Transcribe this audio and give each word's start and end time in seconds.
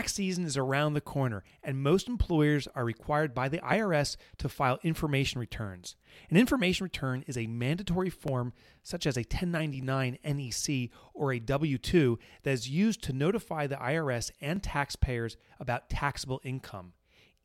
Tax 0.00 0.14
season 0.14 0.46
is 0.46 0.56
around 0.56 0.94
the 0.94 1.02
corner, 1.02 1.44
and 1.62 1.82
most 1.82 2.08
employers 2.08 2.66
are 2.74 2.86
required 2.86 3.34
by 3.34 3.50
the 3.50 3.58
IRS 3.58 4.16
to 4.38 4.48
file 4.48 4.78
information 4.82 5.38
returns. 5.38 5.94
An 6.30 6.38
information 6.38 6.84
return 6.84 7.22
is 7.26 7.36
a 7.36 7.46
mandatory 7.46 8.08
form, 8.08 8.54
such 8.82 9.06
as 9.06 9.18
a 9.18 9.20
1099 9.20 10.16
NEC 10.24 10.88
or 11.12 11.34
a 11.34 11.38
W 11.38 11.76
2, 11.76 12.18
that 12.44 12.50
is 12.50 12.70
used 12.70 13.02
to 13.02 13.12
notify 13.12 13.66
the 13.66 13.76
IRS 13.76 14.30
and 14.40 14.62
taxpayers 14.62 15.36
about 15.58 15.90
taxable 15.90 16.40
income. 16.44 16.94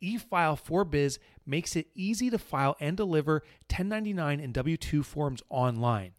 eFile4Biz 0.02 1.18
makes 1.44 1.76
it 1.76 1.88
easy 1.94 2.30
to 2.30 2.38
file 2.38 2.74
and 2.80 2.96
deliver 2.96 3.42
1099 3.68 4.40
and 4.40 4.54
W 4.54 4.78
2 4.78 5.02
forms 5.02 5.42
online. 5.50 6.12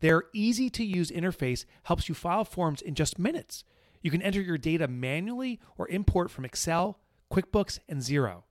Their 0.00 0.24
easy 0.32 0.70
to 0.70 0.82
use 0.82 1.10
interface 1.10 1.66
helps 1.82 2.08
you 2.08 2.14
file 2.14 2.46
forms 2.46 2.80
in 2.80 2.94
just 2.94 3.18
minutes. 3.18 3.62
You 4.06 4.12
can 4.12 4.22
enter 4.22 4.40
your 4.40 4.56
data 4.56 4.86
manually 4.86 5.58
or 5.76 5.88
import 5.88 6.30
from 6.30 6.44
Excel, 6.44 7.00
QuickBooks, 7.28 7.80
and 7.88 8.00
Xero. 8.00 8.44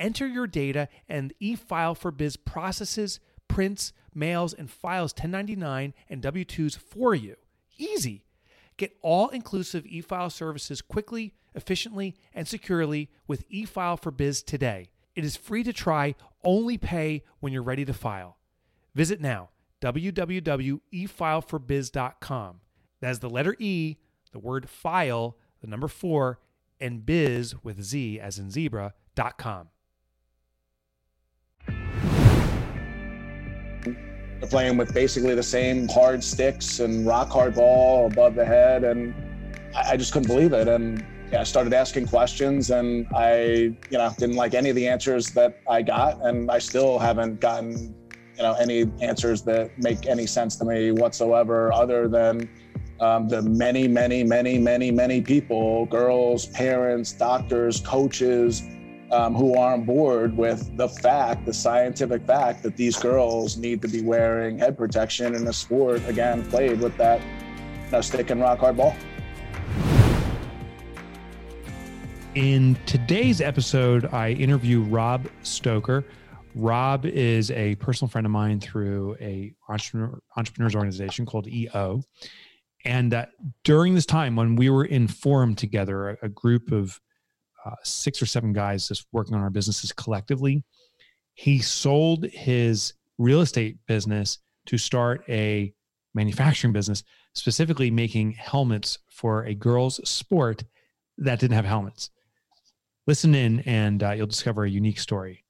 Enter 0.00 0.26
your 0.26 0.48
data, 0.48 0.88
and 1.08 1.32
eFile4Biz 1.40 2.38
processes, 2.44 3.20
prints, 3.46 3.92
mails, 4.12 4.52
and 4.52 4.68
files 4.68 5.12
1099 5.12 5.94
and 6.08 6.20
W 6.20 6.44
2s 6.44 6.76
for 6.76 7.14
you. 7.14 7.36
Easy. 7.78 8.24
Get 8.78 8.96
all 9.00 9.28
inclusive 9.28 9.84
eFile 9.84 10.32
services 10.32 10.82
quickly, 10.82 11.34
efficiently, 11.54 12.16
and 12.34 12.48
securely 12.48 13.10
with 13.28 13.48
eFile4Biz 13.48 14.44
today. 14.44 14.90
It 15.14 15.24
is 15.24 15.36
free 15.36 15.62
to 15.62 15.72
try, 15.72 16.16
only 16.42 16.78
pay 16.78 17.22
when 17.38 17.52
you're 17.52 17.62
ready 17.62 17.84
to 17.84 17.94
file. 17.94 18.38
Visit 18.96 19.20
now 19.20 19.50
www.efile4biz.com. 19.82 22.60
That 23.00 23.10
is 23.12 23.20
the 23.20 23.30
letter 23.30 23.54
E, 23.60 23.96
the 24.32 24.38
word 24.38 24.68
file, 24.68 25.36
the 25.60 25.66
number 25.66 25.88
four, 25.88 26.38
and 26.80 27.04
biz 27.04 27.54
with 27.62 27.82
Z 27.82 28.18
as 28.18 28.38
in 28.38 28.50
zebra.com. 28.50 29.68
They're 34.40 34.48
playing 34.48 34.78
with 34.78 34.94
basically 34.94 35.34
the 35.34 35.42
same 35.42 35.86
hard 35.88 36.24
sticks 36.24 36.80
and 36.80 37.06
rock 37.06 37.30
hard 37.30 37.54
ball 37.54 38.06
above 38.06 38.34
the 38.34 38.44
head. 38.44 38.84
And 38.84 39.14
I, 39.74 39.92
I 39.92 39.96
just 39.98 40.14
couldn't 40.14 40.28
believe 40.28 40.54
it. 40.54 40.66
And 40.66 41.04
yeah, 41.30 41.42
I 41.42 41.44
started 41.44 41.74
asking 41.74 42.06
questions 42.06 42.70
and 42.70 43.06
I, 43.14 43.42
you 43.90 43.98
know, 43.98 44.10
didn't 44.16 44.36
like 44.36 44.54
any 44.54 44.70
of 44.70 44.76
the 44.76 44.88
answers 44.88 45.28
that 45.32 45.60
I 45.68 45.82
got. 45.82 46.24
And 46.24 46.50
I 46.50 46.58
still 46.58 46.98
haven't 46.98 47.40
gotten, 47.40 47.94
you 48.36 48.42
know, 48.42 48.54
any 48.54 48.90
answers 49.02 49.42
that 49.42 49.78
make 49.78 50.06
any 50.06 50.26
sense 50.26 50.56
to 50.56 50.64
me 50.64 50.90
whatsoever 50.90 51.70
other 51.74 52.08
than 52.08 52.48
um, 53.00 53.28
the 53.28 53.40
many, 53.42 53.88
many, 53.88 54.22
many, 54.22 54.58
many, 54.58 54.90
many 54.90 55.22
people, 55.22 55.86
girls, 55.86 56.46
parents, 56.46 57.12
doctors, 57.12 57.80
coaches, 57.80 58.62
um, 59.10 59.34
who 59.34 59.56
are 59.56 59.72
on 59.72 59.84
board 59.84 60.36
with 60.36 60.76
the 60.76 60.88
fact, 60.88 61.44
the 61.44 61.52
scientific 61.52 62.24
fact 62.26 62.62
that 62.62 62.76
these 62.76 62.96
girls 62.96 63.56
need 63.56 63.82
to 63.82 63.88
be 63.88 64.02
wearing 64.02 64.58
head 64.58 64.76
protection 64.76 65.34
in 65.34 65.46
a 65.48 65.52
sport, 65.52 66.06
again, 66.06 66.48
played 66.50 66.80
with 66.80 66.96
that 66.96 67.20
you 67.20 67.90
know, 67.90 68.00
stick 68.00 68.30
and 68.30 68.40
rock 68.40 68.60
hard 68.60 68.76
ball. 68.76 68.94
In 72.36 72.76
today's 72.86 73.40
episode, 73.40 74.06
I 74.12 74.30
interview 74.32 74.82
Rob 74.82 75.26
Stoker. 75.42 76.04
Rob 76.54 77.04
is 77.06 77.50
a 77.50 77.74
personal 77.76 78.08
friend 78.08 78.26
of 78.26 78.30
mine 78.30 78.60
through 78.60 79.16
a 79.20 79.52
entrepreneur, 79.68 80.20
entrepreneurs 80.36 80.76
organization 80.76 81.26
called 81.26 81.48
EO. 81.48 82.04
And 82.84 83.12
uh, 83.12 83.26
during 83.64 83.94
this 83.94 84.06
time, 84.06 84.36
when 84.36 84.56
we 84.56 84.70
were 84.70 84.84
in 84.84 85.06
Forum 85.06 85.54
together, 85.54 86.10
a, 86.10 86.26
a 86.26 86.28
group 86.28 86.72
of 86.72 87.00
uh, 87.64 87.74
six 87.84 88.22
or 88.22 88.26
seven 88.26 88.52
guys 88.52 88.88
just 88.88 89.06
working 89.12 89.34
on 89.34 89.42
our 89.42 89.50
businesses 89.50 89.92
collectively, 89.92 90.64
he 91.34 91.58
sold 91.58 92.24
his 92.24 92.94
real 93.18 93.40
estate 93.40 93.78
business 93.86 94.38
to 94.66 94.78
start 94.78 95.22
a 95.28 95.72
manufacturing 96.14 96.72
business, 96.72 97.02
specifically 97.34 97.90
making 97.90 98.32
helmets 98.32 98.98
for 99.08 99.44
a 99.44 99.54
girls' 99.54 100.00
sport 100.08 100.64
that 101.18 101.38
didn't 101.38 101.54
have 101.54 101.64
helmets. 101.64 102.10
Listen 103.06 103.34
in, 103.34 103.60
and 103.60 104.02
uh, 104.02 104.12
you'll 104.12 104.26
discover 104.26 104.64
a 104.64 104.70
unique 104.70 104.98
story. 104.98 105.44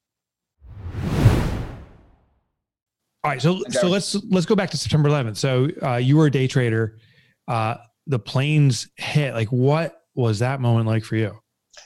All 3.23 3.31
right, 3.31 3.41
so 3.41 3.63
so 3.69 3.87
let's 3.89 4.15
let's 4.31 4.47
go 4.47 4.55
back 4.57 4.71
to 4.71 4.79
September 4.79 5.11
11th. 5.11 5.37
So 5.37 5.69
uh, 5.83 5.97
you 5.97 6.17
were 6.17 6.27
a 6.27 6.31
day 6.31 6.47
trader. 6.47 6.97
Uh, 7.51 7.77
the 8.07 8.19
planes 8.19 8.89
hit. 8.97 9.35
Like, 9.35 9.49
what 9.49 10.05
was 10.15 10.39
that 10.39 10.61
moment 10.61 10.87
like 10.87 11.05
for 11.05 11.17
you? 11.17 11.37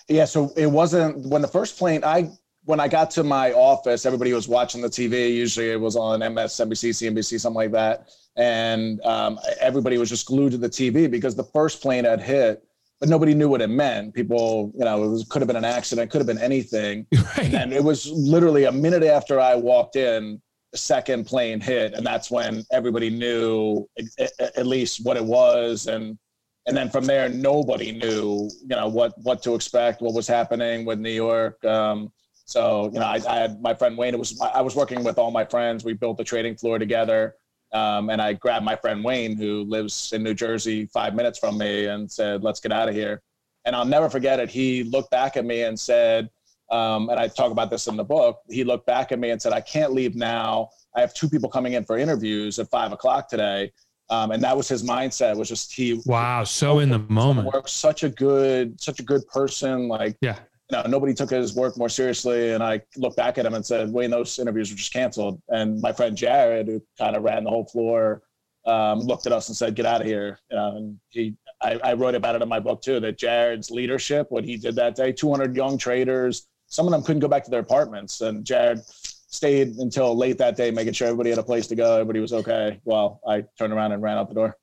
Yeah, 0.09 0.27
so 0.27 0.53
it 0.57 0.67
wasn't 0.67 1.27
when 1.27 1.41
the 1.41 1.49
first 1.49 1.79
plane. 1.79 2.05
I 2.05 2.31
when 2.65 2.81
I 2.81 2.89
got 2.89 3.11
to 3.13 3.25
my 3.25 3.53
office, 3.53 4.05
everybody 4.05 4.33
was 4.35 4.47
watching 4.47 4.83
the 4.83 4.89
TV. 4.89 5.35
Usually, 5.35 5.71
it 5.71 5.81
was 5.81 5.97
on 5.97 6.21
MSNBC, 6.21 6.91
CNBC, 6.91 7.41
something 7.41 7.57
like 7.57 7.73
that, 7.73 8.11
and 8.37 9.01
um, 9.07 9.41
everybody 9.59 9.97
was 9.97 10.11
just 10.11 10.27
glued 10.27 10.53
to 10.53 10.59
the 10.59 10.69
TV 10.69 11.11
because 11.11 11.35
the 11.35 11.45
first 11.45 11.81
plane 11.81 12.05
had 12.05 12.21
hit 12.21 12.63
but 13.01 13.09
nobody 13.09 13.35
knew 13.35 13.49
what 13.49 13.61
it 13.61 13.69
meant. 13.69 14.15
People, 14.15 14.73
you 14.75 14.85
know, 14.85 15.05
it 15.05 15.09
was, 15.09 15.27
could 15.29 15.43
have 15.43 15.47
been 15.47 15.57
an 15.57 15.65
accident, 15.65 16.11
could 16.11 16.21
have 16.21 16.27
been 16.27 16.39
anything. 16.39 17.07
Right. 17.37 17.53
And 17.53 17.73
it 17.73 17.83
was 17.83 18.07
literally 18.13 18.65
a 18.65 18.73
minute 18.73 19.03
after 19.03 19.41
I 19.41 19.57
walked 19.57 19.97
in, 19.97 20.41
second 20.75 21.25
plane 21.27 21.61
hit, 21.61 21.95
and 21.95 22.05
that's 22.05 22.31
when 22.31 22.65
everybody 22.73 23.11
knew 23.11 23.89
at 24.19 24.67
least 24.67 25.05
what 25.05 25.17
it 25.17 25.25
was, 25.25 25.87
and 25.87 26.19
and 26.67 26.77
then 26.77 26.89
from 26.89 27.05
there, 27.05 27.29
nobody 27.29 27.93
knew, 27.93 28.49
you 28.63 28.77
know, 28.77 28.89
what 28.89 29.13
what 29.23 29.43
to 29.43 29.55
expect, 29.55 30.01
what 30.01 30.15
was 30.15 30.27
happening 30.27 30.85
with 30.85 30.99
New 30.99 31.11
York. 31.11 31.63
Um, 31.65 32.11
so, 32.47 32.91
you 32.93 33.01
know, 33.01 33.07
I, 33.07 33.21
I 33.29 33.37
had 33.37 33.61
my 33.61 33.75
friend 33.75 33.97
Wayne. 33.97 34.15
It 34.15 34.19
was 34.19 34.41
I 34.41 34.63
was 34.63 34.75
working 34.75 35.05
with 35.05 35.19
all 35.19 35.31
my 35.31 35.45
friends. 35.45 35.85
We 35.85 35.93
built 35.93 36.17
the 36.17 36.25
trading 36.25 36.57
floor 36.57 36.79
together. 36.79 37.37
Um, 37.73 38.09
and 38.09 38.23
I 38.23 38.35
grabbed 38.35 38.65
my 38.65 38.77
friend 38.77 39.03
Wayne, 39.03 39.37
who 39.37 39.65
lives 39.65 40.13
in 40.13 40.23
New 40.23 40.35
Jersey, 40.35 40.87
five 40.87 41.15
minutes 41.15 41.39
from 41.39 41.59
me, 41.59 41.87
and 41.87 42.11
said, 42.11 42.43
"Let's 42.43 42.61
get 42.61 42.73
out 42.73 42.89
of 42.89 42.95
here." 42.95 43.23
And 43.65 43.75
I'll 43.75 43.85
never 43.85 44.09
forget 44.09 44.41
it. 44.41 44.51
He 44.51 44.85
looked 44.85 45.11
back 45.11 45.37
at 45.37 45.45
me 45.45 45.63
and 45.63 45.79
said, 45.79 46.29
um, 46.71 47.09
and 47.11 47.19
I 47.19 47.29
talk 47.29 47.51
about 47.51 47.71
this 47.71 47.87
in 47.87 47.97
the 47.97 48.05
book. 48.05 48.41
He 48.49 48.65
looked 48.65 48.87
back 48.87 49.13
at 49.13 49.19
me 49.19 49.31
and 49.31 49.41
said, 49.41 49.53
"I 49.53 49.61
can't 49.61 49.93
leave 49.93 50.15
now. 50.15 50.71
I 50.97 51.01
have 51.01 51.15
two 51.15 51.29
people 51.29 51.49
coming 51.49 51.75
in 51.75 51.85
for 51.85 51.99
interviews 51.99 52.59
at 52.59 52.71
five 52.71 52.93
o'clock 52.93 53.29
today." 53.29 53.73
Um, 54.11 54.33
and 54.33 54.43
that 54.43 54.57
was 54.57 54.69
his 54.69 54.83
mindset. 54.83 55.37
Was 55.37 55.49
just 55.49 55.73
he. 55.73 56.01
Wow, 56.07 56.45
so 56.45 56.81
in 56.81 56.91
the 56.91 56.99
moment. 56.99 57.53
Work, 57.53 57.69
such 57.69 58.03
a 58.03 58.09
good, 58.09 58.81
such 58.81 59.01
a 59.01 59.03
good 59.03 59.27
person. 59.29 59.89
Like, 59.89 60.17
yeah, 60.21 60.39
you 60.71 60.79
know, 60.79 60.85
nobody 60.89 61.13
took 61.13 61.31
his 61.31 61.55
work 61.55 61.77
more 61.77 61.89
seriously. 61.89 62.53
And 62.53 62.63
I 62.63 62.81
looked 62.97 63.17
back 63.17 63.39
at 63.39 63.45
him 63.45 63.55
and 63.55 63.65
said, 63.65 63.93
Wayne, 63.93 64.11
those 64.11 64.39
interviews 64.39 64.71
were 64.71 64.77
just 64.77 64.93
canceled. 64.93 65.41
And 65.49 65.81
my 65.81 65.93
friend 65.93 66.17
Jared, 66.17 66.69
who 66.69 66.83
kind 66.99 67.17
of 67.17 67.23
ran 67.23 67.45
the 67.45 67.51
whole 67.51 67.67
floor, 67.67 68.23
um, 68.67 69.01
looked 69.01 69.27
at 69.27 69.33
us 69.33 69.49
and 69.49 69.57
said, 69.57 69.75
get 69.75 69.85
out 69.85 70.01
of 70.01 70.07
here. 70.07 70.39
You 70.51 70.57
know, 70.57 70.77
and 70.77 70.99
he, 71.11 71.37
I, 71.61 71.79
I 71.85 71.93
wrote 71.95 72.15
about 72.15 72.35
it 72.35 72.43
in 72.43 72.49
my 72.49 72.61
book 72.61 72.81
too, 72.81 72.99
that 73.01 73.19
Jared's 73.19 73.71
leadership, 73.71 74.27
what 74.31 74.45
he 74.45 74.57
did 74.57 74.75
that 74.77 74.95
day, 74.95 75.13
200 75.13 75.55
young 75.55 75.77
traders, 75.77 76.47
some 76.75 76.87
of 76.89 76.91
them 76.91 77.05
couldn't 77.05 77.21
go 77.21 77.29
back 77.29 77.45
to 77.45 77.51
their 77.51 77.61
apartments. 77.61 78.21
And 78.21 78.45
Jared 78.45 78.81
stayed 78.85 79.77
until 79.77 80.17
late 80.17 80.39
that 80.39 80.57
day, 80.57 80.73
making 80.73 80.93
sure 80.93 81.07
everybody 81.07 81.31
had 81.31 81.39
a 81.39 81.43
place 81.45 81.69
to 81.69 81.77
go. 81.77 81.95
Everybody 81.95 82.19
was 82.19 82.33
okay. 82.33 82.81
Well, 82.85 83.21
I 83.27 83.45
turned 83.57 83.73
around 83.73 83.93
and 83.93 84.03
ran 84.03 84.19
out 84.19 84.29
the 84.29 84.35
door. 84.35 84.57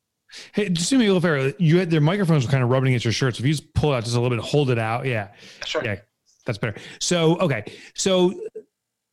Hey, 0.51 0.67
just 0.67 0.89
do 0.89 0.97
me 0.97 1.05
a 1.05 1.13
little 1.13 1.21
favor. 1.21 1.53
You 1.57 1.79
had 1.79 1.89
their 1.89 2.01
microphones 2.01 2.45
were 2.45 2.51
kind 2.51 2.63
of 2.63 2.69
rubbing 2.69 2.89
against 2.89 3.05
your 3.05 3.13
shirts. 3.13 3.39
If 3.39 3.45
you 3.45 3.53
just 3.53 3.73
pull 3.73 3.93
it 3.93 3.95
out 3.95 4.03
just 4.03 4.17
a 4.17 4.19
little 4.19 4.35
bit, 4.35 4.43
hold 4.43 4.69
it 4.69 4.77
out. 4.77 5.05
Yeah. 5.05 5.29
Sure. 5.65 5.83
Yeah. 5.85 5.99
That's 6.45 6.57
better. 6.57 6.77
So, 6.99 7.37
okay. 7.37 7.63
So 7.95 8.33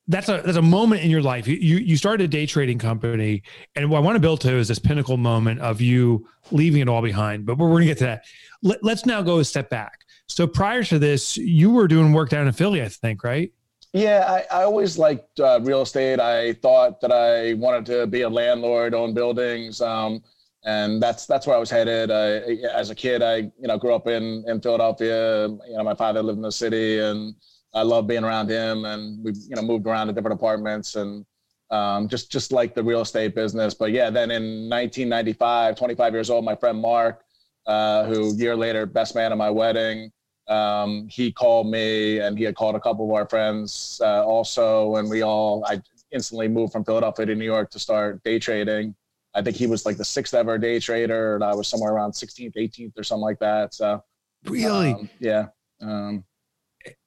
that's 0.09 0.29
a 0.29 0.43
that's 0.45 0.57
a 0.57 0.63
moment 0.63 1.03
in 1.03 1.11
your 1.11 1.23
life. 1.23 1.47
You 1.47 1.55
you 1.55 1.97
started 1.97 2.25
a 2.25 2.29
day 2.29 2.47
trading 2.47 2.79
company, 2.79 3.43
and 3.77 3.91
what 3.91 3.99
I 3.99 4.01
want 4.01 4.17
to 4.17 4.21
build 4.21 4.41
to 4.41 4.57
is 4.57 4.67
this 4.67 4.79
pinnacle 4.79 5.19
moment 5.19 5.61
of 5.61 5.81
you 5.81 6.27
leaving 6.51 6.81
it 6.81 6.89
all 6.89 7.03
behind. 7.03 7.47
But 7.47 7.59
we're 7.59 7.69
going 7.69 7.83
to 7.83 7.87
get 7.87 7.99
to 7.99 8.05
that. 8.05 8.25
Let, 8.63 8.83
let's 8.83 9.07
now 9.07 9.23
go 9.23 9.39
a 9.39 9.45
step 9.45 9.71
back. 9.71 10.01
So 10.29 10.47
prior 10.47 10.85
to 10.85 10.99
this, 10.99 11.37
you 11.37 11.71
were 11.71 11.89
doing 11.89 12.13
work 12.13 12.31
down 12.31 12.47
in 12.47 12.53
Philly, 12.53 12.83
I 12.83 12.89
think, 12.89 13.25
right? 13.25 13.53
Yeah, 13.93 14.45
I, 14.51 14.61
I 14.61 14.65
always 14.65 14.99
liked 14.99 15.41
uh, 15.41 15.61
real 15.63 15.83
estate. 15.83 16.21
I 16.21 16.53
thought 16.55 17.01
that 17.01 17.11
I 17.11 17.55
wanted 17.55 17.87
to 17.87 18.07
be 18.07 18.23
a 18.23 18.29
landlord, 18.29 18.95
own 18.95 19.15
buildings. 19.15 19.81
Um, 19.81 20.23
and 20.65 21.03
that's 21.03 21.25
that's 21.25 21.47
where 21.47 21.57
I 21.57 21.59
was 21.59 21.71
headed. 21.71 22.11
I, 22.11 22.67
as 22.77 22.91
a 22.91 22.95
kid, 22.95 23.23
I 23.23 23.37
you 23.37 23.53
know 23.69 23.79
grew 23.79 23.95
up 23.95 24.07
in 24.07 24.45
in 24.47 24.61
Philadelphia. 24.61 25.49
You 25.49 25.77
know, 25.77 25.85
my 25.85 25.95
father 25.95 26.23
lived 26.23 26.37
in 26.37 26.43
the 26.43 26.53
city, 26.53 26.99
and 26.99 27.35
I 27.75 27.83
loved 27.83 28.09
being 28.09 28.25
around 28.25 28.51
him. 28.51 28.85
And 28.85 29.25
we 29.25 29.33
you 29.33 29.57
know 29.57 29.63
moved 29.63 29.87
around 29.87 30.09
to 30.09 30.13
different 30.13 30.35
apartments 30.35 30.97
and 30.97 31.25
um, 31.71 32.09
just 32.09 32.31
just 32.31 32.53
like 32.53 32.75
the 32.75 32.83
real 32.83 33.01
estate 33.01 33.35
business. 33.35 33.73
But 33.73 33.93
yeah, 33.93 34.11
then 34.11 34.31
in 34.31 34.69
1995, 34.69 35.77
25 35.77 36.13
years 36.13 36.29
old, 36.29 36.45
my 36.45 36.57
friend 36.57 36.79
Mark, 36.79 37.23
uh, 37.67 38.05
who 38.05 38.37
year 38.37 38.57
later 38.57 38.85
best 38.85 39.15
man 39.15 39.33
at 39.33 39.39
my 39.39 39.51
wedding, 39.51 40.11
um, 40.49 41.09
he 41.09 41.33
called 41.33 41.71
me, 41.71 42.19
and 42.21 42.39
he 42.39 42.45
had 42.45 42.55
called 42.55 42.75
a 42.75 42.81
couple 42.81 43.05
of 43.05 43.13
our 43.13 43.29
friends 43.29 44.01
uh, 44.03 44.25
also, 44.25 44.97
and 44.97 45.09
we 45.09 45.23
all 45.23 45.65
I 45.67 45.81
instantly 46.11 46.49
moved 46.49 46.73
from 46.73 46.85
Philadelphia 46.85 47.27
to 47.27 47.35
New 47.35 47.45
York 47.45 47.71
to 47.71 47.79
start 47.79 48.23
day 48.25 48.39
trading. 48.39 48.95
I 49.35 49.43
think 49.43 49.57
he 49.57 49.67
was 49.67 49.85
like 49.85 49.99
the 49.99 50.05
sixth 50.05 50.35
ever 50.35 50.59
day 50.59 50.81
trader, 50.81 51.35
and 51.35 51.45
I 51.45 51.55
was 51.55 51.69
somewhere 51.69 51.93
around 51.93 52.13
16th, 52.13 52.57
18th, 52.57 52.99
or 52.99 53.05
something 53.05 53.23
like 53.23 53.39
that. 53.41 53.75
So 53.75 54.03
Really? 54.45 54.93
Um, 54.93 55.11
yeah. 55.19 55.47
Um, 55.81 56.25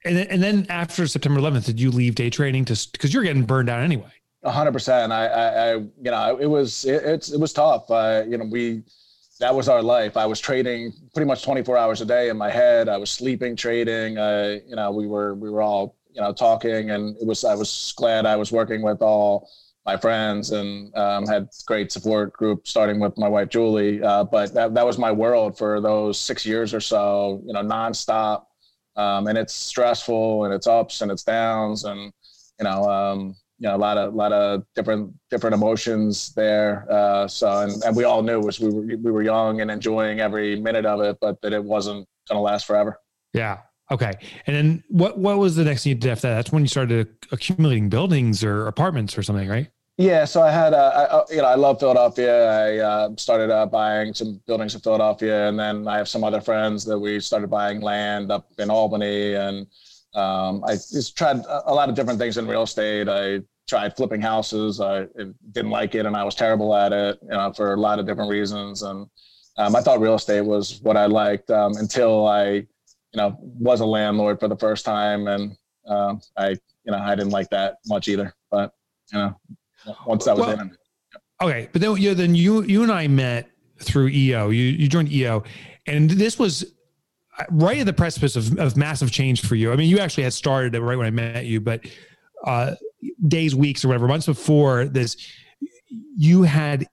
and 0.05 0.17
then, 0.17 0.27
and 0.27 0.43
then 0.43 0.65
after 0.69 1.07
September 1.07 1.39
11th, 1.39 1.65
did 1.65 1.79
you 1.79 1.91
leave 1.91 2.15
day 2.15 2.29
trading 2.29 2.65
to 2.65 2.87
because 2.91 3.13
you're 3.13 3.23
getting 3.23 3.45
burned 3.45 3.69
out 3.69 3.81
anyway? 3.81 4.11
A 4.43 4.51
hundred 4.51 4.71
percent. 4.71 5.11
I, 5.11 5.27
I, 5.27 5.47
I, 5.47 5.73
you 5.75 5.91
know, 6.05 6.37
it 6.37 6.47
was, 6.47 6.85
it, 6.85 7.03
it's, 7.03 7.31
it 7.31 7.39
was 7.39 7.53
tough. 7.53 7.89
Uh, 7.89 8.23
you 8.27 8.37
know, 8.37 8.45
we, 8.45 8.83
that 9.41 9.55
was 9.55 9.67
our 9.67 9.81
life. 9.81 10.17
I 10.17 10.27
was 10.27 10.39
trading 10.39 10.93
pretty 11.15 11.27
much 11.27 11.43
24 11.43 11.75
hours 11.75 11.99
a 11.99 12.05
day 12.05 12.29
in 12.29 12.37
my 12.37 12.49
head. 12.49 12.87
I 12.87 12.97
was 12.97 13.09
sleeping, 13.09 13.55
trading. 13.55 14.17
Uh, 14.17 14.59
you 14.67 14.75
know, 14.75 14.91
we 14.91 15.07
were, 15.07 15.33
we 15.33 15.49
were 15.49 15.63
all, 15.63 15.97
you 16.13 16.21
know, 16.21 16.31
talking, 16.31 16.91
and 16.91 17.17
it 17.19 17.25
was. 17.25 17.43
I 17.43 17.55
was 17.55 17.93
glad 17.97 18.25
I 18.25 18.35
was 18.35 18.51
working 18.51 18.81
with 18.83 19.01
all 19.01 19.49
my 19.85 19.97
friends 19.97 20.51
and 20.51 20.95
um, 20.95 21.25
had 21.25 21.49
great 21.65 21.91
support 21.91 22.33
group 22.33 22.67
starting 22.67 22.99
with 22.99 23.17
my 23.17 23.27
wife 23.27 23.49
Julie. 23.49 24.03
Uh, 24.03 24.23
but 24.23 24.53
that, 24.53 24.75
that 24.75 24.85
was 24.85 24.99
my 24.99 25.11
world 25.11 25.57
for 25.57 25.81
those 25.81 26.19
six 26.19 26.45
years 26.45 26.71
or 26.73 26.79
so, 26.79 27.41
you 27.45 27.53
know, 27.53 27.63
nonstop. 27.63 28.43
Um, 28.95 29.27
and 29.27 29.37
it's 29.37 29.53
stressful 29.55 30.45
and 30.45 30.53
it's 30.53 30.67
ups 30.67 31.01
and 31.01 31.11
it's 31.11 31.23
downs 31.23 31.85
and 31.85 32.13
you 32.59 32.65
know, 32.65 32.83
um, 32.83 33.35
you 33.61 33.67
know, 33.67 33.75
a 33.75 33.77
lot 33.77 33.95
of 33.95 34.15
lot 34.15 34.31
of 34.31 34.63
different 34.73 35.13
different 35.29 35.53
emotions 35.53 36.33
there. 36.33 36.87
Uh, 36.89 37.27
so 37.27 37.59
and, 37.59 37.71
and 37.83 37.95
we 37.95 38.05
all 38.05 38.23
knew 38.23 38.39
was 38.39 38.59
we 38.59 38.73
were 38.73 38.81
we 38.81 39.11
were 39.11 39.21
young 39.21 39.61
and 39.61 39.69
enjoying 39.69 40.19
every 40.19 40.59
minute 40.59 40.85
of 40.85 40.99
it, 41.01 41.17
but 41.21 41.39
that 41.43 41.53
it 41.53 41.63
wasn't 41.63 42.07
going 42.27 42.37
to 42.37 42.41
last 42.41 42.65
forever. 42.65 42.99
Yeah. 43.33 43.59
Okay. 43.91 44.13
And 44.47 44.55
then 44.55 44.83
what 44.89 45.19
what 45.19 45.37
was 45.37 45.55
the 45.55 45.63
next 45.63 45.83
thing 45.83 45.91
you 45.91 45.95
did 45.95 46.09
after 46.09 46.29
that? 46.29 46.35
That's 46.35 46.51
when 46.51 46.63
you 46.63 46.67
started 46.67 47.09
accumulating 47.31 47.87
buildings 47.87 48.43
or 48.43 48.65
apartments 48.65 49.15
or 49.15 49.21
something, 49.21 49.47
right? 49.47 49.69
Yeah, 49.97 50.25
so 50.25 50.41
I 50.41 50.49
had, 50.49 50.73
uh, 50.73 51.23
I, 51.29 51.31
you 51.31 51.41
know, 51.41 51.47
I 51.47 51.53
love 51.53 51.79
Philadelphia. 51.79 52.49
I 52.49 52.77
uh, 52.79 53.09
started 53.17 53.51
uh, 53.51 53.67
buying 53.67 54.15
some 54.15 54.41
buildings 54.47 54.73
in 54.73 54.81
Philadelphia, 54.81 55.47
and 55.47 55.59
then 55.59 55.87
I 55.87 55.97
have 55.97 56.07
some 56.07 56.23
other 56.23 56.41
friends 56.41 56.83
that 56.85 56.97
we 56.97 57.19
started 57.19 57.51
buying 57.51 57.81
land 57.81 58.31
up 58.31 58.47
in 58.57 58.71
Albany, 58.71 59.35
and 59.35 59.67
um, 60.13 60.63
I 60.65 60.73
just 60.73 61.17
tried 61.17 61.37
a 61.65 61.73
lot 61.73 61.89
of 61.89 61.95
different 61.95 62.19
things 62.19 62.37
in 62.37 62.47
real 62.47 62.63
estate. 62.63 63.07
I 63.07 63.41
tried 63.67 63.95
flipping 63.95 64.21
houses. 64.21 64.81
I 64.81 65.07
didn't 65.51 65.71
like 65.71 65.95
it, 65.95 66.05
and 66.05 66.15
I 66.15 66.23
was 66.23 66.35
terrible 66.35 66.75
at 66.75 66.91
it, 66.91 67.19
you 67.21 67.29
know, 67.29 67.53
for 67.53 67.73
a 67.73 67.77
lot 67.77 67.99
of 67.99 68.05
different 68.05 68.29
reasons. 68.29 68.81
And 68.81 69.07
um, 69.57 69.75
I 69.75 69.81
thought 69.81 70.01
real 70.01 70.15
estate 70.15 70.41
was 70.41 70.81
what 70.81 70.97
I 70.97 71.05
liked 71.05 71.49
um, 71.51 71.77
until 71.77 72.27
I, 72.27 72.51
you 72.51 72.67
know, 73.15 73.37
was 73.39 73.79
a 73.79 73.85
landlord 73.85 74.39
for 74.39 74.49
the 74.49 74.57
first 74.57 74.83
time, 74.83 75.27
and 75.27 75.55
um, 75.87 76.21
I, 76.37 76.49
you 76.49 76.91
know, 76.91 76.97
I 76.97 77.15
didn't 77.15 77.31
like 77.31 77.49
that 77.51 77.77
much 77.87 78.07
either. 78.09 78.33
But 78.49 78.73
you 79.13 79.19
know, 79.19 79.39
once 80.05 80.25
that 80.25 80.35
was 80.35 80.47
well, 80.47 80.59
in. 80.59 80.77
Okay, 81.41 81.69
but 81.71 81.81
then 81.81 81.95
yeah, 81.97 82.13
then 82.13 82.35
you 82.35 82.63
you 82.63 82.83
and 82.83 82.91
I 82.91 83.07
met 83.07 83.49
through 83.79 84.09
EO. 84.09 84.49
You 84.49 84.63
you 84.63 84.87
joined 84.87 85.11
EO, 85.11 85.43
and 85.87 86.09
this 86.09 86.37
was 86.37 86.73
right 87.49 87.79
at 87.79 87.85
the 87.85 87.93
precipice 87.93 88.35
of, 88.35 88.57
of 88.59 88.77
massive 88.77 89.11
change 89.11 89.45
for 89.45 89.55
you. 89.55 89.71
I 89.71 89.75
mean, 89.75 89.89
you 89.89 89.99
actually 89.99 90.23
had 90.23 90.33
started 90.33 90.75
it 90.75 90.81
right 90.81 90.97
when 90.97 91.07
I 91.07 91.11
met 91.11 91.45
you, 91.45 91.61
but 91.61 91.81
uh, 92.45 92.75
days, 93.27 93.55
weeks, 93.55 93.83
or 93.83 93.89
whatever 93.89 94.07
months 94.07 94.25
before 94.25 94.85
this, 94.85 95.17
you 95.89 96.43
had 96.43 96.87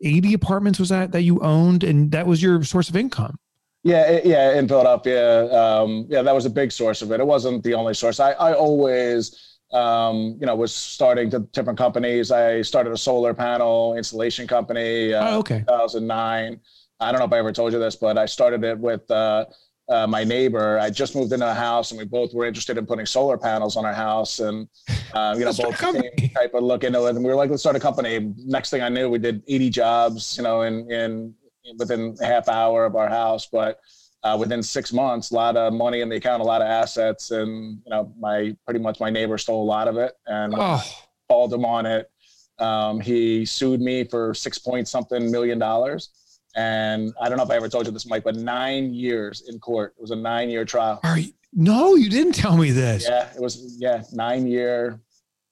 80 0.00 0.34
apartments. 0.34 0.78
Was 0.78 0.88
that 0.90 1.12
that 1.12 1.22
you 1.22 1.40
owned, 1.40 1.84
and 1.84 2.10
that 2.12 2.26
was 2.26 2.42
your 2.42 2.62
source 2.62 2.88
of 2.88 2.96
income? 2.96 3.38
Yeah, 3.82 4.20
yeah, 4.24 4.54
in 4.54 4.66
Philadelphia. 4.66 5.52
Um, 5.52 6.06
yeah, 6.08 6.22
that 6.22 6.34
was 6.34 6.46
a 6.46 6.50
big 6.50 6.72
source 6.72 7.02
of 7.02 7.12
it. 7.12 7.20
It 7.20 7.26
wasn't 7.26 7.62
the 7.62 7.74
only 7.74 7.92
source. 7.94 8.18
I, 8.18 8.32
I 8.32 8.54
always 8.54 9.54
um, 9.74 10.36
you 10.40 10.46
know, 10.46 10.54
was 10.54 10.74
starting 10.74 11.28
to 11.30 11.40
different 11.40 11.78
companies. 11.78 12.30
I 12.30 12.62
started 12.62 12.92
a 12.92 12.96
solar 12.96 13.34
panel 13.34 13.96
installation 13.96 14.46
company. 14.46 15.12
Uh, 15.12 15.30
oh, 15.30 15.38
okay. 15.40 15.64
2009. 15.66 16.60
I 17.00 17.10
don't 17.10 17.18
know 17.18 17.26
if 17.26 17.32
I 17.32 17.38
ever 17.38 17.52
told 17.52 17.72
you 17.72 17.80
this, 17.80 17.96
but 17.96 18.16
I 18.16 18.26
started 18.26 18.62
it 18.62 18.78
with 18.78 19.10
uh, 19.10 19.46
uh, 19.88 20.06
my 20.06 20.24
neighbor. 20.24 20.78
I 20.78 20.90
just 20.90 21.14
moved 21.14 21.32
into 21.32 21.48
a 21.50 21.54
house, 21.54 21.90
and 21.90 21.98
we 21.98 22.04
both 22.04 22.32
were 22.32 22.46
interested 22.46 22.78
in 22.78 22.86
putting 22.86 23.06
solar 23.06 23.36
panels 23.36 23.76
on 23.76 23.84
our 23.84 23.92
house, 23.92 24.40
and 24.40 24.68
uh, 25.12 25.34
you 25.38 25.44
know, 25.44 25.52
both 25.56 25.78
type 25.78 26.54
of 26.54 26.62
look 26.62 26.84
into 26.84 27.04
it. 27.06 27.10
And 27.10 27.24
we 27.24 27.30
were 27.30 27.36
like, 27.36 27.50
let's 27.50 27.62
start 27.62 27.76
a 27.76 27.80
company. 27.80 28.32
Next 28.38 28.70
thing 28.70 28.82
I 28.82 28.88
knew, 28.88 29.08
we 29.08 29.18
did 29.18 29.42
80 29.46 29.70
jobs, 29.70 30.36
you 30.36 30.42
know, 30.42 30.62
in 30.62 30.90
in 30.90 31.34
within 31.78 32.16
a 32.20 32.26
half 32.26 32.48
hour 32.48 32.84
of 32.84 32.96
our 32.96 33.08
house, 33.08 33.46
but 33.46 33.80
uh, 34.22 34.36
within 34.38 34.62
six 34.62 34.92
months, 34.92 35.30
a 35.30 35.34
lot 35.34 35.56
of 35.56 35.72
money 35.72 36.00
in 36.00 36.08
the 36.08 36.16
account, 36.16 36.40
a 36.40 36.44
lot 36.44 36.62
of 36.62 36.66
assets, 36.66 37.30
and 37.30 37.78
you 37.84 37.90
know, 37.90 38.12
my 38.18 38.56
pretty 38.64 38.80
much 38.80 39.00
my 39.00 39.10
neighbor 39.10 39.36
stole 39.38 39.62
a 39.62 39.64
lot 39.64 39.86
of 39.86 39.96
it, 39.98 40.12
and 40.26 40.54
oh. 40.56 40.82
called 41.28 41.52
him 41.52 41.64
on 41.64 41.84
it. 41.86 42.10
Um, 42.58 43.00
he 43.00 43.44
sued 43.44 43.80
me 43.80 44.04
for 44.04 44.32
six 44.32 44.58
point 44.58 44.88
something 44.88 45.30
million 45.30 45.58
dollars, 45.58 46.10
and 46.54 47.12
I 47.20 47.28
don't 47.28 47.38
know 47.38 47.44
if 47.44 47.50
I 47.50 47.56
ever 47.56 47.68
told 47.68 47.86
you 47.86 47.92
this, 47.92 48.06
Mike, 48.06 48.24
but 48.24 48.36
nine 48.36 48.94
years 48.94 49.42
in 49.48 49.58
court. 49.58 49.94
It 49.96 50.00
was 50.00 50.10
a 50.10 50.16
nine 50.16 50.50
year 50.50 50.64
trial. 50.64 51.00
Are 51.02 51.18
you, 51.18 51.32
no, 51.52 51.94
you 51.94 52.10
didn't 52.10 52.34
tell 52.34 52.56
me 52.56 52.70
this. 52.70 53.06
Yeah, 53.08 53.28
it 53.34 53.40
was 53.40 53.76
yeah 53.78 54.02
nine 54.12 54.46
year 54.46 55.00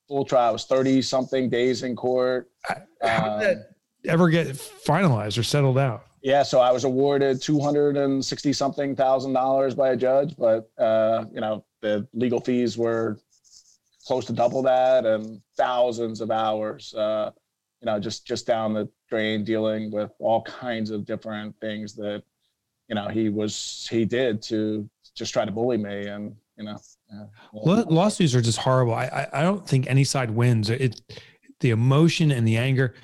full 0.08 0.24
trial. 0.24 0.50
It 0.50 0.54
was 0.54 0.64
thirty 0.64 1.02
something 1.02 1.48
days 1.48 1.82
in 1.82 1.96
court. 1.96 2.50
How 2.62 3.38
did 3.38 3.46
that 3.48 3.56
um, 3.56 3.64
ever 4.06 4.28
get 4.28 4.48
finalized 4.48 5.38
or 5.38 5.42
settled 5.42 5.78
out? 5.78 6.06
Yeah, 6.22 6.44
so 6.44 6.60
I 6.60 6.70
was 6.70 6.84
awarded 6.84 7.42
two 7.42 7.60
hundred 7.60 7.96
and 7.96 8.24
sixty 8.24 8.52
something 8.52 8.94
thousand 8.94 9.32
dollars 9.32 9.74
by 9.74 9.90
a 9.90 9.96
judge, 9.96 10.36
but 10.36 10.70
uh, 10.78 11.24
you 11.32 11.40
know 11.40 11.64
the 11.80 12.06
legal 12.12 12.40
fees 12.40 12.78
were 12.78 13.18
close 14.06 14.24
to 14.26 14.32
double 14.32 14.62
that, 14.62 15.04
and 15.04 15.40
thousands 15.56 16.20
of 16.20 16.30
hours, 16.30 16.94
uh, 16.94 17.30
you 17.82 17.86
know, 17.86 17.98
just 17.98 18.26
just 18.26 18.46
down 18.46 18.72
the 18.72 18.88
drain, 19.10 19.44
dealing 19.44 19.90
with 19.90 20.10
all 20.18 20.42
kinds 20.42 20.90
of 20.90 21.04
different 21.04 21.54
things 21.60 21.94
that 21.96 22.22
you 22.88 22.94
know 22.94 23.08
he 23.08 23.28
was 23.28 23.86
he 23.90 24.04
did 24.04 24.40
to 24.42 24.88
just 25.14 25.32
try 25.32 25.44
to 25.44 25.52
bully 25.52 25.76
me, 25.76 26.06
and 26.06 26.34
you 26.56 26.64
know. 26.64 26.78
Uh, 27.12 27.84
lawsuits 27.90 28.34
are 28.34 28.40
just 28.40 28.56
horrible. 28.56 28.94
I, 28.94 29.28
I 29.34 29.42
don't 29.42 29.68
think 29.68 29.86
any 29.86 30.02
side 30.02 30.30
wins. 30.30 30.70
It 30.70 31.02
the 31.60 31.68
emotion 31.68 32.30
and 32.30 32.48
the 32.48 32.56
anger 32.56 32.94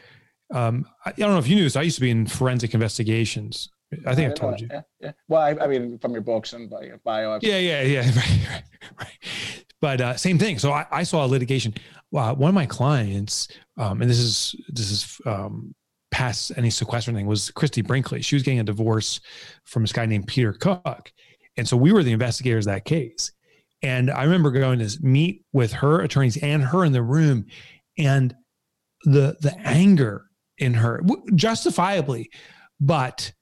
um, 0.52 0.86
I, 1.04 1.10
I, 1.10 1.12
don't 1.12 1.32
know 1.32 1.38
if 1.38 1.48
you 1.48 1.56
knew 1.56 1.64
this. 1.64 1.76
I 1.76 1.82
used 1.82 1.96
to 1.96 2.00
be 2.00 2.10
in 2.10 2.26
forensic 2.26 2.74
investigations. 2.74 3.70
I 4.06 4.14
think 4.14 4.28
I, 4.28 4.30
I 4.30 4.34
told 4.34 4.60
you. 4.60 4.68
Yeah, 4.70 4.80
yeah. 5.00 5.12
Well, 5.28 5.42
I, 5.42 5.56
I, 5.60 5.66
mean, 5.66 5.98
from 5.98 6.12
your 6.12 6.20
books 6.20 6.52
and 6.52 6.68
bio. 6.68 6.98
bio 7.04 7.38
yeah, 7.42 7.58
yeah, 7.58 7.82
yeah. 7.82 8.02
Right, 8.16 8.40
right, 8.50 8.64
right. 8.98 9.64
But 9.80 10.00
uh, 10.00 10.16
same 10.16 10.38
thing. 10.38 10.58
So 10.58 10.72
I, 10.72 10.86
I 10.90 11.02
saw 11.02 11.24
a 11.24 11.28
litigation. 11.28 11.74
Uh, 12.14 12.34
one 12.34 12.48
of 12.48 12.54
my 12.54 12.66
clients, 12.66 13.48
um, 13.76 14.00
and 14.00 14.10
this 14.10 14.18
is 14.18 14.54
this 14.68 14.90
is 14.90 15.20
um, 15.26 15.74
past 16.10 16.52
any 16.56 16.70
sequester 16.70 17.12
thing, 17.12 17.26
was 17.26 17.50
Christie 17.50 17.82
Brinkley. 17.82 18.22
She 18.22 18.34
was 18.34 18.42
getting 18.42 18.60
a 18.60 18.64
divorce 18.64 19.20
from 19.64 19.82
this 19.82 19.92
guy 19.92 20.06
named 20.06 20.26
Peter 20.26 20.52
Cook, 20.52 21.12
and 21.56 21.68
so 21.68 21.76
we 21.76 21.92
were 21.92 22.02
the 22.02 22.12
investigators 22.12 22.66
of 22.66 22.72
that 22.72 22.84
case. 22.84 23.32
And 23.82 24.10
I 24.10 24.24
remember 24.24 24.50
going 24.50 24.80
to 24.80 24.98
meet 25.02 25.44
with 25.52 25.72
her 25.72 26.00
attorneys 26.00 26.36
and 26.38 26.64
her 26.64 26.84
in 26.84 26.92
the 26.92 27.02
room, 27.02 27.44
and 27.98 28.34
the 29.04 29.36
the 29.40 29.54
anger 29.64 30.24
in 30.56 30.74
her, 30.74 31.02
justifiably, 31.34 32.30
but 32.80 33.32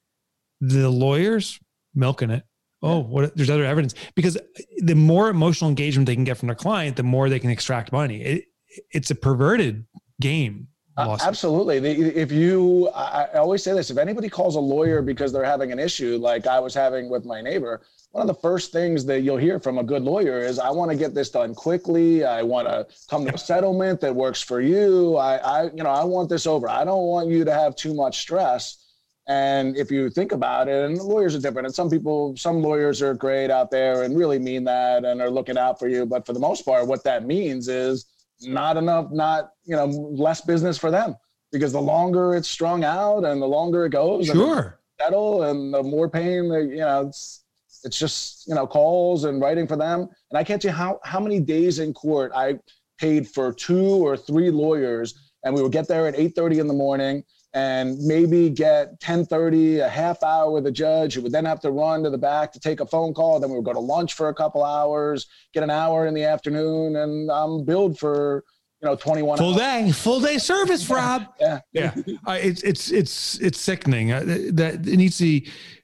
the 0.61 0.90
lawyers 0.90 1.58
milking 1.94 2.30
it. 2.30 2.42
Oh, 2.82 2.99
what? 2.99 3.35
There's 3.37 3.50
other 3.50 3.64
evidence 3.64 3.94
because 4.14 4.37
the 4.78 4.94
more 4.94 5.28
emotional 5.28 5.70
engagement 5.70 6.06
they 6.06 6.14
can 6.14 6.25
get 6.25 6.37
from 6.37 6.49
their 6.49 6.56
client, 6.56 6.96
the 6.96 7.02
more 7.02 7.28
they 7.28 7.38
can 7.38 7.50
extract 7.50 7.92
money. 7.92 8.23
It, 8.23 8.44
it's 8.90 9.11
a 9.11 9.14
perverted 9.14 9.85
game. 10.21 10.68
Uh, 10.99 11.18
absolutely. 11.21 11.76
If 11.76 12.33
you, 12.33 12.88
I 12.95 13.26
always 13.35 13.62
say 13.62 13.75
this: 13.75 13.90
if 13.90 13.99
anybody 13.99 14.30
calls 14.30 14.56
a 14.56 14.61
lawyer 14.61 15.02
because 15.02 15.30
they're 15.30 15.45
having 15.45 15.71
an 15.71 15.78
issue, 15.78 16.16
like 16.16 16.47
I 16.47 16.59
was 16.59 16.73
having 16.73 17.11
with 17.11 17.26
my 17.26 17.42
neighbor, 17.42 17.83
one 18.16 18.23
of 18.23 18.35
the 18.35 18.40
first 18.40 18.73
things 18.73 19.04
that 19.04 19.21
you'll 19.21 19.37
hear 19.37 19.61
from 19.61 19.76
a 19.76 19.85
good 19.85 20.02
lawyer 20.02 20.38
is 20.38 20.59
i 20.59 20.71
want 20.71 20.90
to 20.90 20.97
get 20.97 21.14
this 21.14 21.28
done 21.28 21.54
quickly. 21.54 22.25
I 22.25 22.42
want 22.42 22.66
to 22.66 22.87
come 23.11 23.26
to 23.26 23.35
a 23.35 23.38
settlement 23.52 24.00
that 24.00 24.14
works 24.14 24.40
for 24.40 24.62
you. 24.62 25.16
I, 25.18 25.37
I 25.37 25.64
you 25.64 25.83
know 25.83 25.90
i 25.90 26.02
want 26.02 26.30
this 26.30 26.47
over. 26.47 26.66
I 26.66 26.83
don't 26.87 27.04
want 27.04 27.28
you 27.28 27.45
to 27.45 27.52
have 27.52 27.76
too 27.76 27.92
much 27.92 28.21
stress. 28.21 28.83
And 29.28 29.76
if 29.76 29.90
you 29.90 30.09
think 30.09 30.33
about 30.33 30.68
it 30.68 30.83
and 30.87 30.97
lawyers 30.97 31.35
are 31.35 31.40
different 31.40 31.66
and 31.66 31.75
some 31.75 31.90
people 31.90 32.35
some 32.38 32.62
lawyers 32.62 33.02
are 33.02 33.12
great 33.12 33.50
out 33.50 33.71
there 33.71 34.04
and 34.04 34.16
really 34.16 34.38
mean 34.38 34.64
that 34.64 35.04
and 35.04 35.21
are 35.21 35.30
looking 35.30 35.59
out 35.59 35.78
for 35.78 35.87
you. 35.87 36.06
But 36.06 36.25
for 36.25 36.33
the 36.33 36.40
most 36.40 36.64
part 36.64 36.87
what 36.87 37.04
that 37.04 37.26
means 37.26 37.68
is 37.68 38.06
not 38.43 38.76
enough 38.76 39.11
not 39.11 39.52
you 39.64 39.75
know 39.75 39.87
less 39.87 40.40
business 40.40 40.76
for 40.76 40.90
them 40.90 41.16
because 41.52 41.73
the 41.73 41.81
longer 41.81 42.35
it's 42.35 42.49
strung 42.49 42.85
out 42.85 43.25
and 43.25 43.40
the 43.40 43.47
longer 43.47 43.87
it 43.87 43.90
goes 43.90 44.26
sure 44.26 44.78
settle 45.00 45.45
and 45.45 45.73
the 45.73 45.83
more 45.83 46.09
pain 46.09 46.49
that 46.49 46.64
you 46.64 46.78
know 46.78 47.07
it's 47.07 47.45
it's 47.85 47.99
just 47.99 48.47
you 48.47 48.55
know 48.55 48.66
calls 48.66 49.25
and 49.25 49.40
writing 49.40 49.66
for 49.66 49.76
them. 49.76 50.09
And 50.31 50.38
I 50.38 50.45
can't 50.45 50.61
tell 50.61 50.71
you 50.71 50.76
how 50.76 51.00
how 51.05 51.21
many 51.21 51.40
days 51.40 51.78
in 51.78 51.95
court 51.95 52.33
I 52.35 52.59
paid 52.99 53.28
for 53.28 53.52
two 53.52 54.05
or 54.05 54.16
three 54.16 54.50
lawyers, 54.50 55.31
and 55.45 55.55
we 55.55 55.62
would 55.62 55.73
get 55.73 55.88
there 55.88 56.07
at 56.07 56.14
8:30 56.14 56.59
in 56.59 56.66
the 56.66 56.75
morning 56.75 57.25
and 57.56 57.98
maybe 57.98 58.50
get 58.50 59.00
10:30, 59.00 59.80
a 59.80 59.88
half 59.88 60.22
hour 60.22 60.50
with 60.50 60.66
a 60.66 60.70
judge 60.70 61.14
who 61.14 61.22
would 61.22 61.32
then 61.32 61.44
have 61.44 61.60
to 61.60 61.70
run 61.70 62.02
to 62.04 62.10
the 62.10 62.18
back 62.18 62.52
to 62.52 62.60
take 62.60 62.80
a 62.80 62.86
phone 62.86 63.12
call. 63.12 63.40
Then 63.40 63.50
we 63.50 63.56
would 63.56 63.64
go 63.64 63.72
to 63.72 63.80
lunch 63.80 64.14
for 64.14 64.28
a 64.28 64.34
couple 64.34 64.62
hours, 64.62 65.26
get 65.52 65.62
an 65.62 65.70
hour 65.70 66.06
in 66.06 66.14
the 66.14 66.25
afternoon, 66.25 66.96
and 66.96 67.30
I'm 67.30 67.64
billed 67.64 67.98
for 67.98 68.44
you 68.82 68.86
know 68.86 68.94
21 68.94 69.38
full 69.38 69.54
hours. 69.54 69.56
day 69.56 69.90
full 69.90 70.20
day 70.20 70.36
service 70.36 70.90
rob 70.90 71.25
yeah 71.40 71.60
yeah 71.72 71.94
uh, 72.26 72.32
it's 72.38 72.62
it's 72.62 72.92
it's 72.92 73.40
it's 73.40 73.58
sickening 73.58 74.12
uh, 74.12 74.20
that 74.52 74.86
it 74.86 74.98
needs 74.98 75.16
to 75.16 75.40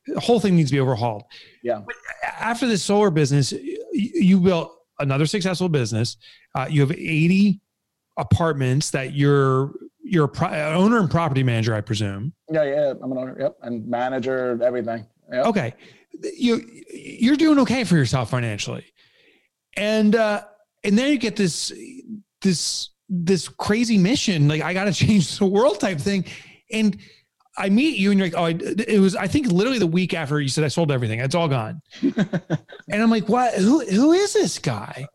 the 0.07 0.21
whole 0.21 0.41
thing 0.41 0.57
needs 0.57 0.71
to 0.71 0.77
be 0.77 0.81
overhauled. 0.81 1.25
Yeah. 1.63 1.83
But 1.85 1.97
after 2.25 2.67
the 2.67 2.79
solar 2.79 3.11
business, 3.11 3.53
you 3.93 4.41
built 4.41 4.73
another 4.99 5.27
successful 5.27 5.69
business. 5.69 6.17
Uh, 6.55 6.67
you 6.69 6.81
have 6.81 6.93
80 6.93 7.61
apartments 8.19 8.91
that 8.91 9.15
you're 9.15 9.73
you're 10.13 10.27
a 10.27 10.29
pro- 10.29 10.51
owner 10.75 10.99
and 10.99 11.11
property 11.11 11.43
manager, 11.43 11.75
I 11.75 11.81
presume. 11.81 12.35
Yeah, 12.51 12.65
yeah, 12.65 12.93
I'm 13.03 13.11
an 13.13 13.19
owner. 13.19 13.37
Yep, 13.41 13.57
and 13.63 13.89
manager, 13.89 14.63
everything. 14.63 15.07
Yep. 15.33 15.47
Okay, 15.47 15.75
you 16.37 16.61
you're 16.93 17.37
doing 17.37 17.59
okay 17.61 17.85
for 17.85 17.97
yourself 17.97 18.29
financially, 18.29 18.85
and 19.75 20.15
uh, 20.15 20.43
and 20.85 20.99
then 20.99 21.13
you 21.13 21.19
get 21.19 21.35
this 21.35 21.73
this 22.43 22.91
this 23.09 23.49
crazy 23.49 23.97
mission, 23.97 24.49
like 24.49 24.61
I 24.61 24.75
got 24.75 24.85
to 24.85 24.93
change 25.07 25.39
the 25.39 25.47
world 25.47 25.81
type 25.81 25.99
thing, 25.99 26.27
and 26.71 26.99
I 27.57 27.71
meet 27.71 27.97
you 27.99 28.11
and 28.11 28.19
you're 28.19 28.29
like, 28.29 28.39
oh, 28.39 28.45
I, 28.45 28.83
it 28.87 28.99
was, 28.99 29.15
I 29.15 29.27
think 29.27 29.49
literally 29.49 29.79
the 29.79 29.87
week 29.87 30.15
after 30.15 30.41
you 30.41 30.49
said 30.49 30.65
I 30.65 30.69
sold 30.69 30.91
everything, 30.91 31.21
it's 31.21 31.35
all 31.35 31.49
gone. 31.49 31.83
and 32.03 32.17
I'm 32.91 33.11
like, 33.11 33.29
what, 33.29 33.53
who, 33.53 33.85
who 33.85 34.13
is 34.13 34.33
this 34.33 34.59
guy? 34.59 35.07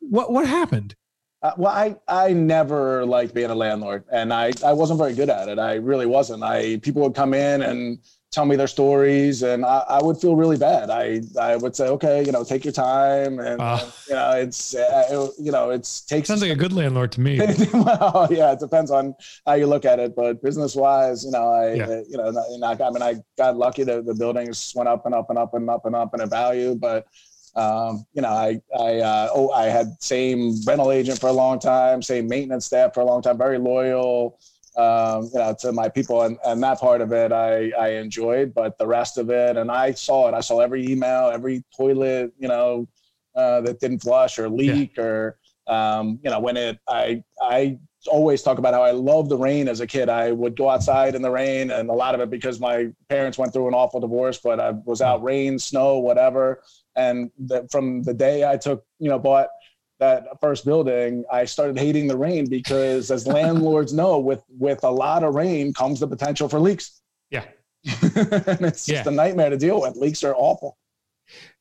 What, 0.00 0.32
what 0.32 0.46
happened? 0.46 0.94
Uh, 1.42 1.52
well, 1.56 1.72
I, 1.72 1.96
I 2.06 2.32
never 2.32 3.04
liked 3.04 3.34
being 3.34 3.50
a 3.50 3.54
landlord 3.54 4.04
and 4.12 4.32
I, 4.32 4.52
I 4.64 4.72
wasn't 4.72 4.98
very 4.98 5.12
good 5.12 5.28
at 5.28 5.48
it. 5.48 5.58
I 5.58 5.74
really 5.74 6.06
wasn't. 6.06 6.44
I, 6.44 6.76
people 6.76 7.02
would 7.02 7.16
come 7.16 7.34
in 7.34 7.62
and 7.62 7.98
tell 8.30 8.46
me 8.46 8.54
their 8.54 8.68
stories 8.68 9.42
and 9.42 9.66
I, 9.66 9.84
I 9.88 10.02
would 10.02 10.16
feel 10.16 10.36
really 10.36 10.56
bad. 10.56 10.88
I, 10.88 11.20
I 11.40 11.56
would 11.56 11.74
say, 11.74 11.88
okay, 11.88 12.24
you 12.24 12.30
know, 12.30 12.44
take 12.44 12.64
your 12.64 12.72
time. 12.72 13.40
And, 13.40 13.60
uh, 13.60 13.84
you 14.08 14.14
know, 14.14 14.30
it's, 14.30 14.76
uh, 14.76 15.06
it, 15.10 15.32
you 15.38 15.50
know, 15.50 15.70
it's 15.70 16.02
takes. 16.02 16.28
Sounds 16.28 16.42
like 16.42 16.52
a 16.52 16.56
good 16.56 16.72
landlord 16.72 17.10
to 17.12 17.20
me. 17.20 17.38
well, 17.74 18.28
yeah, 18.30 18.52
it 18.52 18.60
depends 18.60 18.92
on 18.92 19.14
how 19.44 19.54
you 19.54 19.66
look 19.66 19.84
at 19.84 19.98
it, 19.98 20.14
but 20.14 20.40
business 20.42 20.76
wise, 20.76 21.24
you 21.24 21.32
know, 21.32 21.52
I, 21.52 21.74
yeah. 21.74 22.02
you 22.08 22.16
know, 22.18 22.30
not, 22.30 22.80
I 22.80 22.90
mean, 22.90 23.02
I 23.02 23.16
got 23.36 23.56
lucky 23.56 23.82
that 23.82 24.06
the 24.06 24.14
buildings 24.14 24.72
went 24.76 24.88
up 24.88 25.06
and 25.06 25.14
up 25.14 25.28
and 25.28 25.38
up 25.38 25.54
and 25.54 25.68
up 25.68 25.84
and 25.86 25.96
up 25.96 26.14
in 26.14 26.20
a 26.20 26.26
value, 26.26 26.76
but 26.76 27.06
um, 27.54 28.06
you 28.14 28.22
know, 28.22 28.30
I, 28.30 28.60
I, 28.78 28.98
uh, 29.00 29.28
oh, 29.34 29.50
I 29.50 29.64
had 29.64 29.88
same 30.00 30.54
rental 30.66 30.90
agent 30.90 31.20
for 31.20 31.28
a 31.28 31.32
long 31.32 31.58
time, 31.58 32.02
same 32.02 32.26
maintenance 32.26 32.66
staff 32.66 32.94
for 32.94 33.00
a 33.00 33.04
long 33.04 33.20
time, 33.20 33.36
very 33.36 33.58
loyal, 33.58 34.38
um, 34.76 35.28
you 35.32 35.38
know, 35.38 35.54
to 35.60 35.72
my 35.72 35.88
people, 35.88 36.22
and, 36.22 36.38
and 36.46 36.62
that 36.62 36.80
part 36.80 37.02
of 37.02 37.12
it 37.12 37.30
I, 37.30 37.70
I 37.78 37.88
enjoyed, 37.96 38.54
but 38.54 38.78
the 38.78 38.86
rest 38.86 39.18
of 39.18 39.28
it, 39.30 39.56
and 39.56 39.70
I 39.70 39.92
saw 39.92 40.28
it. 40.28 40.34
I 40.34 40.40
saw 40.40 40.60
every 40.60 40.90
email, 40.90 41.28
every 41.28 41.62
toilet, 41.76 42.32
you 42.38 42.48
know, 42.48 42.88
uh, 43.36 43.60
that 43.62 43.80
didn't 43.80 44.00
flush 44.00 44.38
or 44.38 44.48
leak, 44.48 44.96
yeah. 44.96 45.04
or 45.04 45.38
um, 45.66 46.18
you 46.24 46.30
know, 46.30 46.40
when 46.40 46.56
it, 46.56 46.78
I, 46.88 47.22
I 47.40 47.78
always 48.08 48.42
talk 48.42 48.58
about 48.58 48.74
how 48.74 48.82
I 48.82 48.90
loved 48.90 49.28
the 49.28 49.36
rain 49.36 49.68
as 49.68 49.80
a 49.80 49.86
kid. 49.86 50.08
I 50.08 50.32
would 50.32 50.56
go 50.56 50.68
outside 50.68 51.14
in 51.14 51.22
the 51.22 51.30
rain, 51.30 51.70
and 51.70 51.88
a 51.88 51.92
lot 51.92 52.14
of 52.14 52.20
it 52.20 52.30
because 52.30 52.58
my 52.58 52.88
parents 53.08 53.38
went 53.38 53.52
through 53.52 53.68
an 53.68 53.74
awful 53.74 54.00
divorce, 54.00 54.38
but 54.42 54.58
I 54.58 54.70
was 54.70 55.00
out 55.00 55.22
rain, 55.22 55.58
snow, 55.58 55.98
whatever. 55.98 56.62
And 56.96 57.30
the, 57.38 57.66
from 57.70 58.02
the 58.02 58.14
day 58.14 58.48
I 58.48 58.56
took, 58.56 58.84
you 58.98 59.08
know, 59.08 59.18
bought 59.18 59.48
that 59.98 60.26
first 60.40 60.64
building, 60.64 61.24
I 61.30 61.44
started 61.44 61.78
hating 61.78 62.08
the 62.08 62.16
rain 62.16 62.48
because, 62.48 63.10
as 63.10 63.26
landlords 63.38 63.92
know, 63.92 64.18
with 64.18 64.42
with 64.58 64.84
a 64.84 64.90
lot 64.90 65.24
of 65.24 65.34
rain 65.34 65.72
comes 65.72 66.00
the 66.00 66.08
potential 66.08 66.48
for 66.48 66.60
leaks. 66.60 67.00
Yeah, 67.30 67.44
and 68.02 68.60
it's 68.60 68.88
yeah. 68.88 68.96
just 68.96 69.06
a 69.06 69.10
nightmare 69.10 69.50
to 69.50 69.56
deal 69.56 69.80
with. 69.80 69.96
Leaks 69.96 70.22
are 70.24 70.34
awful. 70.34 70.76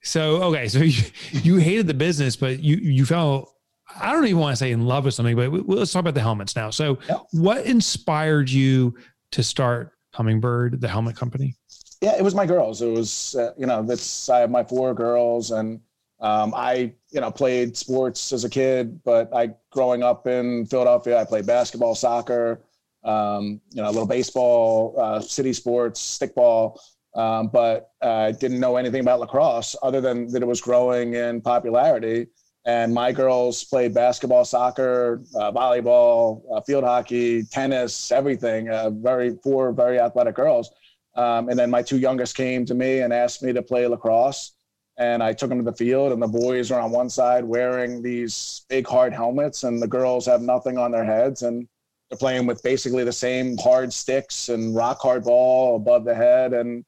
So 0.02 0.44
okay, 0.44 0.68
so 0.68 0.80
you, 0.80 1.04
you 1.32 1.58
hated 1.58 1.88
the 1.88 1.94
business, 1.94 2.36
but 2.36 2.60
you 2.60 2.78
you 2.78 3.06
felt 3.06 3.54
I 4.00 4.12
don't 4.12 4.26
even 4.26 4.40
want 4.40 4.54
to 4.54 4.58
say 4.58 4.72
in 4.72 4.86
love 4.86 5.06
with 5.06 5.14
something, 5.14 5.36
but 5.36 5.52
let's 5.68 5.92
talk 5.92 6.02
about 6.02 6.14
the 6.14 6.22
helmets 6.22 6.56
now. 6.56 6.70
So, 6.70 7.00
yeah. 7.10 7.18
what 7.32 7.66
inspired 7.66 8.50
you 8.50 8.96
to 9.32 9.44
start 9.44 9.92
Hummingbird, 10.14 10.82
the 10.82 10.88
helmet 10.88 11.16
company? 11.16 11.56
Yeah, 12.02 12.16
it 12.18 12.24
was 12.24 12.34
my 12.34 12.46
girls. 12.46 12.82
It 12.82 12.88
was 12.90 13.36
uh, 13.36 13.54
you 13.58 13.66
know 13.68 13.84
that's 13.84 14.28
I 14.30 14.40
have 14.40 14.50
my 14.50 14.64
four 14.64 14.94
girls 14.94 15.52
and 15.52 15.80
um, 16.20 16.54
I, 16.56 16.94
you 17.10 17.20
know, 17.20 17.32
played 17.32 17.76
sports 17.76 18.32
as 18.32 18.44
a 18.44 18.50
kid, 18.50 19.04
but 19.04 19.34
I, 19.34 19.56
growing 19.72 20.04
up 20.04 20.28
in 20.28 20.68
Philadelphia, 20.68 21.20
I 21.20 21.26
played 21.26 21.48
basketball, 21.48 21.96
soccer, 21.96 22.62
um, 23.04 23.60
you 23.72 23.82
know, 23.82 23.90
a 23.90 23.92
little 23.92 24.06
baseball, 24.06 24.94
uh, 25.00 25.20
city 25.20 25.52
sports, 25.52 26.00
stickball, 26.20 26.78
um, 27.16 27.48
but 27.48 27.90
I 28.04 28.06
uh, 28.06 28.32
didn't 28.34 28.60
know 28.60 28.78
anything 28.78 29.02
about 29.02 29.20
lacrosse 29.20 29.76
other 29.82 30.00
than 30.00 30.28
that 30.28 30.44
it 30.44 30.46
was 30.48 30.62
growing 30.62 31.16
in 31.16 31.42
popularity. 31.42 32.28
And 32.68 32.94
my 32.94 33.12
girls 33.12 33.64
played 33.64 33.96
basketball, 33.96 34.46
soccer, 34.46 35.24
uh, 35.36 35.52
volleyball, 35.52 36.44
uh, 36.54 36.62
field 36.62 36.84
hockey, 36.84 37.42
tennis, 37.44 38.12
everything. 38.12 38.70
Uh, 38.70 38.92
very 38.92 39.36
four 39.44 39.72
very 39.72 40.00
athletic 40.00 40.36
girls. 40.36 40.70
Um, 41.16 41.50
and 41.50 41.60
then 41.60 41.70
my 41.70 41.82
two 41.82 41.98
youngest 41.98 42.36
came 42.36 42.66
to 42.66 42.74
me 42.74 43.00
and 43.00 43.12
asked 43.12 43.44
me 43.44 43.54
to 43.54 43.62
play 43.62 43.86
lacrosse. 43.88 44.54
And 44.98 45.24
I 45.24 45.34
took 45.34 45.50
them 45.50 45.58
to 45.58 45.64
the 45.64 45.76
field, 45.76 46.12
and 46.12 46.22
the 46.22 46.28
boys 46.28 46.70
are 46.70 46.80
on 46.80 46.92
one 46.92 47.10
side 47.10 47.44
wearing 47.44 48.02
these 48.02 48.66
big 48.70 48.86
hard 48.86 49.14
helmets, 49.14 49.64
and 49.64 49.82
the 49.82 49.88
girls 49.88 50.26
have 50.26 50.42
nothing 50.42 50.78
on 50.78 50.92
their 50.92 51.06
heads, 51.06 51.42
and 51.42 51.68
they're 52.10 52.18
playing 52.18 52.46
with 52.46 52.62
basically 52.62 53.04
the 53.04 53.12
same 53.12 53.58
hard 53.58 53.92
sticks 53.94 54.50
and 54.50 54.76
rock 54.76 55.00
hard 55.02 55.24
ball 55.24 55.78
above 55.78 56.04
the 56.04 56.14
head, 56.14 56.54
and 56.54 56.84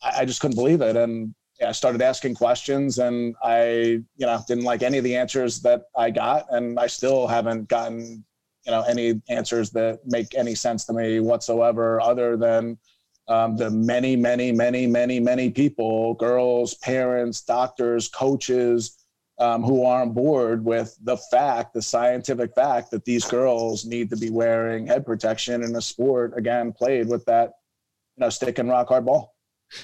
I, 0.00 0.20
I 0.20 0.24
just 0.24 0.40
couldn't 0.40 0.56
believe 0.56 0.80
it. 0.80 0.96
And 0.96 1.34
yeah, 1.60 1.68
I 1.68 1.72
started 1.72 2.00
asking 2.00 2.36
questions, 2.36 2.98
and 2.98 3.34
I, 3.42 4.00
you 4.16 4.26
know, 4.26 4.40
didn't 4.46 4.64
like 4.64 4.82
any 4.82 4.98
of 4.98 5.04
the 5.04 5.16
answers 5.16 5.60
that 5.62 5.82
I 5.96 6.10
got, 6.10 6.46
and 6.50 6.78
I 6.78 6.86
still 6.86 7.26
haven't 7.26 7.68
gotten, 7.68 8.24
you 8.64 8.72
know, 8.72 8.82
any 8.82 9.20
answers 9.28 9.70
that 9.72 10.00
make 10.06 10.34
any 10.34 10.54
sense 10.54 10.86
to 10.86 10.92
me 10.92 11.20
whatsoever, 11.20 12.00
other 12.00 12.36
than 12.36 12.78
um, 13.30 13.56
the 13.56 13.70
many, 13.70 14.16
many, 14.16 14.50
many, 14.50 14.86
many, 14.88 15.20
many 15.20 15.50
people, 15.50 16.14
girls, 16.14 16.74
parents, 16.74 17.40
doctors, 17.42 18.08
coaches, 18.08 19.06
um, 19.38 19.62
who 19.62 19.84
are 19.84 20.02
on 20.02 20.12
board 20.12 20.64
with 20.64 20.98
the 21.04 21.16
fact, 21.16 21.72
the 21.72 21.80
scientific 21.80 22.54
fact 22.54 22.90
that 22.90 23.04
these 23.04 23.24
girls 23.24 23.86
need 23.86 24.10
to 24.10 24.16
be 24.16 24.30
wearing 24.30 24.86
head 24.86 25.06
protection 25.06 25.62
in 25.62 25.74
a 25.76 25.80
sport, 25.80 26.36
again, 26.36 26.72
played 26.72 27.08
with 27.08 27.24
that, 27.24 27.52
you 28.16 28.22
know, 28.22 28.28
stick 28.28 28.58
and 28.58 28.68
rock 28.68 28.88
hard 28.88 29.06
ball. 29.06 29.34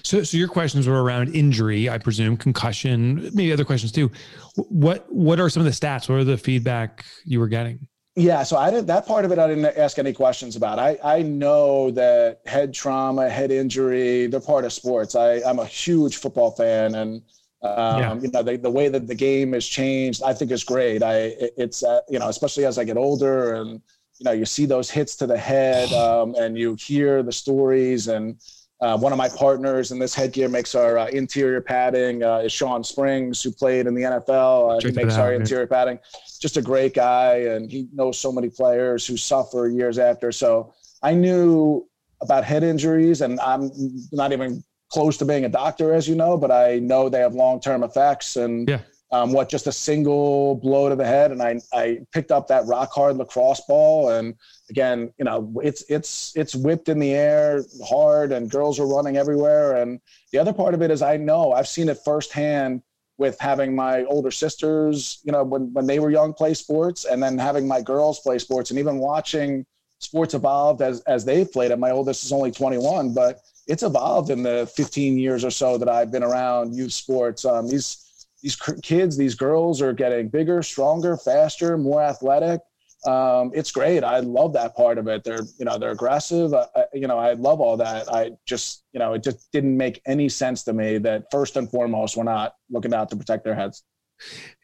So, 0.02 0.24
so 0.24 0.36
your 0.36 0.48
questions 0.48 0.88
were 0.88 1.02
around 1.02 1.34
injury, 1.34 1.88
I 1.88 1.98
presume, 1.98 2.36
concussion, 2.36 3.30
maybe 3.32 3.52
other 3.52 3.64
questions 3.64 3.92
too. 3.92 4.10
What, 4.56 5.06
what 5.08 5.38
are 5.38 5.48
some 5.48 5.64
of 5.64 5.64
the 5.64 5.86
stats? 5.86 6.08
What 6.08 6.18
are 6.18 6.24
the 6.24 6.36
feedback 6.36 7.06
you 7.24 7.38
were 7.38 7.48
getting? 7.48 7.86
Yeah, 8.18 8.44
so 8.44 8.56
I 8.56 8.70
didn't 8.70 8.86
that 8.86 9.06
part 9.06 9.26
of 9.26 9.32
it 9.32 9.38
I 9.38 9.46
didn't 9.46 9.76
ask 9.76 9.98
any 9.98 10.12
questions 10.14 10.56
about. 10.56 10.78
I 10.78 10.98
I 11.04 11.20
know 11.22 11.90
that 11.90 12.40
head 12.46 12.72
trauma, 12.72 13.28
head 13.28 13.50
injury, 13.50 14.26
they're 14.26 14.40
part 14.40 14.64
of 14.64 14.72
sports. 14.72 15.14
I 15.14 15.42
I'm 15.42 15.58
a 15.58 15.66
huge 15.66 16.16
football 16.16 16.50
fan 16.50 16.94
and 16.94 17.22
um, 17.62 18.00
yeah. 18.00 18.14
you 18.14 18.30
know 18.30 18.42
the, 18.42 18.56
the 18.56 18.70
way 18.70 18.88
that 18.88 19.06
the 19.06 19.14
game 19.14 19.52
has 19.54 19.66
changed 19.66 20.22
i 20.22 20.32
think 20.32 20.50
is 20.50 20.62
great 20.62 21.02
i 21.02 21.34
it's 21.56 21.82
uh, 21.82 22.00
you 22.08 22.18
know 22.18 22.28
especially 22.28 22.66
as 22.66 22.78
i 22.78 22.84
get 22.84 22.98
older 22.98 23.54
and 23.54 23.80
you 24.18 24.24
know 24.24 24.30
you 24.32 24.44
see 24.44 24.66
those 24.66 24.90
hits 24.90 25.16
to 25.16 25.26
the 25.26 25.38
head 25.38 25.90
um, 26.04 26.34
and 26.38 26.56
you 26.58 26.76
hear 26.78 27.22
the 27.22 27.32
stories 27.32 28.08
and 28.08 28.36
uh, 28.80 28.96
one 28.98 29.12
of 29.12 29.18
my 29.18 29.28
partners 29.28 29.90
in 29.90 29.98
this 29.98 30.14
headgear 30.14 30.48
makes 30.48 30.74
our 30.74 30.98
uh, 30.98 31.06
interior 31.06 31.60
padding 31.60 32.22
uh, 32.22 32.38
is 32.38 32.52
Shawn 32.52 32.84
Springs, 32.84 33.42
who 33.42 33.50
played 33.50 33.86
in 33.86 33.94
the 33.94 34.02
NFL. 34.02 34.76
Uh, 34.76 34.86
he 34.86 34.92
makes 34.94 35.16
our 35.16 35.32
interior 35.32 35.66
padding. 35.66 35.98
Just 36.40 36.58
a 36.58 36.62
great 36.62 36.92
guy, 36.92 37.36
and 37.36 37.70
he 37.70 37.88
knows 37.94 38.18
so 38.18 38.30
many 38.30 38.50
players 38.50 39.06
who 39.06 39.16
suffer 39.16 39.68
years 39.68 39.98
after. 39.98 40.30
So 40.30 40.74
I 41.02 41.14
knew 41.14 41.88
about 42.20 42.44
head 42.44 42.62
injuries, 42.62 43.22
and 43.22 43.40
I'm 43.40 43.70
not 44.12 44.32
even 44.32 44.62
close 44.90 45.16
to 45.18 45.24
being 45.24 45.46
a 45.46 45.48
doctor, 45.48 45.94
as 45.94 46.06
you 46.06 46.14
know, 46.14 46.36
but 46.36 46.50
I 46.50 46.78
know 46.78 47.08
they 47.08 47.20
have 47.20 47.34
long 47.34 47.60
term 47.60 47.82
effects. 47.82 48.36
And 48.36 48.68
yeah 48.68 48.80
um, 49.12 49.32
what 49.32 49.48
just 49.48 49.66
a 49.66 49.72
single 49.72 50.56
blow 50.56 50.88
to 50.88 50.96
the 50.96 51.06
head, 51.06 51.30
and 51.30 51.42
I 51.42 51.60
I 51.72 52.00
picked 52.12 52.30
up 52.30 52.48
that 52.48 52.66
rock 52.66 52.92
hard 52.92 53.16
lacrosse 53.16 53.62
ball, 53.66 54.10
and 54.10 54.34
again, 54.70 55.12
you 55.18 55.24
know, 55.24 55.52
it's 55.62 55.84
it's 55.88 56.32
it's 56.36 56.54
whipped 56.54 56.88
in 56.88 56.98
the 56.98 57.12
air 57.12 57.62
hard, 57.84 58.32
and 58.32 58.50
girls 58.50 58.78
are 58.80 58.86
running 58.86 59.16
everywhere. 59.16 59.76
And 59.76 60.00
the 60.32 60.38
other 60.38 60.52
part 60.52 60.74
of 60.74 60.82
it 60.82 60.90
is 60.90 61.02
I 61.02 61.16
know 61.16 61.52
I've 61.52 61.68
seen 61.68 61.88
it 61.88 61.98
firsthand 62.04 62.82
with 63.18 63.38
having 63.40 63.74
my 63.74 64.04
older 64.04 64.30
sisters, 64.30 65.20
you 65.24 65.32
know, 65.32 65.44
when 65.44 65.72
when 65.72 65.86
they 65.86 65.98
were 65.98 66.10
young, 66.10 66.32
play 66.32 66.54
sports, 66.54 67.04
and 67.04 67.22
then 67.22 67.38
having 67.38 67.66
my 67.66 67.80
girls 67.80 68.20
play 68.20 68.38
sports, 68.38 68.70
and 68.70 68.78
even 68.78 68.98
watching 68.98 69.64
sports 69.98 70.34
evolved 70.34 70.82
as 70.82 71.00
as 71.02 71.24
they've 71.24 71.50
played 71.50 71.70
it. 71.70 71.78
My 71.78 71.90
oldest 71.90 72.24
is 72.24 72.32
only 72.32 72.50
21, 72.50 73.14
but 73.14 73.40
it's 73.66 73.82
evolved 73.82 74.30
in 74.30 74.42
the 74.42 74.70
15 74.76 75.18
years 75.18 75.44
or 75.44 75.50
so 75.50 75.76
that 75.78 75.88
I've 75.88 76.12
been 76.12 76.22
around 76.22 76.74
youth 76.74 76.92
sports. 76.92 77.44
Um, 77.44 77.68
these 77.68 78.02
these 78.42 78.56
kids, 78.82 79.16
these 79.16 79.34
girls 79.34 79.80
are 79.80 79.92
getting 79.92 80.28
bigger, 80.28 80.62
stronger, 80.62 81.16
faster, 81.16 81.78
more 81.78 82.02
athletic. 82.02 82.60
Um, 83.06 83.52
it's 83.54 83.70
great. 83.70 84.02
I 84.02 84.18
love 84.18 84.52
that 84.54 84.74
part 84.76 84.98
of 84.98 85.06
it. 85.06 85.22
They're, 85.22 85.44
you 85.58 85.64
know, 85.64 85.78
they're 85.78 85.92
aggressive. 85.92 86.52
I, 86.52 86.66
you 86.92 87.06
know, 87.06 87.18
I 87.18 87.34
love 87.34 87.60
all 87.60 87.76
that. 87.76 88.12
I 88.12 88.32
just, 88.46 88.84
you 88.92 88.98
know, 88.98 89.14
it 89.14 89.22
just 89.22 89.50
didn't 89.52 89.76
make 89.76 90.02
any 90.06 90.28
sense 90.28 90.64
to 90.64 90.72
me 90.72 90.98
that 90.98 91.26
first 91.30 91.56
and 91.56 91.70
foremost, 91.70 92.16
we're 92.16 92.24
not 92.24 92.54
looking 92.68 92.92
out 92.92 93.08
to 93.10 93.16
protect 93.16 93.44
their 93.44 93.54
heads. 93.54 93.84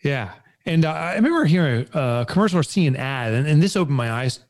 Yeah. 0.02 0.32
And 0.66 0.84
uh, 0.84 0.92
I 0.92 1.14
remember 1.14 1.44
hearing 1.44 1.86
a 1.92 2.26
commercial 2.28 2.58
or 2.58 2.62
seeing 2.62 2.88
an 2.88 2.96
ad, 2.96 3.32
and, 3.32 3.46
and 3.46 3.62
this 3.62 3.76
opened 3.76 3.96
my 3.96 4.10
eyes 4.10 4.40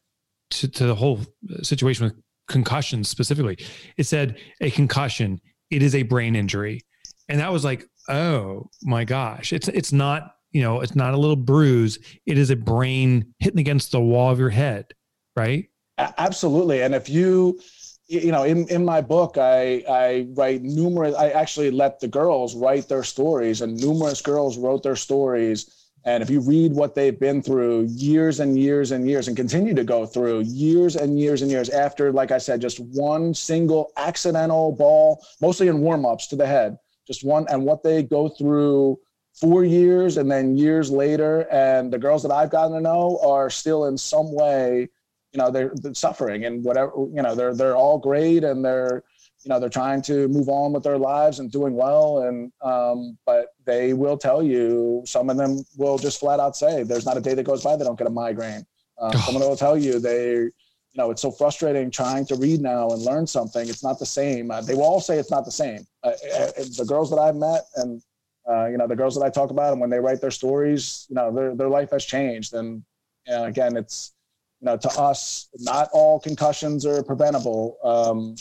to, 0.51 0.69
to 0.69 0.87
the 0.87 0.95
whole 0.95 1.21
situation 1.63 2.05
with 2.05 2.15
concussions 2.49 3.09
specifically. 3.09 3.59
It 3.97 4.05
said 4.05 4.39
a 4.61 4.71
concussion 4.71 5.41
it 5.71 5.83
is 5.83 5.95
a 5.95 6.03
brain 6.03 6.37
injury. 6.37 6.83
And 7.29 7.41
that 7.41 7.51
was 7.51 7.65
like, 7.65 7.87
oh 8.09 8.69
my 8.83 9.05
gosh, 9.05 9.53
it's 9.53 9.69
it's 9.69 9.93
not, 9.93 10.35
you 10.53 10.63
know, 10.63 10.81
it's 10.81 10.95
not 10.95 11.15
a 11.15 11.17
little 11.17 11.37
bruise. 11.37 11.99
It 12.27 12.39
is 12.39 12.51
a 12.51 12.57
brain 12.57 13.35
hitting 13.39 13.61
against 13.61 13.93
the 13.93 14.01
wall 14.01 14.31
of 14.31 14.39
your 14.39 14.51
head, 14.51 14.93
right? 15.37 15.69
Absolutely. 15.99 16.83
And 16.83 16.95
if 16.95 17.09
you 17.09 17.61
you 18.09 18.31
know, 18.31 18.43
in, 18.43 18.69
in 18.69 18.85
my 18.85 19.01
book, 19.01 19.39
I, 19.39 19.85
I 19.89 20.27
write 20.35 20.61
numerous, 20.63 21.15
I 21.15 21.31
actually 21.31 21.71
let 21.71 21.99
the 21.99 22.09
girls 22.09 22.55
write 22.55 22.87
their 22.87 23.05
stories, 23.05 23.63
and 23.63 23.81
numerous 23.81 24.21
girls 24.21 24.59
wrote 24.59 24.83
their 24.83 24.97
stories 24.97 25.83
and 26.05 26.23
if 26.23 26.31
you 26.31 26.41
read 26.41 26.73
what 26.73 26.95
they've 26.95 27.19
been 27.19 27.43
through 27.43 27.87
years 27.91 28.41
and 28.41 28.59
years 28.59 28.91
and 28.91 29.09
years 29.09 29.29
and 29.29 29.37
continue 29.37 29.73
to 29.75 29.85
go 29.85 30.05
through 30.05 30.41
years 30.41 30.97
and 30.97 31.19
years 31.19 31.43
and 31.43 31.51
years 31.51 31.69
after, 31.69 32.13
like 32.13 32.33
I 32.33 32.39
said, 32.39 32.61
just 32.61 32.81
one 32.81 33.35
single 33.35 33.93
accidental 33.97 34.73
ball, 34.73 35.25
mostly 35.41 35.69
in 35.69 35.79
warmups 35.79 36.29
to 36.31 36.37
the 36.37 36.47
head, 36.47 36.77
just 37.07 37.25
one, 37.25 37.47
and 37.49 37.65
what 37.65 37.85
they 37.85 38.03
go 38.03 38.29
through 38.29 38.99
four 39.35 39.65
years 39.65 40.17
and 40.17 40.31
then 40.31 40.57
years 40.57 40.91
later. 40.91 41.47
And 41.51 41.93
the 41.93 41.99
girls 41.99 42.23
that 42.23 42.33
I've 42.33 42.51
gotten 42.51 42.73
to 42.75 42.81
know 42.81 43.19
are 43.23 43.51
still 43.51 43.87
in 43.87 43.97
some 43.99 44.33
way, 44.33 44.89
you 45.33 45.39
know, 45.39 45.51
they're, 45.51 45.73
they're 45.75 45.95
suffering 45.95 46.45
and 46.45 46.63
whatever, 46.63 46.93
you 46.97 47.23
know, 47.23 47.35
they're, 47.35 47.55
they're 47.55 47.77
all 47.77 47.99
great 47.99 48.45
and 48.45 48.65
they're, 48.65 49.03
you 49.45 49.49
know 49.49 49.59
they're 49.59 49.69
trying 49.69 50.03
to 50.03 50.29
move 50.29 50.49
on 50.49 50.73
with 50.73 50.83
their 50.83 50.99
lives 50.99 51.41
and 51.41 51.51
doing 51.51 51.75
well. 51.75 52.23
And 52.23 52.53
um, 52.63 53.19
but 53.27 53.49
they 53.65 53.93
will 53.93 54.17
tell 54.17 54.43
you 54.43 55.03
some 55.05 55.31
of 55.31 55.37
them 55.37 55.65
will 55.77 55.99
just 55.99 56.21
flat 56.21 56.41
out 56.41 56.57
say 56.57 56.83
there's 56.83 57.07
not 57.07 57.17
a 57.17 57.21
day 57.21 57.35
that 57.35 57.43
goes 57.43 57.63
by 57.63 57.77
they 57.77 57.85
don't 57.85 57.99
get 57.99 58.07
a 58.07 58.11
migraine. 58.11 58.65
Uh, 58.99 59.13
some 59.19 59.35
of 59.35 59.41
them 59.41 59.51
will 59.51 59.57
tell 59.57 59.77
you 59.77 59.99
they 59.99 60.33
you 60.35 60.99
know 60.99 61.11
it's 61.11 61.23
so 61.23 61.31
frustrating 61.31 61.91
trying 61.91 62.27
to 62.27 62.37
read 62.37 62.61
now 62.61 62.89
and 62.91 63.03
learn 63.03 63.27
something 63.27 63.69
it's 63.69 63.83
not 63.83 63.99
the 63.99 64.07
same. 64.07 64.51
Uh, 64.51 64.61
they 64.61 64.75
will 64.75 64.83
all 64.83 65.01
say 65.01 65.19
it's 65.19 65.31
not 65.31 65.45
the 65.45 65.51
same. 65.51 65.85
Uh, 66.05 66.13
uh 66.35 66.51
the 66.77 66.85
girls 66.87 67.11
that 67.11 67.19
i've 67.19 67.37
met 67.37 67.63
and 67.77 68.03
uh, 68.49 68.67
you 68.67 68.77
know 68.77 68.87
the 68.87 68.97
girls 68.97 69.15
that 69.15 69.25
i 69.25 69.31
talk 69.31 69.51
about 69.51 69.73
and 69.73 69.81
when 69.81 69.91
they 69.91 69.99
write 69.99 70.21
their 70.21 70.31
stories 70.31 71.07
you 71.09 71.15
know 71.15 71.33
their, 71.33 71.55
their 71.55 71.69
life 71.69 71.91
has 71.91 72.05
changed 72.05 72.55
and 72.55 72.83
again 73.27 73.77
it's 73.77 74.15
you 74.63 74.67
know, 74.67 74.77
to 74.77 74.89
us, 74.91 75.49
not 75.59 75.89
all 75.93 76.21
concussions 76.21 76.87
are 76.87 77.03
preventable, 77.03 77.79
um, 77.83 78.37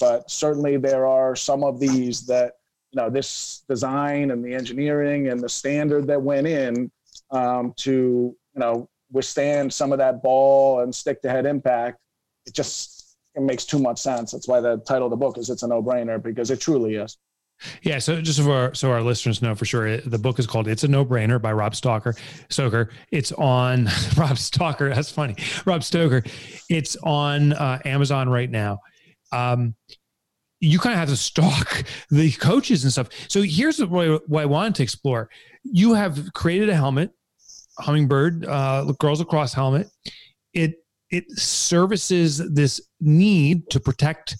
but 0.00 0.28
certainly 0.28 0.76
there 0.76 1.06
are 1.06 1.36
some 1.36 1.62
of 1.62 1.78
these 1.78 2.26
that, 2.26 2.54
you 2.90 3.00
know, 3.00 3.08
this 3.08 3.62
design 3.68 4.32
and 4.32 4.44
the 4.44 4.52
engineering 4.52 5.28
and 5.28 5.38
the 5.38 5.48
standard 5.48 6.08
that 6.08 6.20
went 6.20 6.48
in 6.48 6.90
um, 7.30 7.72
to, 7.76 7.92
you 7.92 8.36
know, 8.56 8.88
withstand 9.12 9.72
some 9.72 9.92
of 9.92 9.98
that 9.98 10.24
ball 10.24 10.80
and 10.80 10.92
stick 10.92 11.22
to 11.22 11.30
head 11.30 11.46
impact. 11.46 11.98
It 12.46 12.52
just 12.52 13.16
it 13.36 13.42
makes 13.42 13.64
too 13.64 13.78
much 13.78 14.00
sense. 14.00 14.32
That's 14.32 14.48
why 14.48 14.58
the 14.60 14.78
title 14.78 15.06
of 15.06 15.10
the 15.10 15.16
book 15.16 15.38
is 15.38 15.50
"It's 15.50 15.62
a 15.62 15.68
No 15.68 15.80
Brainer" 15.80 16.20
because 16.20 16.50
it 16.50 16.60
truly 16.60 16.96
is. 16.96 17.16
Yeah, 17.82 17.98
so 17.98 18.20
just 18.20 18.38
so 18.38 18.50
our, 18.50 18.74
so 18.74 18.90
our 18.90 19.02
listeners 19.02 19.42
know 19.42 19.54
for 19.54 19.64
sure, 19.64 19.98
the 19.98 20.18
book 20.18 20.38
is 20.38 20.46
called 20.46 20.68
"It's 20.68 20.84
a 20.84 20.88
No 20.88 21.04
Brainer" 21.04 21.40
by 21.40 21.52
Rob 21.52 21.74
Stalker 21.74 22.14
Stoker. 22.48 22.90
It's 23.10 23.32
on 23.32 23.88
Rob 24.16 24.38
Stalker. 24.38 24.88
That's 24.94 25.10
funny, 25.10 25.36
Rob 25.66 25.82
Stoker. 25.82 26.22
It's 26.68 26.96
on 27.02 27.52
uh, 27.52 27.78
Amazon 27.84 28.28
right 28.28 28.50
now. 28.50 28.80
Um, 29.32 29.74
you 30.60 30.78
kind 30.78 30.92
of 30.92 30.98
have 30.98 31.08
to 31.08 31.16
stalk 31.16 31.84
the 32.10 32.32
coaches 32.32 32.84
and 32.84 32.92
stuff. 32.92 33.08
So 33.28 33.42
here's 33.42 33.82
what, 33.84 34.28
what 34.28 34.42
I 34.42 34.46
wanted 34.46 34.74
to 34.76 34.82
explore. 34.82 35.30
You 35.64 35.94
have 35.94 36.32
created 36.34 36.68
a 36.68 36.74
helmet, 36.74 37.10
hummingbird 37.78 38.46
uh, 38.46 38.84
girls 38.98 39.20
lacrosse 39.20 39.54
helmet. 39.54 39.88
It 40.52 40.74
it 41.10 41.30
services 41.32 42.38
this 42.52 42.80
need 43.00 43.68
to 43.70 43.80
protect 43.80 44.36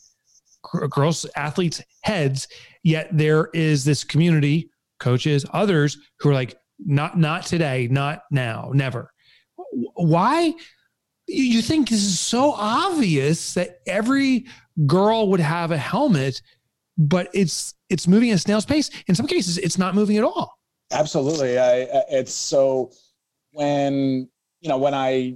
girls 0.91 1.27
athletes 1.37 1.83
heads 2.03 2.49
yet 2.83 3.09
there 3.13 3.51
is 3.53 3.85
this 3.85 4.05
community 4.05 4.71
coaches 4.99 5.45
others 5.53 5.99
who 6.19 6.31
are 6.31 6.35
like 6.35 6.57
not 6.79 7.19
not 7.19 7.45
today 7.45 7.89
not 7.91 8.23
now 8.31 8.71
never. 8.73 9.13
Why? 9.95 10.55
You 11.27 11.63
think 11.63 11.89
this 11.89 12.03
is 12.03 12.19
so 12.19 12.53
obvious 12.53 13.55
that 13.55 13.81
every 13.87 14.47
girl 14.87 15.29
would 15.29 15.41
have 15.41 15.71
a 15.71 15.77
helmet 15.77 16.43
but 16.99 17.29
it's 17.33 17.75
it's 17.89 18.07
moving 18.07 18.31
at 18.31 18.41
snail's 18.41 18.67
pace. 18.67 18.91
In 19.07 19.15
some 19.15 19.27
cases 19.27 19.59
it's 19.59 19.79
not 19.79 19.95
moving 19.95 20.17
at 20.17 20.25
all. 20.25 20.59
Absolutely. 20.93 21.59
I, 21.59 21.87
it's 22.11 22.35
so 22.35 22.91
when 23.53 24.29
you 24.61 24.69
know 24.69 24.79
when 24.79 24.95
i 24.95 25.35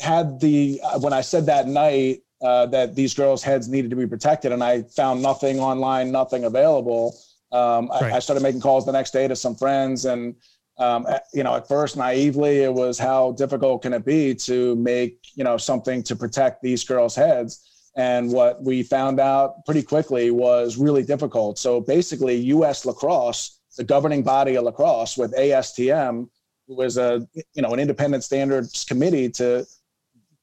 had 0.00 0.38
the 0.40 0.80
uh, 0.84 0.98
when 1.00 1.12
i 1.12 1.20
said 1.20 1.46
that 1.46 1.66
night 1.66 2.20
uh, 2.42 2.66
that 2.66 2.94
these 2.94 3.14
girls' 3.14 3.42
heads 3.42 3.68
needed 3.68 3.90
to 3.90 3.96
be 3.96 4.06
protected, 4.06 4.52
and 4.52 4.62
I 4.62 4.82
found 4.82 5.22
nothing 5.22 5.60
online, 5.60 6.10
nothing 6.10 6.44
available. 6.44 7.16
Um, 7.52 7.88
right. 7.88 8.12
I, 8.12 8.16
I, 8.16 8.18
started 8.20 8.42
making 8.42 8.60
calls 8.60 8.86
the 8.86 8.92
next 8.92 9.10
day 9.10 9.28
to 9.28 9.36
some 9.36 9.54
friends, 9.54 10.04
and 10.04 10.34
um, 10.78 11.06
you 11.34 11.42
know, 11.42 11.56
at 11.56 11.68
first 11.68 11.96
naively, 11.96 12.60
it 12.60 12.72
was 12.72 12.98
how 12.98 13.32
difficult 13.32 13.82
can 13.82 13.92
it 13.92 14.04
be 14.04 14.34
to 14.36 14.76
make 14.76 15.18
you 15.34 15.44
know 15.44 15.56
something 15.56 16.02
to 16.04 16.16
protect 16.16 16.62
these 16.62 16.84
girls' 16.84 17.14
heads. 17.14 17.66
And 17.96 18.32
what 18.32 18.62
we 18.62 18.82
found 18.84 19.18
out 19.18 19.64
pretty 19.66 19.82
quickly 19.82 20.30
was 20.30 20.76
really 20.76 21.02
difficult. 21.02 21.58
So 21.58 21.80
basically, 21.80 22.36
U.S. 22.36 22.86
Lacrosse, 22.86 23.60
the 23.76 23.84
governing 23.84 24.22
body 24.22 24.54
of 24.54 24.64
lacrosse, 24.64 25.18
with 25.18 25.34
ASTM, 25.36 26.28
who 26.66 26.74
was 26.76 26.96
a 26.96 27.26
you 27.52 27.62
know 27.62 27.74
an 27.74 27.80
independent 27.80 28.24
standards 28.24 28.84
committee 28.84 29.28
to 29.28 29.66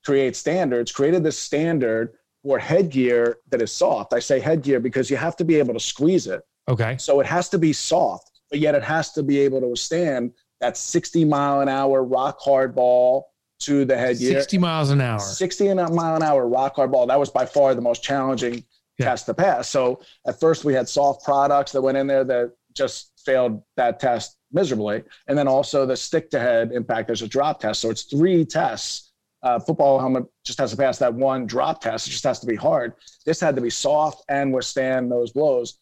create 0.07 0.37
standards, 0.37 0.89
created 0.89 1.21
this 1.21 1.37
standard 1.37 2.13
for 2.41 2.57
headgear 2.57 3.39
that 3.49 3.61
is 3.61 3.73
soft. 3.73 4.13
I 4.13 4.19
say 4.19 4.39
headgear 4.39 4.79
because 4.79 5.09
you 5.09 5.17
have 5.17 5.35
to 5.35 5.43
be 5.43 5.55
able 5.55 5.73
to 5.73 5.81
squeeze 5.81 6.27
it. 6.27 6.43
Okay. 6.69 6.95
So 6.97 7.19
it 7.19 7.25
has 7.25 7.49
to 7.49 7.57
be 7.57 7.73
soft, 7.73 8.31
but 8.49 8.59
yet 8.59 8.73
it 8.73 8.83
has 8.83 9.11
to 9.13 9.21
be 9.21 9.37
able 9.39 9.59
to 9.59 9.67
withstand 9.67 10.31
that 10.61 10.77
60 10.77 11.25
mile 11.25 11.59
an 11.59 11.67
hour 11.67 12.05
rock 12.05 12.37
hard 12.39 12.73
ball 12.73 13.33
to 13.59 13.83
the 13.83 13.97
headgear. 13.97 14.31
60 14.31 14.57
miles 14.57 14.91
an 14.91 15.01
hour. 15.01 15.19
60 15.19 15.73
mile 15.73 16.15
an 16.15 16.23
hour 16.23 16.47
rock 16.47 16.77
hard 16.77 16.93
ball. 16.93 17.05
That 17.05 17.19
was 17.19 17.29
by 17.29 17.45
far 17.45 17.75
the 17.75 17.81
most 17.81 18.01
challenging 18.01 18.63
yeah. 18.97 19.07
test 19.07 19.25
to 19.25 19.33
pass. 19.33 19.67
So 19.67 19.99
at 20.25 20.39
first 20.39 20.63
we 20.63 20.73
had 20.73 20.87
soft 20.87 21.25
products 21.25 21.73
that 21.73 21.81
went 21.81 21.97
in 21.97 22.07
there 22.07 22.23
that 22.23 22.53
just 22.73 23.11
failed 23.25 23.61
that 23.75 23.99
test 23.99 24.37
miserably. 24.53 25.03
And 25.27 25.37
then 25.37 25.49
also 25.49 25.85
the 25.85 25.97
stick 25.97 26.29
to 26.29 26.39
head 26.39 26.71
impact, 26.71 27.07
there's 27.07 27.23
a 27.23 27.27
drop 27.27 27.59
test. 27.59 27.81
So 27.81 27.89
it's 27.89 28.03
three 28.03 28.45
tests 28.45 29.06
uh, 29.47 29.59
football 29.59 29.99
helmet 29.99 30.25
just 30.43 30.59
has 30.59 30.71
to 30.71 30.77
pass 30.77 30.97
that 30.97 31.13
one 31.13 31.45
drop 31.45 31.79
test. 31.81 32.07
It 32.07 32.11
just 32.11 32.23
has 32.25 32.39
to 32.39 32.47
be 32.47 32.55
hard. 32.55 32.93
This 33.25 33.39
had 33.39 33.55
to 33.55 33.61
be 33.61 33.69
soft 33.69 34.23
and 34.29 34.53
withstand 34.53 35.11
those 35.11 35.31
blows. 35.31 35.79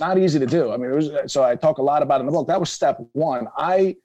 Not 0.00 0.18
easy 0.18 0.38
to 0.40 0.46
do. 0.46 0.72
I 0.72 0.76
mean, 0.76 0.90
it 0.90 0.94
was, 0.94 1.32
so 1.32 1.44
I 1.44 1.54
talk 1.54 1.78
a 1.78 1.82
lot 1.82 2.02
about 2.02 2.20
in 2.20 2.26
the 2.26 2.32
book. 2.32 2.48
That 2.48 2.58
was 2.58 2.70
step 2.70 2.98
one. 3.12 3.46
I 3.56 3.96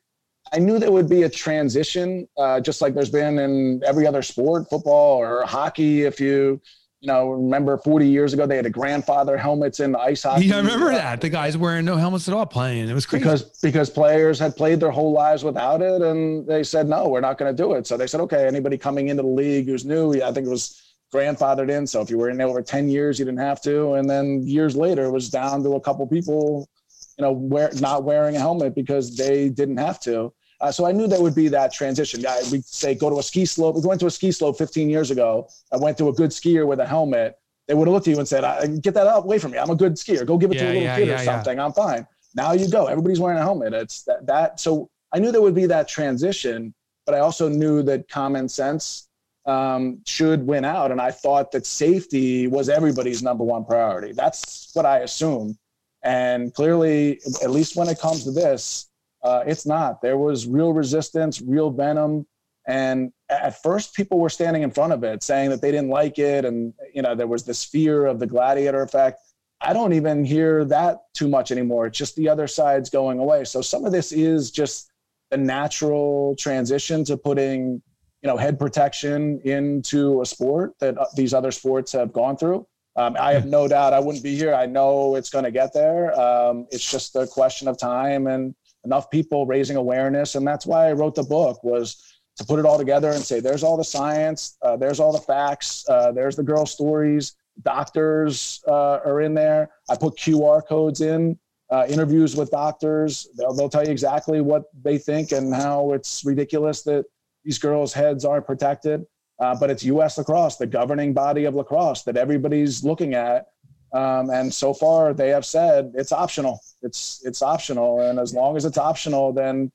I 0.53 0.59
knew 0.59 0.79
there 0.79 0.91
would 0.91 1.09
be 1.09 1.23
a 1.23 1.29
transition, 1.29 2.27
uh, 2.37 2.59
just 2.59 2.81
like 2.81 2.93
there's 2.93 3.11
been 3.11 3.37
in 3.39 3.81
every 3.85 4.05
other 4.07 4.21
sport, 4.21 4.69
football 4.69 5.17
or 5.17 5.45
hockey. 5.45 6.03
If 6.03 6.19
you 6.19 6.61
you 7.01 7.07
know, 7.07 7.29
remember 7.29 7.77
40 7.77 8.07
years 8.07 8.33
ago 8.33 8.45
they 8.45 8.57
had 8.57 8.65
a 8.65 8.69
grandfather 8.69 9.37
helmets 9.37 9.79
in 9.79 9.93
the 9.93 9.99
ice 9.99 10.23
hockey. 10.23 10.47
Yeah, 10.47 10.55
I 10.55 10.57
remember 10.59 10.91
that. 10.91 11.21
The 11.21 11.29
guys 11.29 11.57
wearing 11.57 11.85
no 11.85 11.95
helmets 11.95 12.27
at 12.27 12.33
all 12.33 12.45
playing. 12.45 12.89
It 12.89 12.93
was 12.93 13.05
crazy. 13.05 13.23
Because 13.23 13.43
because 13.61 13.89
players 13.89 14.37
had 14.37 14.55
played 14.55 14.81
their 14.81 14.91
whole 14.91 15.13
lives 15.13 15.43
without 15.43 15.81
it 15.81 16.01
and 16.01 16.45
they 16.45 16.63
said, 16.63 16.89
no, 16.89 17.07
we're 17.07 17.21
not 17.21 17.37
going 17.37 17.55
to 17.55 17.63
do 17.63 17.73
it. 17.73 17.87
So 17.87 17.95
they 17.95 18.07
said, 18.07 18.19
okay, 18.21 18.45
anybody 18.45 18.77
coming 18.77 19.07
into 19.07 19.23
the 19.23 19.29
league 19.29 19.67
who's 19.67 19.85
new, 19.85 20.21
I 20.21 20.31
think 20.33 20.47
it 20.47 20.49
was 20.49 20.81
grandfathered 21.13 21.69
in. 21.69 21.87
So 21.87 22.01
if 22.01 22.09
you 22.09 22.17
were 22.17 22.29
in 22.29 22.41
over 22.41 22.61
10 22.61 22.89
years, 22.89 23.17
you 23.17 23.25
didn't 23.25 23.39
have 23.39 23.61
to. 23.61 23.93
And 23.93 24.09
then 24.09 24.45
years 24.45 24.75
later, 24.75 25.05
it 25.05 25.11
was 25.11 25.29
down 25.29 25.63
to 25.63 25.75
a 25.75 25.81
couple 25.81 26.05
people, 26.05 26.69
you 27.17 27.23
know, 27.23 27.31
wear, 27.31 27.69
not 27.79 28.03
wearing 28.03 28.35
a 28.35 28.39
helmet 28.39 28.75
because 28.75 29.15
they 29.15 29.47
didn't 29.49 29.77
have 29.77 30.01
to. 30.01 30.33
Uh, 30.61 30.71
so 30.71 30.85
I 30.85 30.91
knew 30.91 31.07
there 31.07 31.21
would 31.21 31.35
be 31.35 31.47
that 31.49 31.71
transition. 31.71 32.25
I, 32.25 32.41
we 32.51 32.61
say 32.61 32.93
go 32.93 33.09
to 33.09 33.19
a 33.19 33.23
ski 33.23 33.45
slope. 33.45 33.75
We 33.75 33.81
went 33.81 34.01
to 34.01 34.07
a 34.07 34.11
ski 34.11 34.31
slope 34.31 34.57
15 34.57 34.89
years 34.89 35.09
ago. 35.09 35.47
I 35.71 35.77
went 35.77 35.97
to 35.99 36.09
a 36.09 36.13
good 36.13 36.31
skier 36.31 36.67
with 36.67 36.79
a 36.79 36.85
helmet. 36.85 37.39
They 37.67 37.75
would 37.75 37.87
have 37.87 37.93
looked 37.93 38.07
at 38.07 38.11
you 38.11 38.19
and 38.19 38.27
said, 38.27 38.43
"Get 38.81 38.95
that 38.95 39.07
up 39.07 39.23
away 39.23 39.37
from 39.37 39.51
me! 39.51 39.59
I'm 39.59 39.69
a 39.69 39.75
good 39.75 39.93
skier. 39.93 40.25
Go 40.25 40.37
give 40.37 40.51
it 40.51 40.55
yeah, 40.55 40.63
to 40.63 40.67
a 40.67 40.69
little 40.69 40.83
yeah, 40.83 40.97
kid 40.97 41.07
yeah, 41.07 41.21
or 41.21 41.23
something. 41.23 41.59
I'm 41.59 41.71
fine." 41.71 42.07
Now 42.35 42.51
you 42.53 42.67
go. 42.69 42.87
Everybody's 42.87 43.19
wearing 43.19 43.37
a 43.37 43.43
helmet. 43.43 43.73
It's 43.73 44.03
that, 44.03 44.25
that. 44.25 44.59
So 44.59 44.89
I 45.13 45.19
knew 45.19 45.31
there 45.31 45.41
would 45.41 45.55
be 45.55 45.67
that 45.67 45.87
transition, 45.87 46.73
but 47.05 47.15
I 47.15 47.19
also 47.19 47.47
knew 47.47 47.83
that 47.83 48.09
common 48.09 48.49
sense 48.49 49.07
um, 49.45 49.99
should 50.05 50.45
win 50.45 50.65
out, 50.65 50.91
and 50.91 50.99
I 50.99 51.11
thought 51.11 51.51
that 51.51 51.65
safety 51.65 52.47
was 52.47 52.69
everybody's 52.69 53.23
number 53.23 53.43
one 53.43 53.65
priority. 53.65 54.13
That's 54.13 54.71
what 54.73 54.85
I 54.85 54.99
assumed, 54.99 55.57
and 56.03 56.53
clearly, 56.53 57.21
at 57.43 57.51
least 57.51 57.75
when 57.75 57.87
it 57.87 57.99
comes 57.99 58.23
to 58.25 58.31
this, 58.31 58.88
uh, 59.23 59.43
it's 59.45 59.65
not. 59.65 60.01
There 60.01 60.17
was 60.17 60.47
real 60.47 60.73
resistance, 60.73 61.41
real 61.41 61.69
venom. 61.69 62.25
And 62.67 63.11
at 63.29 63.61
first, 63.61 63.95
people 63.95 64.19
were 64.19 64.29
standing 64.29 64.63
in 64.63 64.71
front 64.71 64.93
of 64.93 65.03
it 65.03 65.23
saying 65.23 65.49
that 65.49 65.61
they 65.61 65.71
didn't 65.71 65.89
like 65.89 66.19
it. 66.19 66.45
And, 66.45 66.73
you 66.93 67.01
know, 67.01 67.15
there 67.15 67.27
was 67.27 67.43
this 67.43 67.63
fear 67.63 68.05
of 68.05 68.19
the 68.19 68.27
gladiator 68.27 68.81
effect. 68.81 69.21
I 69.61 69.73
don't 69.73 69.93
even 69.93 70.23
hear 70.23 70.63
that 70.65 70.99
too 71.13 71.27
much 71.27 71.51
anymore. 71.51 71.87
It's 71.87 71.97
just 71.97 72.15
the 72.15 72.29
other 72.29 72.47
side's 72.47 72.89
going 72.89 73.19
away. 73.19 73.43
So 73.43 73.61
some 73.61 73.85
of 73.85 73.91
this 73.91 74.11
is 74.11 74.51
just 74.51 74.91
the 75.31 75.37
natural 75.37 76.35
transition 76.37 77.03
to 77.05 77.17
putting, 77.17 77.81
you 78.21 78.27
know, 78.27 78.37
head 78.37 78.57
protection 78.57 79.41
into 79.43 80.21
a 80.21 80.25
sport 80.25 80.73
that 80.79 80.97
uh, 80.97 81.05
these 81.15 81.33
other 81.33 81.51
sports 81.51 81.91
have 81.91 82.13
gone 82.13 82.37
through. 82.37 82.65
Um, 82.95 83.15
I 83.19 83.33
have 83.33 83.45
no 83.45 83.67
doubt 83.67 83.93
I 83.93 83.99
wouldn't 83.99 84.23
be 84.23 84.35
here. 84.35 84.53
I 84.53 84.65
know 84.65 85.15
it's 85.15 85.29
going 85.29 85.45
to 85.45 85.51
get 85.51 85.73
there. 85.73 86.19
Um, 86.19 86.67
it's 86.71 86.89
just 86.89 87.15
a 87.15 87.27
question 87.27 87.67
of 87.67 87.77
time 87.77 88.27
and 88.27 88.55
enough 88.85 89.09
people 89.09 89.45
raising 89.45 89.77
awareness, 89.77 90.35
and 90.35 90.47
that's 90.47 90.65
why 90.65 90.89
I 90.89 90.93
wrote 90.93 91.15
the 91.15 91.23
book 91.23 91.63
was 91.63 92.19
to 92.37 92.45
put 92.45 92.57
it 92.57 92.65
all 92.65 92.77
together 92.77 93.11
and 93.11 93.21
say, 93.21 93.39
there's 93.41 93.63
all 93.63 93.75
the 93.75 93.83
science, 93.83 94.57
uh, 94.61 94.77
there's 94.77 94.99
all 94.99 95.11
the 95.11 95.19
facts, 95.19 95.85
uh, 95.89 96.11
there's 96.11 96.35
the 96.35 96.43
girl 96.43 96.65
stories. 96.65 97.35
Doctors 97.63 98.63
uh, 98.67 98.99
are 99.05 99.19
in 99.19 99.33
there. 99.33 99.69
I 99.89 99.97
put 99.97 100.15
QR 100.15 100.65
codes 100.65 101.01
in 101.01 101.37
uh, 101.69 101.85
interviews 101.89 102.37
with 102.37 102.49
doctors. 102.51 103.27
They'll, 103.37 103.53
they'll 103.53 103.69
tell 103.69 103.83
you 103.83 103.91
exactly 103.91 104.39
what 104.39 104.63
they 104.81 104.97
think 104.97 105.33
and 105.33 105.53
how 105.53 105.91
it's 105.91 106.23
ridiculous 106.23 106.81
that 106.83 107.05
these 107.43 107.59
girls' 107.59 107.91
heads 107.91 108.23
aren't 108.23 108.45
protected. 108.45 109.05
Uh, 109.39 109.55
but 109.57 109.69
it's 109.69 109.83
U.S. 109.85 110.17
lacrosse, 110.17 110.57
the 110.57 110.67
governing 110.67 111.13
body 111.13 111.45
of 111.45 111.55
lacrosse 111.55 112.03
that 112.03 112.17
everybody's 112.17 112.83
looking 112.83 113.13
at. 113.13 113.47
Um, 113.93 114.29
and 114.29 114.53
so 114.53 114.73
far, 114.73 115.13
they 115.13 115.29
have 115.29 115.45
said 115.45 115.91
it's 115.95 116.11
optional. 116.11 116.59
It's 116.81 117.21
it's 117.25 117.41
optional, 117.41 118.01
and 118.01 118.19
as 118.19 118.33
long 118.33 118.55
as 118.55 118.65
it's 118.65 118.77
optional, 118.77 119.33
then 119.33 119.71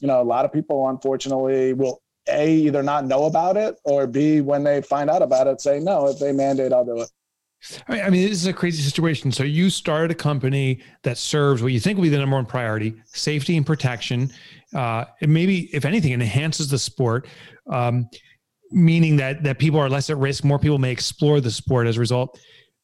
you 0.00 0.08
know 0.08 0.20
a 0.20 0.24
lot 0.24 0.44
of 0.44 0.52
people, 0.52 0.88
unfortunately, 0.88 1.72
will 1.72 2.00
a 2.28 2.50
either 2.50 2.82
not 2.82 3.06
know 3.06 3.24
about 3.24 3.56
it 3.56 3.76
or 3.84 4.06
b 4.06 4.40
when 4.40 4.64
they 4.64 4.82
find 4.82 5.10
out 5.10 5.22
about 5.22 5.46
it, 5.46 5.60
say 5.60 5.78
no. 5.78 6.08
If 6.08 6.18
they 6.18 6.32
mandate, 6.32 6.72
I'll 6.72 6.84
do 6.84 7.00
it. 7.00 7.10
I 7.88 8.10
mean, 8.10 8.22
this 8.22 8.32
is 8.32 8.46
a 8.46 8.52
crazy 8.52 8.82
situation. 8.82 9.32
So 9.32 9.42
you 9.42 9.70
started 9.70 10.10
a 10.10 10.14
company 10.14 10.80
that 11.02 11.18
serves 11.18 11.62
what 11.62 11.72
you 11.72 11.80
think 11.80 11.96
will 11.96 12.04
be 12.04 12.08
the 12.08 12.18
number 12.18 12.36
one 12.36 12.46
priority: 12.46 12.94
safety 13.06 13.56
and 13.56 13.66
protection. 13.66 14.30
Uh, 14.74 15.06
maybe, 15.22 15.74
if 15.74 15.84
anything, 15.84 16.12
enhances 16.12 16.68
the 16.68 16.78
sport. 16.78 17.26
Um, 17.70 18.08
meaning 18.70 19.16
that 19.16 19.42
that 19.44 19.58
people 19.58 19.80
are 19.80 19.88
less 19.88 20.10
at 20.10 20.18
risk. 20.18 20.44
More 20.44 20.58
people 20.58 20.78
may 20.78 20.92
explore 20.92 21.40
the 21.40 21.50
sport 21.50 21.86
as 21.86 21.96
a 21.96 22.00
result. 22.00 22.38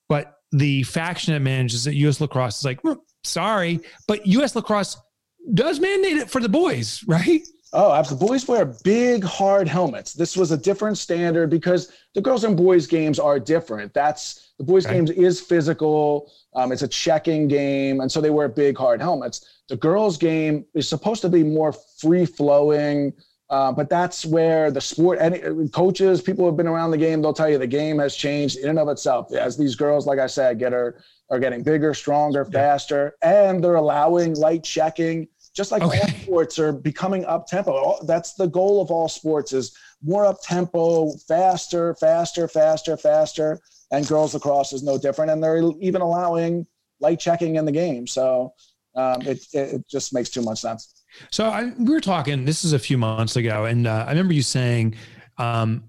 But 0.08 0.34
the 0.52 0.82
faction 0.84 1.34
that 1.34 1.40
manages 1.40 1.86
it, 1.86 1.94
U.S. 1.94 2.20
Lacrosse, 2.20 2.58
is 2.58 2.64
like, 2.64 2.80
sorry, 3.24 3.80
but 4.06 4.26
U.S. 4.26 4.54
Lacrosse 4.54 4.96
does 5.54 5.80
mandate 5.80 6.18
it 6.18 6.30
for 6.30 6.40
the 6.40 6.48
boys, 6.48 7.02
right? 7.06 7.42
Oh, 7.74 7.92
absolutely. 7.92 8.28
Boys 8.28 8.48
wear 8.48 8.66
big, 8.84 9.24
hard 9.24 9.66
helmets. 9.66 10.12
This 10.12 10.36
was 10.36 10.50
a 10.52 10.58
different 10.58 10.98
standard 10.98 11.48
because 11.48 11.90
the 12.14 12.20
girls 12.20 12.44
and 12.44 12.54
boys 12.54 12.86
games 12.86 13.18
are 13.18 13.40
different. 13.40 13.94
That's 13.94 14.52
the 14.58 14.64
boys 14.64 14.84
okay. 14.84 14.96
games 14.96 15.10
is 15.10 15.40
physical. 15.40 16.30
Um, 16.54 16.70
it's 16.70 16.82
a 16.82 16.88
checking 16.88 17.48
game, 17.48 18.00
and 18.00 18.12
so 18.12 18.20
they 18.20 18.28
wear 18.28 18.48
big, 18.48 18.76
hard 18.76 19.00
helmets. 19.00 19.62
The 19.70 19.76
girls 19.76 20.18
game 20.18 20.66
is 20.74 20.86
supposed 20.86 21.22
to 21.22 21.30
be 21.30 21.42
more 21.42 21.72
free 21.72 22.26
flowing. 22.26 23.14
Uh, 23.52 23.70
but 23.70 23.90
that's 23.90 24.24
where 24.24 24.70
the 24.70 24.80
sport 24.80 25.18
and 25.20 25.70
coaches, 25.74 26.22
people 26.22 26.42
who 26.42 26.46
have 26.46 26.56
been 26.56 26.66
around 26.66 26.90
the 26.90 26.96
game, 26.96 27.20
they'll 27.20 27.34
tell 27.34 27.50
you 27.50 27.58
the 27.58 27.66
game 27.66 27.98
has 27.98 28.16
changed 28.16 28.56
in 28.56 28.70
and 28.70 28.78
of 28.78 28.88
itself. 28.88 29.30
As 29.34 29.58
these 29.58 29.76
girls, 29.76 30.06
like 30.06 30.18
I 30.18 30.26
said, 30.26 30.58
get 30.58 30.72
her 30.72 31.02
are 31.28 31.38
getting 31.38 31.62
bigger, 31.62 31.92
stronger, 31.92 32.46
faster, 32.46 33.14
and 33.20 33.62
they're 33.62 33.74
allowing 33.74 34.34
light 34.36 34.64
checking. 34.64 35.28
Just 35.54 35.70
like 35.70 35.82
okay. 35.82 36.00
all 36.00 36.08
sports 36.08 36.58
are 36.58 36.72
becoming 36.72 37.26
up 37.26 37.46
tempo. 37.46 38.02
That's 38.06 38.32
the 38.32 38.46
goal 38.46 38.80
of 38.80 38.90
all 38.90 39.06
sports 39.06 39.52
is 39.52 39.76
more 40.02 40.24
up 40.24 40.42
tempo, 40.42 41.12
faster, 41.28 41.94
faster, 41.96 42.48
faster, 42.48 42.96
faster. 42.96 43.60
And 43.90 44.08
girls 44.08 44.32
lacrosse 44.32 44.72
is 44.72 44.82
no 44.82 44.96
different. 44.96 45.30
And 45.30 45.44
they're 45.44 45.62
even 45.78 46.00
allowing 46.00 46.66
light 47.00 47.20
checking 47.20 47.56
in 47.56 47.66
the 47.66 47.72
game. 47.72 48.06
So 48.06 48.54
um, 48.96 49.20
it, 49.22 49.44
it 49.52 49.86
just 49.86 50.14
makes 50.14 50.30
too 50.30 50.40
much 50.40 50.60
sense. 50.60 50.91
So 51.30 51.46
I, 51.46 51.72
we 51.78 51.92
were 51.92 52.00
talking. 52.00 52.44
This 52.44 52.64
is 52.64 52.72
a 52.72 52.78
few 52.78 52.98
months 52.98 53.36
ago, 53.36 53.64
and 53.64 53.86
uh, 53.86 54.04
I 54.06 54.10
remember 54.10 54.34
you 54.34 54.42
saying, 54.42 54.96
um, 55.38 55.84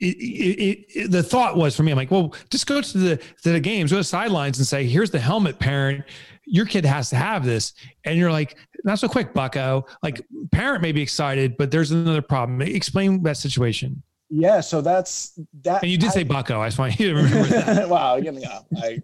it, 0.00 0.16
it, 0.16 0.84
it, 0.88 1.10
the 1.10 1.22
thought 1.22 1.56
was 1.56 1.76
for 1.76 1.82
me, 1.82 1.92
I'm 1.92 1.96
like, 1.96 2.10
well, 2.10 2.34
just 2.50 2.66
go 2.66 2.80
to 2.80 2.98
the 2.98 3.16
to 3.16 3.52
the 3.52 3.60
games, 3.60 3.90
go 3.90 3.96
to 3.96 4.00
the 4.00 4.04
sidelines, 4.04 4.58
and 4.58 4.66
say, 4.66 4.86
here's 4.86 5.10
the 5.10 5.20
helmet, 5.20 5.58
parent. 5.58 6.04
Your 6.46 6.66
kid 6.66 6.84
has 6.84 7.08
to 7.10 7.16
have 7.16 7.44
this, 7.44 7.72
and 8.04 8.18
you're 8.18 8.32
like, 8.32 8.56
not 8.84 8.98
so 8.98 9.08
quick, 9.08 9.32
Bucko. 9.32 9.86
Like, 10.02 10.22
parent 10.52 10.82
may 10.82 10.92
be 10.92 11.00
excited, 11.00 11.56
but 11.56 11.70
there's 11.70 11.90
another 11.90 12.20
problem. 12.20 12.60
Explain 12.60 13.22
that 13.22 13.38
situation. 13.38 14.02
Yeah, 14.28 14.60
so 14.60 14.80
that's 14.80 15.38
that. 15.62 15.82
And 15.82 15.90
you 15.90 15.96
did 15.96 16.10
I, 16.10 16.12
say 16.12 16.22
Bucko. 16.22 16.60
I 16.60 16.66
just 16.66 16.78
want 16.78 16.98
you 16.98 17.10
to 17.10 17.14
remember 17.14 17.48
that. 17.48 17.88
wow, 17.88 18.16
me 18.18 18.44
up. 18.44 18.66
I, 18.76 19.02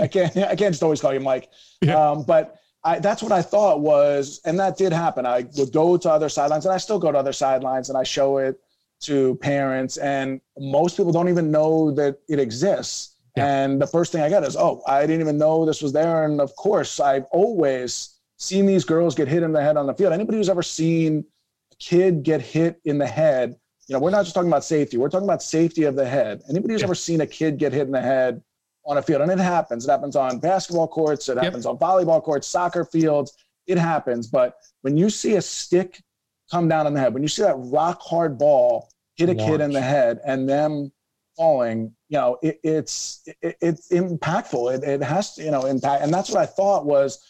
I 0.00 0.06
can't. 0.06 0.36
I 0.36 0.56
can't 0.56 0.72
just 0.72 0.82
always 0.82 1.00
call 1.00 1.12
you 1.12 1.20
Mike. 1.20 1.48
Yeah. 1.80 2.10
Um, 2.10 2.22
but 2.22 2.58
I, 2.84 2.98
that's 3.00 3.22
what 3.22 3.32
I 3.32 3.42
thought 3.42 3.80
was, 3.80 4.40
and 4.44 4.58
that 4.60 4.76
did 4.76 4.92
happen. 4.92 5.26
I 5.26 5.46
would 5.56 5.72
go 5.72 5.96
to 5.96 6.10
other 6.10 6.28
sidelines, 6.28 6.64
and 6.64 6.74
I 6.74 6.78
still 6.78 6.98
go 6.98 7.10
to 7.10 7.18
other 7.18 7.32
sidelines, 7.32 7.88
and 7.88 7.98
I 7.98 8.04
show 8.04 8.38
it 8.38 8.60
to 9.00 9.36
parents, 9.36 9.96
and 9.96 10.40
most 10.58 10.96
people 10.96 11.12
don't 11.12 11.28
even 11.28 11.50
know 11.50 11.90
that 11.92 12.18
it 12.28 12.38
exists. 12.38 13.16
Yeah. 13.36 13.46
And 13.46 13.80
the 13.80 13.86
first 13.86 14.12
thing 14.12 14.22
I 14.22 14.28
get 14.28 14.44
is, 14.44 14.56
"Oh, 14.56 14.82
I 14.86 15.02
didn't 15.02 15.20
even 15.20 15.38
know 15.38 15.64
this 15.64 15.82
was 15.82 15.92
there." 15.92 16.24
And 16.24 16.40
of 16.40 16.54
course, 16.56 16.98
I've 16.98 17.24
always 17.30 18.16
seen 18.36 18.66
these 18.66 18.84
girls 18.84 19.14
get 19.14 19.28
hit 19.28 19.42
in 19.42 19.52
the 19.52 19.62
head 19.62 19.76
on 19.76 19.86
the 19.86 19.94
field. 19.94 20.12
Anybody 20.12 20.38
who's 20.38 20.48
ever 20.48 20.62
seen 20.62 21.24
a 21.72 21.76
kid 21.76 22.22
get 22.22 22.40
hit 22.40 22.80
in 22.84 22.98
the 22.98 23.06
head, 23.06 23.56
you 23.86 23.94
know, 23.94 24.00
we're 24.00 24.10
not 24.10 24.24
just 24.24 24.34
talking 24.34 24.50
about 24.50 24.64
safety. 24.64 24.96
We're 24.96 25.08
talking 25.08 25.26
about 25.26 25.42
safety 25.42 25.84
of 25.84 25.96
the 25.96 26.06
head. 26.06 26.42
Anybody 26.48 26.74
who's 26.74 26.82
yeah. 26.82 26.86
ever 26.86 26.94
seen 26.94 27.20
a 27.20 27.26
kid 27.26 27.58
get 27.58 27.72
hit 27.72 27.86
in 27.86 27.92
the 27.92 28.00
head 28.00 28.42
on 28.88 28.96
a 28.96 29.02
field. 29.02 29.20
And 29.20 29.30
it 29.30 29.38
happens. 29.38 29.86
It 29.86 29.90
happens 29.90 30.16
on 30.16 30.38
basketball 30.40 30.88
courts, 30.88 31.28
it 31.28 31.36
yep. 31.36 31.44
happens 31.44 31.66
on 31.66 31.78
volleyball 31.78 32.22
courts, 32.22 32.48
soccer 32.48 32.84
fields. 32.84 33.32
It 33.66 33.78
happens. 33.78 34.26
But 34.26 34.54
when 34.80 34.96
you 34.96 35.10
see 35.10 35.36
a 35.36 35.42
stick 35.42 36.02
come 36.50 36.68
down 36.68 36.86
on 36.86 36.94
the 36.94 37.00
head, 37.00 37.12
when 37.12 37.22
you 37.22 37.28
see 37.28 37.42
that 37.42 37.56
rock 37.58 38.00
hard 38.00 38.38
ball 38.38 38.88
hit 39.16 39.28
a 39.28 39.34
Watch. 39.34 39.46
kid 39.46 39.60
in 39.60 39.72
the 39.72 39.82
head 39.82 40.20
and 40.24 40.48
them 40.48 40.90
falling, 41.36 41.94
you 42.08 42.18
know, 42.18 42.38
it, 42.42 42.58
it's 42.64 43.22
it, 43.42 43.56
it's 43.60 43.92
impactful. 43.92 44.74
It, 44.74 44.84
it 44.84 45.02
has 45.02 45.34
to, 45.34 45.44
you 45.44 45.50
know, 45.50 45.66
impact. 45.66 46.02
And 46.02 46.12
that's 46.12 46.30
what 46.30 46.40
I 46.40 46.46
thought 46.46 46.86
was 46.86 47.22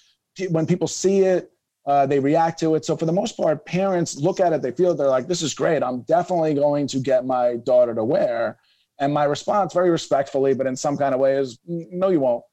when 0.50 0.64
people 0.66 0.86
see 0.86 1.22
it, 1.22 1.50
uh, 1.86 2.06
they 2.06 2.20
react 2.20 2.60
to 2.60 2.76
it. 2.76 2.84
So 2.84 2.96
for 2.96 3.06
the 3.06 3.12
most 3.12 3.36
part, 3.36 3.66
parents 3.66 4.16
look 4.16 4.38
at 4.38 4.52
it, 4.52 4.62
they 4.62 4.70
feel 4.70 4.94
they're 4.94 5.08
like, 5.08 5.26
this 5.26 5.42
is 5.42 5.54
great. 5.54 5.82
I'm 5.82 6.02
definitely 6.02 6.54
going 6.54 6.86
to 6.88 7.00
get 7.00 7.26
my 7.26 7.56
daughter 7.56 7.94
to 7.94 8.04
wear. 8.04 8.58
And 9.00 9.12
my 9.12 9.24
response, 9.24 9.72
very 9.72 9.90
respectfully, 9.90 10.54
but 10.54 10.66
in 10.66 10.76
some 10.76 10.96
kind 10.96 11.14
of 11.14 11.20
way, 11.20 11.36
is 11.36 11.58
no, 11.66 12.08
you 12.08 12.20
won't. 12.20 12.44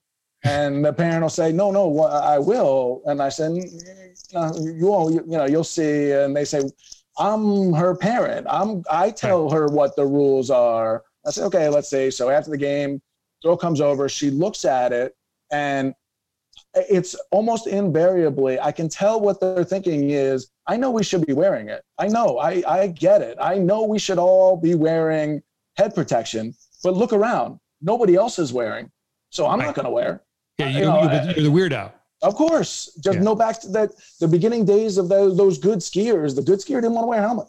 And 0.43 0.85
the 0.85 0.93
parent 0.93 1.23
will 1.23 1.29
say, 1.29 1.51
no, 1.51 1.71
no, 1.71 2.01
I 2.03 2.37
will. 2.37 3.01
And 3.05 3.21
I 3.21 3.29
said, 3.29 3.51
no, 4.33 4.53
you 4.57 4.85
won't, 4.85 5.13
you, 5.15 5.23
you 5.25 5.37
know, 5.37 5.45
you'll 5.45 5.63
see. 5.63 6.11
And 6.11 6.35
they 6.35 6.45
say, 6.45 6.61
I'm 7.17 7.73
her 7.73 7.95
parent. 7.95 8.45
I'm, 8.49 8.83
I 8.91 9.09
tell 9.09 9.49
her 9.49 9.67
what 9.67 9.95
the 9.95 10.05
rules 10.05 10.51
are. 10.51 11.03
I 11.25 11.31
say, 11.31 11.43
okay, 11.43 11.67
let's 11.69 11.89
see. 11.89 12.11
So 12.11 12.29
after 12.29 12.51
the 12.51 12.57
game, 12.57 13.01
girl 13.43 13.57
comes 13.57 13.81
over, 13.81 14.07
she 14.07 14.29
looks 14.29 14.65
at 14.65 14.93
it, 14.93 15.15
and 15.51 15.95
it's 16.75 17.15
almost 17.31 17.67
invariably, 17.67 18.59
I 18.59 18.71
can 18.71 18.89
tell 18.89 19.19
what 19.19 19.39
they're 19.39 19.63
thinking 19.63 20.09
is, 20.11 20.51
I 20.67 20.77
know 20.77 20.91
we 20.91 21.03
should 21.03 21.25
be 21.25 21.33
wearing 21.33 21.69
it. 21.69 21.83
I 21.97 22.07
know, 22.07 22.37
I, 22.37 22.63
I 22.67 22.87
get 22.87 23.21
it. 23.21 23.37
I 23.39 23.57
know 23.57 23.83
we 23.83 23.99
should 23.99 24.17
all 24.17 24.57
be 24.57 24.75
wearing 24.75 25.41
head 25.77 25.95
protection, 25.95 26.53
but 26.83 26.95
look 26.95 27.13
around. 27.13 27.59
Nobody 27.81 28.15
else 28.15 28.39
is 28.39 28.53
wearing. 28.53 28.91
So 29.29 29.47
I'm 29.47 29.59
right. 29.59 29.65
not 29.65 29.75
going 29.75 29.85
to 29.85 29.91
wear. 29.91 30.23
Yeah, 30.57 30.69
you, 30.69 30.81
know, 30.81 31.01
you're, 31.01 31.33
the 31.33 31.51
weirdo. 31.51 31.91
Of 32.21 32.35
course. 32.35 32.97
Just 33.03 33.17
yeah. 33.17 33.23
no 33.23 33.35
back 33.35 33.59
to 33.61 33.67
that 33.69 33.91
the 34.19 34.27
beginning 34.27 34.65
days 34.65 34.97
of 34.97 35.09
those, 35.09 35.37
those 35.37 35.57
good 35.57 35.79
skiers. 35.79 36.35
The 36.35 36.41
good 36.41 36.59
skier 36.59 36.75
didn't 36.75 36.93
want 36.93 37.03
to 37.03 37.07
wear 37.07 37.19
a 37.19 37.21
helmet. 37.21 37.47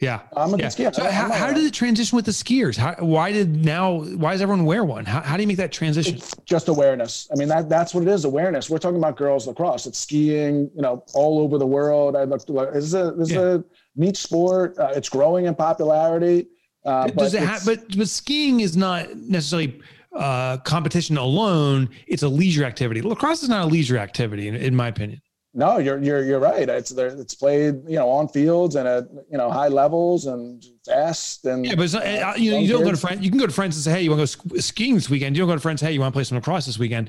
Yeah, 0.00 0.20
I'm 0.36 0.52
a 0.52 0.58
yeah. 0.58 0.68
good 0.68 0.92
skier. 0.92 0.94
So 0.94 1.08
how, 1.08 1.32
how 1.32 1.52
did 1.54 1.64
it 1.64 1.72
transition 1.72 2.16
with 2.16 2.26
the 2.26 2.32
skiers? 2.32 2.76
How, 2.76 2.94
why 2.98 3.32
did 3.32 3.64
now? 3.64 4.02
Why 4.02 4.32
does 4.32 4.42
everyone 4.42 4.66
wear 4.66 4.84
one? 4.84 5.06
How, 5.06 5.22
how 5.22 5.36
do 5.36 5.42
you 5.42 5.46
make 5.46 5.56
that 5.56 5.72
transition? 5.72 6.16
It's 6.16 6.34
just 6.44 6.68
awareness. 6.68 7.28
I 7.32 7.36
mean, 7.36 7.48
that 7.48 7.70
that's 7.70 7.94
what 7.94 8.02
it 8.02 8.08
is. 8.08 8.26
Awareness. 8.26 8.68
We're 8.68 8.76
talking 8.76 8.98
about 8.98 9.16
girls 9.16 9.46
lacrosse. 9.46 9.86
It's 9.86 9.98
skiing. 9.98 10.70
You 10.74 10.82
know, 10.82 11.02
all 11.14 11.38
over 11.38 11.56
the 11.56 11.66
world. 11.66 12.14
I 12.14 12.24
looked. 12.24 12.46
This 12.46 12.84
is 12.84 12.94
a 12.94 13.12
this 13.12 13.30
yeah. 13.30 13.38
is 13.38 13.44
a 13.60 13.64
neat 13.94 14.18
sport. 14.18 14.76
Uh, 14.78 14.92
it's 14.94 15.08
growing 15.08 15.46
in 15.46 15.54
popularity. 15.54 16.48
Uh, 16.86 17.08
Does 17.08 17.34
it 17.34 17.42
have? 17.42 17.64
But 17.64 17.96
but 17.96 18.08
skiing 18.08 18.60
is 18.60 18.76
not 18.76 19.14
necessarily 19.16 19.80
uh, 20.14 20.58
competition 20.58 21.16
alone. 21.16 21.88
It's 22.06 22.22
a 22.22 22.28
leisure 22.28 22.64
activity. 22.64 23.02
Lacrosse 23.02 23.42
is 23.42 23.48
not 23.48 23.64
a 23.64 23.66
leisure 23.66 23.98
activity, 23.98 24.48
in, 24.48 24.54
in 24.54 24.74
my 24.74 24.88
opinion. 24.88 25.20
No, 25.52 25.78
you're 25.78 26.02
you're 26.02 26.22
you're 26.22 26.38
right. 26.38 26.68
It's 26.68 26.90
there. 26.90 27.08
It's 27.08 27.34
played, 27.34 27.76
you 27.88 27.96
know, 27.96 28.10
on 28.10 28.28
fields 28.28 28.76
and 28.76 28.86
at 28.86 29.04
you 29.30 29.38
know 29.38 29.50
high 29.50 29.68
levels 29.68 30.26
and 30.26 30.62
fast 30.84 31.46
and 31.46 31.64
yeah. 31.64 31.74
But 31.74 31.92
not, 31.94 32.02
uh, 32.04 32.34
you 32.36 32.50
know, 32.50 32.58
you 32.58 32.68
don't 32.68 32.84
go 32.84 32.90
to 32.90 32.96
friends. 32.96 33.24
You 33.24 33.30
can 33.30 33.38
go 33.38 33.46
to 33.46 33.52
friends 33.52 33.74
and 33.74 33.82
say, 33.82 33.92
"Hey, 33.92 34.02
you 34.02 34.10
want 34.10 34.28
to 34.28 34.48
go 34.48 34.58
skiing 34.58 34.94
this 34.94 35.08
weekend?" 35.08 35.34
You 35.34 35.40
don't 35.40 35.48
go 35.48 35.54
to 35.54 35.60
friends. 35.60 35.80
Hey, 35.80 35.92
you 35.92 36.00
want 36.00 36.12
to 36.12 36.16
play 36.16 36.24
some 36.24 36.36
lacrosse 36.36 36.66
this 36.66 36.78
weekend? 36.78 37.08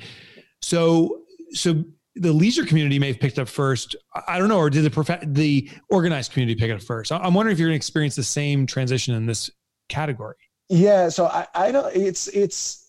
So 0.62 1.24
so 1.52 1.84
the 2.16 2.32
leisure 2.32 2.66
community 2.66 3.00
may 3.00 3.08
have 3.08 3.20
picked 3.20 3.38
up 3.38 3.50
first. 3.50 3.98
I 4.28 4.40
don't 4.40 4.48
know, 4.48 4.60
or 4.60 4.70
did 4.70 4.86
the 4.86 4.90
prof- 4.90 5.24
the 5.24 5.70
organized 5.90 6.32
community 6.32 6.58
pick 6.58 6.70
it 6.70 6.76
up 6.76 6.82
first? 6.82 7.12
I'm 7.12 7.34
wondering 7.34 7.54
if 7.54 7.60
you're 7.60 7.68
going 7.68 7.76
to 7.76 7.84
experience 7.84 8.16
the 8.16 8.24
same 8.24 8.66
transition 8.66 9.14
in 9.14 9.26
this 9.26 9.50
category? 9.88 10.36
Yeah, 10.70 11.10
so 11.10 11.28
I, 11.28 11.48
I 11.56 11.72
don't. 11.72 11.96
It's 11.96 12.28
it's. 12.30 12.84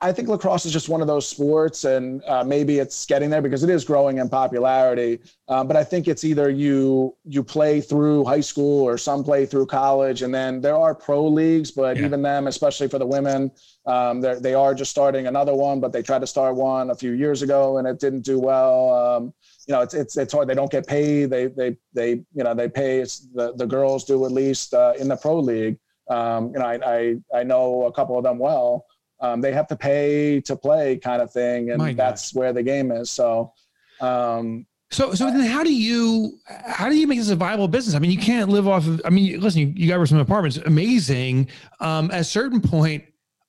I 0.00 0.12
think 0.12 0.28
lacrosse 0.28 0.64
is 0.64 0.72
just 0.72 0.88
one 0.88 1.02
of 1.02 1.08
those 1.08 1.28
sports, 1.28 1.84
and 1.84 2.24
uh, 2.24 2.42
maybe 2.42 2.78
it's 2.78 3.04
getting 3.04 3.28
there 3.28 3.42
because 3.42 3.62
it 3.62 3.68
is 3.68 3.84
growing 3.84 4.16
in 4.16 4.30
popularity. 4.30 5.18
Um, 5.48 5.66
but 5.66 5.76
I 5.76 5.84
think 5.84 6.08
it's 6.08 6.24
either 6.24 6.48
you 6.48 7.14
you 7.24 7.42
play 7.42 7.80
through 7.80 8.24
high 8.24 8.40
school 8.40 8.84
or 8.84 8.96
some 8.96 9.24
play 9.24 9.44
through 9.46 9.66
college, 9.66 10.22
and 10.22 10.32
then 10.32 10.60
there 10.60 10.76
are 10.76 10.94
pro 10.94 11.26
leagues. 11.26 11.70
But 11.72 11.96
yeah. 11.96 12.06
even 12.06 12.22
them, 12.22 12.46
especially 12.46 12.88
for 12.88 12.98
the 12.98 13.06
women, 13.06 13.50
um, 13.84 14.20
they 14.20 14.54
are 14.54 14.74
just 14.74 14.92
starting 14.92 15.26
another 15.26 15.54
one. 15.54 15.80
But 15.80 15.92
they 15.92 16.02
tried 16.02 16.20
to 16.20 16.26
start 16.26 16.54
one 16.54 16.90
a 16.90 16.94
few 16.94 17.12
years 17.12 17.42
ago, 17.42 17.78
and 17.78 17.86
it 17.86 17.98
didn't 17.98 18.22
do 18.22 18.38
well. 18.38 18.94
Um, 18.94 19.34
you 19.66 19.74
know, 19.74 19.80
it's 19.80 19.94
it's 19.94 20.16
it's 20.16 20.32
hard. 20.32 20.48
They 20.48 20.54
don't 20.54 20.70
get 20.70 20.86
paid. 20.86 21.30
They 21.30 21.48
they 21.48 21.76
they 21.92 22.10
you 22.10 22.44
know 22.44 22.54
they 22.54 22.68
pay. 22.68 23.02
the 23.02 23.54
the 23.56 23.66
girls 23.66 24.04
do 24.04 24.24
at 24.24 24.30
least 24.30 24.72
uh, 24.72 24.92
in 24.98 25.08
the 25.08 25.16
pro 25.16 25.40
league. 25.40 25.78
Um, 26.08 26.52
you 26.52 26.58
know, 26.58 26.66
I, 26.66 26.78
I 26.84 27.16
I 27.40 27.42
know 27.42 27.84
a 27.84 27.92
couple 27.92 28.18
of 28.18 28.24
them 28.24 28.38
well. 28.38 28.86
Um, 29.20 29.40
they 29.40 29.52
have 29.52 29.66
to 29.68 29.76
pay 29.76 30.40
to 30.42 30.56
play 30.56 30.98
kind 30.98 31.22
of 31.22 31.32
thing 31.32 31.70
and 31.70 31.96
that's 31.96 32.34
where 32.34 32.52
the 32.52 32.62
game 32.62 32.90
is. 32.90 33.10
So 33.10 33.52
um, 34.00 34.66
so 34.90 35.14
so 35.14 35.26
then 35.26 35.40
how 35.40 35.64
do 35.64 35.74
you 35.74 36.38
how 36.46 36.88
do 36.88 36.96
you 36.96 37.06
make 37.06 37.18
this 37.18 37.30
a 37.30 37.36
viable 37.36 37.68
business? 37.68 37.94
I 37.94 37.98
mean 37.98 38.10
you 38.10 38.18
can't 38.18 38.48
live 38.48 38.68
off 38.68 38.86
of 38.86 39.00
i 39.04 39.10
mean 39.10 39.40
listen 39.40 39.60
you, 39.60 39.72
you 39.74 39.88
got 39.88 40.06
some 40.06 40.18
apartments. 40.18 40.58
Amazing. 40.58 41.48
Um, 41.80 42.10
at 42.10 42.20
a 42.20 42.24
certain 42.24 42.60
point 42.60 43.04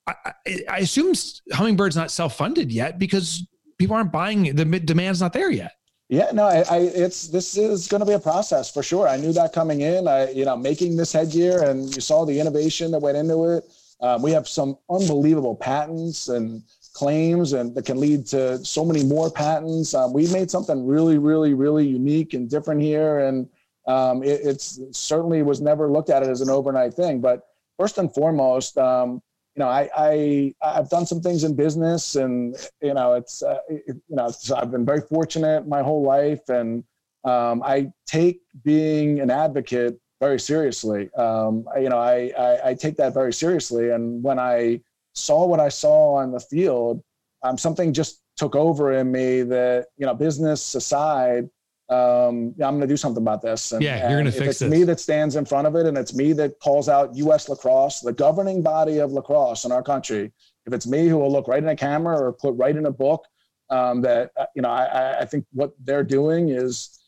I, 0.07 0.33
I 0.69 0.77
assume 0.79 1.13
hummingbird's 1.51 1.95
not 1.95 2.11
self-funded 2.11 2.71
yet 2.71 2.99
because 2.99 3.45
people 3.77 3.95
aren't 3.95 4.11
buying 4.11 4.55
the 4.55 4.65
demand's 4.79 5.21
not 5.21 5.33
there 5.33 5.51
yet 5.51 5.73
yeah, 6.09 6.29
no, 6.31 6.45
I, 6.45 6.63
I, 6.69 6.77
it's 6.77 7.27
this 7.29 7.57
is 7.57 7.87
going 7.87 7.99
to 7.99 8.05
be 8.05 8.13
a 8.13 8.19
process 8.19 8.71
for 8.71 8.83
sure. 8.83 9.07
I 9.07 9.17
knew 9.17 9.33
that 9.33 9.53
coming 9.53 9.81
in. 9.81 10.07
I, 10.07 10.29
you 10.31 10.45
know, 10.45 10.55
making 10.55 10.97
this 10.97 11.11
headgear, 11.11 11.63
and 11.63 11.93
you 11.95 12.01
saw 12.01 12.25
the 12.25 12.39
innovation 12.39 12.91
that 12.91 12.99
went 12.99 13.17
into 13.17 13.45
it. 13.45 13.63
Um, 14.01 14.21
we 14.21 14.31
have 14.31 14.47
some 14.47 14.77
unbelievable 14.89 15.55
patents 15.55 16.27
and 16.29 16.61
claims, 16.93 17.53
and 17.53 17.73
that 17.73 17.85
can 17.85 17.99
lead 17.99 18.25
to 18.27 18.63
so 18.63 18.85
many 18.85 19.03
more 19.03 19.31
patents. 19.31 19.95
Um, 19.95 20.13
we 20.13 20.27
made 20.27 20.51
something 20.51 20.85
really, 20.85 21.17
really, 21.17 21.53
really 21.53 21.87
unique 21.87 22.35
and 22.35 22.49
different 22.49 22.81
here, 22.81 23.19
and 23.19 23.49
um, 23.87 24.21
it, 24.21 24.41
it's 24.43 24.79
certainly 24.91 25.41
was 25.41 25.59
never 25.59 25.91
looked 25.91 26.11
at 26.11 26.21
it 26.21 26.29
as 26.29 26.41
an 26.41 26.51
overnight 26.51 26.93
thing. 26.93 27.19
But 27.19 27.47
first 27.79 27.97
and 27.97 28.13
foremost, 28.13 28.77
um, 28.77 29.23
you 29.55 29.63
know, 29.63 29.69
I, 29.69 29.89
I 29.95 30.53
I've 30.61 30.89
done 30.89 31.05
some 31.05 31.21
things 31.21 31.43
in 31.43 31.55
business, 31.55 32.15
and 32.15 32.55
you 32.81 32.93
know, 32.93 33.13
it's 33.13 33.41
uh, 33.41 33.59
it, 33.69 33.83
you 33.87 34.15
know, 34.15 34.29
I've 34.55 34.71
been 34.71 34.85
very 34.85 35.01
fortunate 35.01 35.67
my 35.67 35.81
whole 35.81 36.03
life, 36.03 36.49
and 36.49 36.83
um, 37.23 37.63
I 37.63 37.91
take 38.05 38.41
being 38.63 39.19
an 39.19 39.31
advocate 39.31 39.99
very 40.21 40.39
seriously. 40.39 41.11
Um, 41.13 41.67
you 41.79 41.89
know, 41.89 41.97
I, 41.97 42.31
I, 42.37 42.69
I 42.69 42.73
take 42.73 42.97
that 42.97 43.13
very 43.13 43.33
seriously. 43.33 43.89
And 43.89 44.23
when 44.23 44.39
I 44.39 44.81
saw 45.13 45.45
what 45.45 45.59
I 45.59 45.69
saw 45.69 46.15
on 46.15 46.31
the 46.31 46.39
field, 46.39 47.03
um, 47.43 47.57
something 47.57 47.93
just 47.93 48.21
took 48.37 48.55
over 48.55 48.93
in 48.93 49.11
me 49.11 49.43
that 49.43 49.87
you 49.97 50.05
know, 50.05 50.13
business 50.13 50.75
aside, 50.75 51.49
um, 51.89 52.55
I'm 52.55 52.77
going 52.77 52.81
to 52.81 52.87
do 52.87 52.97
something 52.97 53.21
about 53.21 53.41
this. 53.41 53.71
And, 53.71 53.83
yeah, 53.83 54.09
you're 54.09 54.19
going 54.19 54.25
to 54.25 54.31
fix 54.31 54.47
it's 54.47 54.59
this. 54.59 54.71
me 54.71 54.83
that 54.85 54.99
stands 54.99 55.35
in 55.35 55.45
front 55.45 55.67
of 55.67 55.75
it, 55.75 55.85
and 55.85 55.97
it's 55.97 56.15
me 56.15 56.33
that 56.33 56.59
calls 56.59 56.89
out 56.89 57.15
U.S. 57.15 57.47
lacrosse, 57.49 58.01
the 58.01 58.13
governing 58.13 58.61
body 58.61 58.99
of 58.99 59.11
lacrosse 59.11 59.65
in 59.65 59.71
our 59.71 59.83
country. 59.83 60.31
If 60.65 60.73
it's 60.73 60.87
me 60.87 61.07
who 61.07 61.17
will 61.17 61.31
look 61.31 61.47
right 61.47 61.61
in 61.61 61.69
a 61.69 61.75
camera 61.75 62.19
or 62.19 62.33
put 62.33 62.55
right 62.55 62.75
in 62.75 62.85
a 62.87 62.91
book, 62.91 63.25
um, 63.69 64.01
that 64.01 64.31
uh, 64.37 64.45
you 64.55 64.61
know, 64.61 64.69
I, 64.69 65.21
I 65.21 65.25
think 65.25 65.45
what 65.51 65.73
they're 65.83 66.03
doing 66.03 66.49
is 66.49 66.99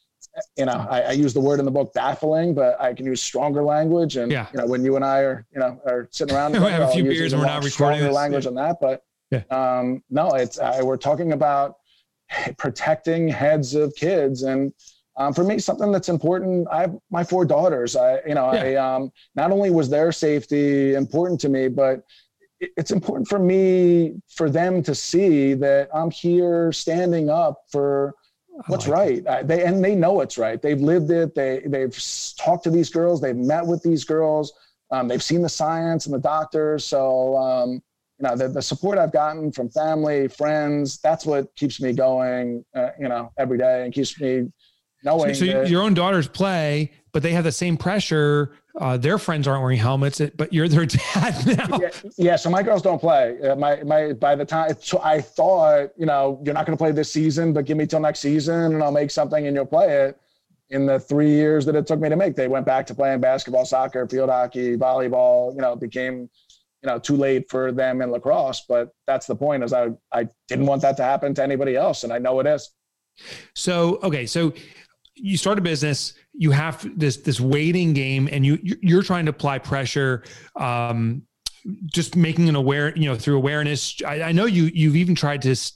you 0.56 0.66
know, 0.66 0.86
I, 0.90 1.02
I, 1.02 1.12
use 1.12 1.34
the 1.34 1.42
word 1.42 1.60
in 1.60 1.66
the 1.66 1.72
book 1.72 1.94
baffling, 1.94 2.54
but 2.54 2.80
I 2.80 2.94
can 2.94 3.06
use 3.06 3.22
stronger 3.22 3.64
language. 3.64 4.18
And 4.18 4.32
yeah. 4.32 4.48
you 4.54 4.60
know, 4.60 4.68
when 4.68 4.84
you 4.84 4.96
and 4.96 5.04
I 5.04 5.20
are, 5.20 5.46
you 5.52 5.60
know, 5.60 5.82
are 5.86 6.08
sitting 6.12 6.36
around, 6.36 6.54
we 6.54 6.60
have 6.60 6.90
a 6.90 6.92
few 6.92 7.04
beers 7.04 7.34
and 7.34 7.42
we're 7.42 7.48
not 7.48 7.64
recording 7.64 8.02
this. 8.02 8.14
language 8.14 8.44
yeah. 8.44 8.50
on 8.50 8.56
that. 8.56 8.78
But 8.80 9.04
yeah. 9.32 9.44
um, 9.50 10.04
no, 10.10 10.30
it's 10.32 10.60
uh, 10.60 10.80
we're 10.84 10.98
talking 10.98 11.32
about 11.32 11.78
protecting 12.58 13.28
heads 13.28 13.76
of 13.76 13.96
kids, 13.96 14.44
and 14.44 14.74
um, 15.18 15.34
for 15.34 15.44
me, 15.44 15.58
something 15.58 15.92
that's 15.92 16.10
important. 16.10 16.68
I 16.72 16.82
have 16.82 16.96
my 17.10 17.24
four 17.24 17.44
daughters. 17.44 17.96
I, 17.96 18.20
you 18.28 18.36
know, 18.36 18.54
yeah. 18.54 18.62
I 18.62 18.96
um, 18.96 19.12
not 19.36 19.52
only 19.52 19.72
was 19.72 19.90
their 19.90 20.12
safety 20.12 20.94
important 20.94 21.42
to 21.42 21.50
me, 21.50 21.68
but 21.68 22.04
it's 22.60 22.92
important 22.92 23.28
for 23.28 23.40
me 23.40 24.22
for 24.30 24.50
them 24.50 24.82
to 24.84 24.94
see 24.94 25.54
that 25.56 25.90
I'm 25.94 26.12
here 26.12 26.72
standing 26.72 27.30
up 27.30 27.64
for 27.72 28.16
what's 28.68 28.88
like 28.88 29.26
right. 29.26 29.48
they 29.48 29.64
and 29.64 29.84
they 29.84 29.96
know 29.96 30.22
it's 30.22 30.38
right. 30.38 30.62
They've 30.62 30.80
lived 30.80 31.12
it. 31.12 31.36
They 31.36 31.64
they've 31.66 31.98
talked 32.38 32.64
to 32.66 32.70
these 32.70 32.90
girls. 32.90 33.22
They've 33.22 33.36
met 33.36 33.66
with 33.66 33.82
these 33.84 34.04
girls. 34.04 34.54
Um, 34.92 35.08
they've 35.08 35.24
seen 35.24 35.42
the 35.42 35.50
science 35.50 36.06
and 36.06 36.16
the 36.16 36.20
doctors. 36.20 36.86
So 36.86 37.36
um, 37.38 37.82
you 38.20 38.28
know 38.28 38.36
the, 38.36 38.48
the 38.48 38.62
support 38.62 38.98
I've 38.98 39.12
gotten 39.12 39.52
from 39.52 39.70
family, 39.70 40.28
friends. 40.28 41.00
That's 41.00 41.26
what 41.26 41.56
keeps 41.56 41.82
me 41.82 41.94
going. 41.94 42.66
Uh, 42.76 42.90
you 43.00 43.08
know 43.08 43.32
every 43.38 43.58
day 43.58 43.84
and 43.84 43.94
keeps 43.94 44.20
me 44.20 44.52
knowing. 45.04 45.34
So, 45.34 45.46
so 45.46 45.52
that, 45.52 45.70
your 45.70 45.84
own 45.84 45.94
daughters 45.94 46.28
play, 46.28 46.92
but 47.12 47.24
they 47.24 47.32
have 47.32 47.44
the 47.44 47.52
same 47.52 47.78
pressure 47.78 48.54
uh, 48.80 48.96
their 48.96 49.18
friends 49.18 49.48
aren't 49.48 49.62
wearing 49.62 49.80
helmets, 49.80 50.22
but 50.36 50.54
you're 50.54 50.68
their 50.68 50.86
dad 51.14 51.48
now. 51.48 51.80
Yeah, 51.80 51.90
yeah 52.18 52.36
so 52.36 52.50
my 52.50 52.62
girls 52.62 52.82
don't 52.82 53.00
play. 53.00 53.40
Uh, 53.42 53.56
my 53.56 53.84
my 53.84 54.14
by 54.14 54.36
the 54.36 54.46
time 54.46 54.76
so 54.80 55.02
I 55.04 55.22
thought, 55.22 55.90
you 55.98 56.06
know, 56.06 56.40
you're 56.44 56.54
not 56.54 56.66
going 56.66 56.78
to 56.78 56.82
play 56.82 56.92
this 56.92 57.12
season, 57.12 57.54
but 57.54 57.66
give 57.66 57.78
me 57.78 57.88
till 57.88 58.00
next 58.00 58.20
season, 58.20 58.76
and 58.76 58.84
I'll 58.84 58.92
make 58.92 59.12
something, 59.12 59.48
and 59.48 59.56
you'll 59.56 59.66
play 59.66 60.08
it. 60.08 60.20
In 60.70 60.86
the 60.86 61.00
three 61.00 61.30
years 61.30 61.66
that 61.66 61.76
it 61.76 61.88
took 61.88 62.00
me 62.00 62.10
to 62.10 62.18
make, 62.18 62.36
they 62.36 62.50
went 62.50 62.66
back 62.66 62.86
to 62.88 62.94
playing 62.94 63.22
basketball, 63.22 63.66
soccer, 63.66 64.06
field 64.08 64.30
hockey, 64.30 64.76
volleyball. 64.76 65.56
You 65.56 65.62
know, 65.62 65.76
became 65.76 66.30
you 66.84 66.88
know 66.88 67.00
too 67.00 67.16
late 67.16 67.50
for 67.50 67.72
them 67.72 68.02
in 68.02 68.12
lacrosse. 68.12 68.66
But 68.68 68.90
that's 69.06 69.26
the 69.26 69.36
point. 69.36 69.64
Is 69.64 69.74
I 69.74 69.90
I 70.12 70.28
didn't 70.48 70.66
want 70.66 70.82
that 70.84 70.98
to 70.98 71.04
happen 71.04 71.34
to 71.36 71.44
anybody 71.44 71.76
else, 71.76 72.04
and 72.04 72.14
I 72.14 72.18
know 72.18 72.40
it 72.40 72.48
is. 72.48 72.72
So 73.56 74.00
okay, 74.04 74.26
so 74.26 74.54
you 75.16 75.38
start 75.38 75.58
a 75.58 75.62
business 75.62 76.14
you 76.38 76.52
have 76.52 76.88
this 76.98 77.18
this 77.18 77.40
waiting 77.40 77.94
game 77.94 78.30
and 78.32 78.46
you 78.46 78.60
you're 78.64 79.02
trying 79.02 79.26
to 79.26 79.32
apply 79.32 79.58
pressure 79.58 80.24
um, 80.56 81.24
just 81.92 82.16
making 82.16 82.48
an 82.48 82.56
aware 82.56 82.96
you 82.96 83.06
know 83.06 83.16
through 83.16 83.36
awareness 83.36 83.98
i, 84.06 84.22
I 84.22 84.32
know 84.32 84.46
you 84.46 84.66
you've 84.66 84.96
even 84.96 85.16
tried 85.16 85.42
to 85.42 85.52
s- 85.52 85.74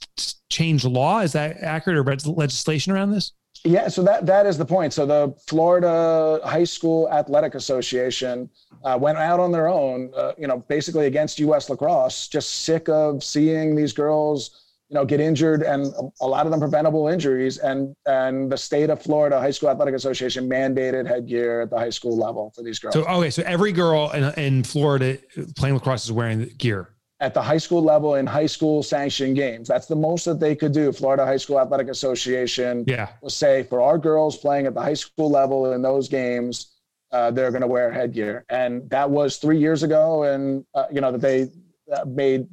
change 0.50 0.84
law 0.84 1.20
is 1.20 1.32
that 1.32 1.56
accurate 1.60 1.98
or 1.98 2.32
legislation 2.32 2.92
around 2.92 3.10
this 3.10 3.32
yeah 3.64 3.88
so 3.88 4.02
that 4.02 4.26
that 4.26 4.46
is 4.46 4.58
the 4.58 4.64
point 4.64 4.92
so 4.92 5.06
the 5.06 5.34
florida 5.46 6.40
high 6.44 6.64
school 6.64 7.08
athletic 7.10 7.54
association 7.54 8.48
uh, 8.84 8.98
went 9.00 9.18
out 9.18 9.38
on 9.38 9.52
their 9.52 9.68
own 9.68 10.10
uh, 10.16 10.32
you 10.38 10.46
know 10.46 10.58
basically 10.68 11.06
against 11.06 11.38
us 11.40 11.70
lacrosse 11.70 12.28
just 12.28 12.64
sick 12.64 12.88
of 12.88 13.22
seeing 13.22 13.74
these 13.76 13.92
girls 13.92 14.62
you 14.92 14.98
know, 14.98 15.06
get 15.06 15.20
injured 15.20 15.62
and 15.62 15.86
a 16.20 16.26
lot 16.26 16.44
of 16.44 16.52
them 16.52 16.60
preventable 16.60 17.08
injuries. 17.08 17.56
And 17.56 17.96
and 18.04 18.52
the 18.52 18.58
state 18.58 18.90
of 18.90 19.00
Florida 19.00 19.40
High 19.40 19.50
School 19.50 19.70
Athletic 19.70 19.94
Association 19.94 20.46
mandated 20.46 21.08
headgear 21.08 21.62
at 21.62 21.70
the 21.70 21.78
high 21.78 21.88
school 21.88 22.14
level 22.14 22.52
for 22.54 22.62
these 22.62 22.78
girls. 22.78 22.92
So 22.92 23.06
okay, 23.06 23.30
so 23.30 23.42
every 23.46 23.72
girl 23.72 24.10
in, 24.10 24.24
in 24.34 24.64
Florida 24.64 25.16
playing 25.56 25.76
lacrosse 25.76 26.04
is 26.04 26.12
wearing 26.12 26.46
gear 26.58 26.90
at 27.22 27.34
the 27.34 27.40
high 27.40 27.56
school 27.56 27.80
level 27.80 28.16
in 28.16 28.26
high 28.26 28.46
school 28.46 28.82
sanctioned 28.82 29.36
games. 29.36 29.68
That's 29.68 29.86
the 29.86 29.94
most 29.94 30.24
that 30.24 30.40
they 30.40 30.56
could 30.56 30.72
do. 30.72 30.92
Florida 30.92 31.24
High 31.24 31.36
School 31.36 31.60
Athletic 31.60 31.88
Association 31.88 32.84
yeah. 32.88 33.10
will 33.22 33.30
say 33.30 33.62
for 33.62 33.80
our 33.80 33.96
girls 33.96 34.36
playing 34.36 34.66
at 34.66 34.74
the 34.74 34.82
high 34.82 34.94
school 34.94 35.30
level 35.30 35.72
in 35.72 35.82
those 35.82 36.08
games, 36.08 36.72
uh, 37.12 37.30
they're 37.30 37.52
going 37.52 37.62
to 37.62 37.68
wear 37.68 37.92
headgear. 37.92 38.44
And 38.48 38.90
that 38.90 39.08
was 39.08 39.36
three 39.36 39.56
years 39.56 39.84
ago. 39.84 40.24
And, 40.24 40.66
uh, 40.74 40.86
you 40.90 41.00
know, 41.00 41.12
that 41.12 41.20
they 41.20 41.48
uh, 41.94 42.04
made 42.06 42.48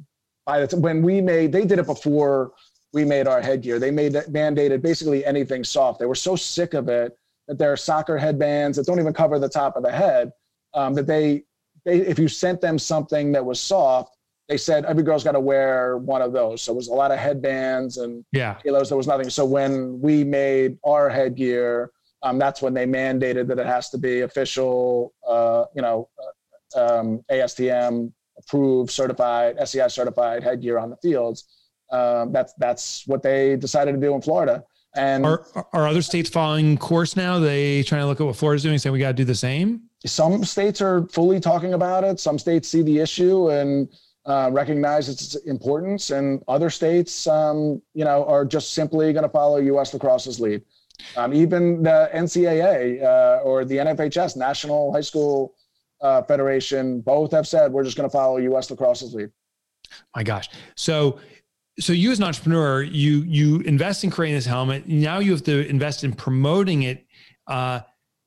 by 0.46 0.60
the 0.60 0.68
time 0.68 0.82
when 0.82 1.02
we 1.02 1.20
made, 1.20 1.50
they 1.50 1.64
did 1.64 1.80
it 1.80 1.86
before 1.86 2.52
we 2.92 3.04
made 3.04 3.26
our 3.26 3.40
headgear. 3.40 3.80
They 3.80 3.90
made 3.90 4.12
that 4.12 4.28
mandated 4.28 4.82
basically 4.82 5.24
anything 5.24 5.64
soft. 5.64 5.98
They 5.98 6.06
were 6.06 6.14
so 6.14 6.36
sick 6.36 6.74
of 6.74 6.88
it 6.88 7.18
that 7.48 7.58
there 7.58 7.72
are 7.72 7.76
soccer 7.76 8.16
headbands 8.16 8.76
that 8.76 8.86
don't 8.86 9.00
even 9.00 9.14
cover 9.14 9.40
the 9.40 9.48
top 9.48 9.76
of 9.76 9.82
the 9.82 9.90
head. 9.90 10.30
Um, 10.74 10.94
that 10.94 11.08
they, 11.08 11.42
they, 11.84 12.02
if 12.02 12.20
you 12.20 12.28
sent 12.28 12.60
them 12.60 12.78
something 12.78 13.32
that 13.32 13.44
was 13.44 13.60
soft, 13.60 14.16
they 14.50 14.56
said 14.56 14.84
every 14.84 15.04
girl's 15.04 15.22
got 15.22 15.32
to 15.32 15.40
wear 15.40 15.96
one 15.96 16.20
of 16.20 16.32
those. 16.32 16.60
So 16.60 16.72
it 16.72 16.76
was 16.76 16.88
a 16.88 16.92
lot 16.92 17.12
of 17.12 17.20
headbands 17.20 17.98
and 17.98 18.24
yeah, 18.32 18.54
kilos. 18.54 18.88
There 18.88 18.98
was 18.98 19.06
nothing. 19.06 19.30
So 19.30 19.44
when 19.44 20.00
we 20.00 20.24
made 20.24 20.76
our 20.84 21.08
headgear, 21.08 21.92
um, 22.24 22.36
that's 22.36 22.60
when 22.60 22.74
they 22.74 22.84
mandated 22.84 23.46
that 23.46 23.60
it 23.60 23.66
has 23.66 23.90
to 23.90 23.98
be 23.98 24.22
official, 24.22 25.14
uh, 25.26 25.66
you 25.76 25.82
know, 25.82 26.08
uh, 26.76 26.98
um, 26.98 27.24
ASTM 27.30 28.12
approved, 28.38 28.90
certified, 28.90 29.56
SEI 29.68 29.86
certified 29.86 30.42
headgear 30.42 30.80
on 30.80 30.90
the 30.90 30.96
fields. 30.96 31.44
Um, 31.92 32.32
that's 32.32 32.52
that's 32.54 33.06
what 33.06 33.22
they 33.22 33.54
decided 33.54 33.92
to 33.92 33.98
do 33.98 34.14
in 34.16 34.20
Florida. 34.20 34.64
And 34.96 35.24
are 35.24 35.46
are 35.72 35.86
other 35.86 36.02
states 36.02 36.28
following 36.28 36.76
course 36.76 37.14
now? 37.14 37.38
They 37.38 37.84
trying 37.84 38.00
to 38.00 38.06
look 38.08 38.20
at 38.20 38.26
what 38.26 38.34
Florida's 38.34 38.64
doing, 38.64 38.78
saying 38.78 38.92
we 38.92 38.98
got 38.98 39.08
to 39.08 39.14
do 39.14 39.24
the 39.24 39.32
same. 39.32 39.82
Some 40.04 40.44
states 40.44 40.80
are 40.80 41.06
fully 41.06 41.38
talking 41.38 41.74
about 41.74 42.02
it. 42.02 42.18
Some 42.18 42.36
states 42.36 42.68
see 42.68 42.82
the 42.82 42.98
issue 42.98 43.50
and 43.50 43.88
uh, 44.26 44.50
recognize 44.52 45.08
its 45.08 45.34
importance, 45.46 46.10
and 46.10 46.42
other 46.48 46.70
states, 46.70 47.26
um, 47.26 47.80
you 47.94 48.04
know, 48.04 48.24
are 48.26 48.44
just 48.44 48.74
simply 48.74 49.12
going 49.12 49.22
to 49.22 49.30
follow 49.30 49.56
U.S. 49.56 49.92
lacrosse's 49.92 50.40
lead. 50.40 50.62
Um, 51.16 51.32
even 51.32 51.82
the 51.82 52.10
NCAA 52.14 53.02
uh, 53.02 53.42
or 53.42 53.64
the 53.64 53.76
NFHS, 53.76 54.36
National 54.36 54.92
High 54.92 55.00
School 55.00 55.54
uh, 56.02 56.22
Federation 56.22 57.00
both 57.00 57.32
have 57.32 57.46
said 57.46 57.72
we're 57.72 57.84
just 57.84 57.96
going 57.96 58.08
to 58.08 58.12
follow 58.12 58.36
U.S. 58.36 58.70
lacrosse's 58.70 59.14
lead. 59.14 59.30
My 60.14 60.22
gosh. 60.22 60.48
So 60.76 61.18
so 61.78 61.92
you 61.92 62.10
as 62.10 62.18
an 62.18 62.24
entrepreneur, 62.24 62.82
you 62.82 63.22
you 63.26 63.60
invest 63.60 64.04
in 64.04 64.10
creating 64.10 64.36
this 64.36 64.46
helmet. 64.46 64.86
Now 64.86 65.18
you 65.18 65.32
have 65.32 65.44
to 65.44 65.66
invest 65.66 66.04
in 66.04 66.12
promoting 66.12 66.82
it. 66.82 67.06
Uh, 67.46 67.80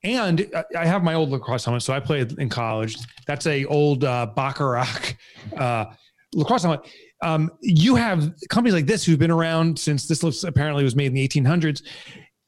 and 0.04 0.52
I 0.78 0.86
have 0.86 1.04
my 1.04 1.14
old 1.14 1.30
lacrosse 1.30 1.66
helmet, 1.66 1.84
so 1.84 1.94
I 1.94 2.00
played 2.00 2.38
in 2.40 2.50
college. 2.50 2.98
That's 3.26 3.48
a 3.48 3.66
old 3.66 4.04
uh, 4.04 4.28
uh, 4.36 5.86
lacrosse 6.34 6.64
helmet. 6.64 6.82
Um, 7.22 7.52
you 7.62 7.96
have 7.96 8.34
companies 8.50 8.74
like 8.74 8.86
this 8.86 9.06
who've 9.06 9.20
been 9.20 9.32
around 9.32 9.80
since 9.80 10.08
this 10.08 10.24
looks 10.24 10.44
apparently 10.44 10.84
was 10.84 10.96
made 10.96 11.08
in 11.08 11.14
the 11.14 11.28
1800s. 11.28 11.84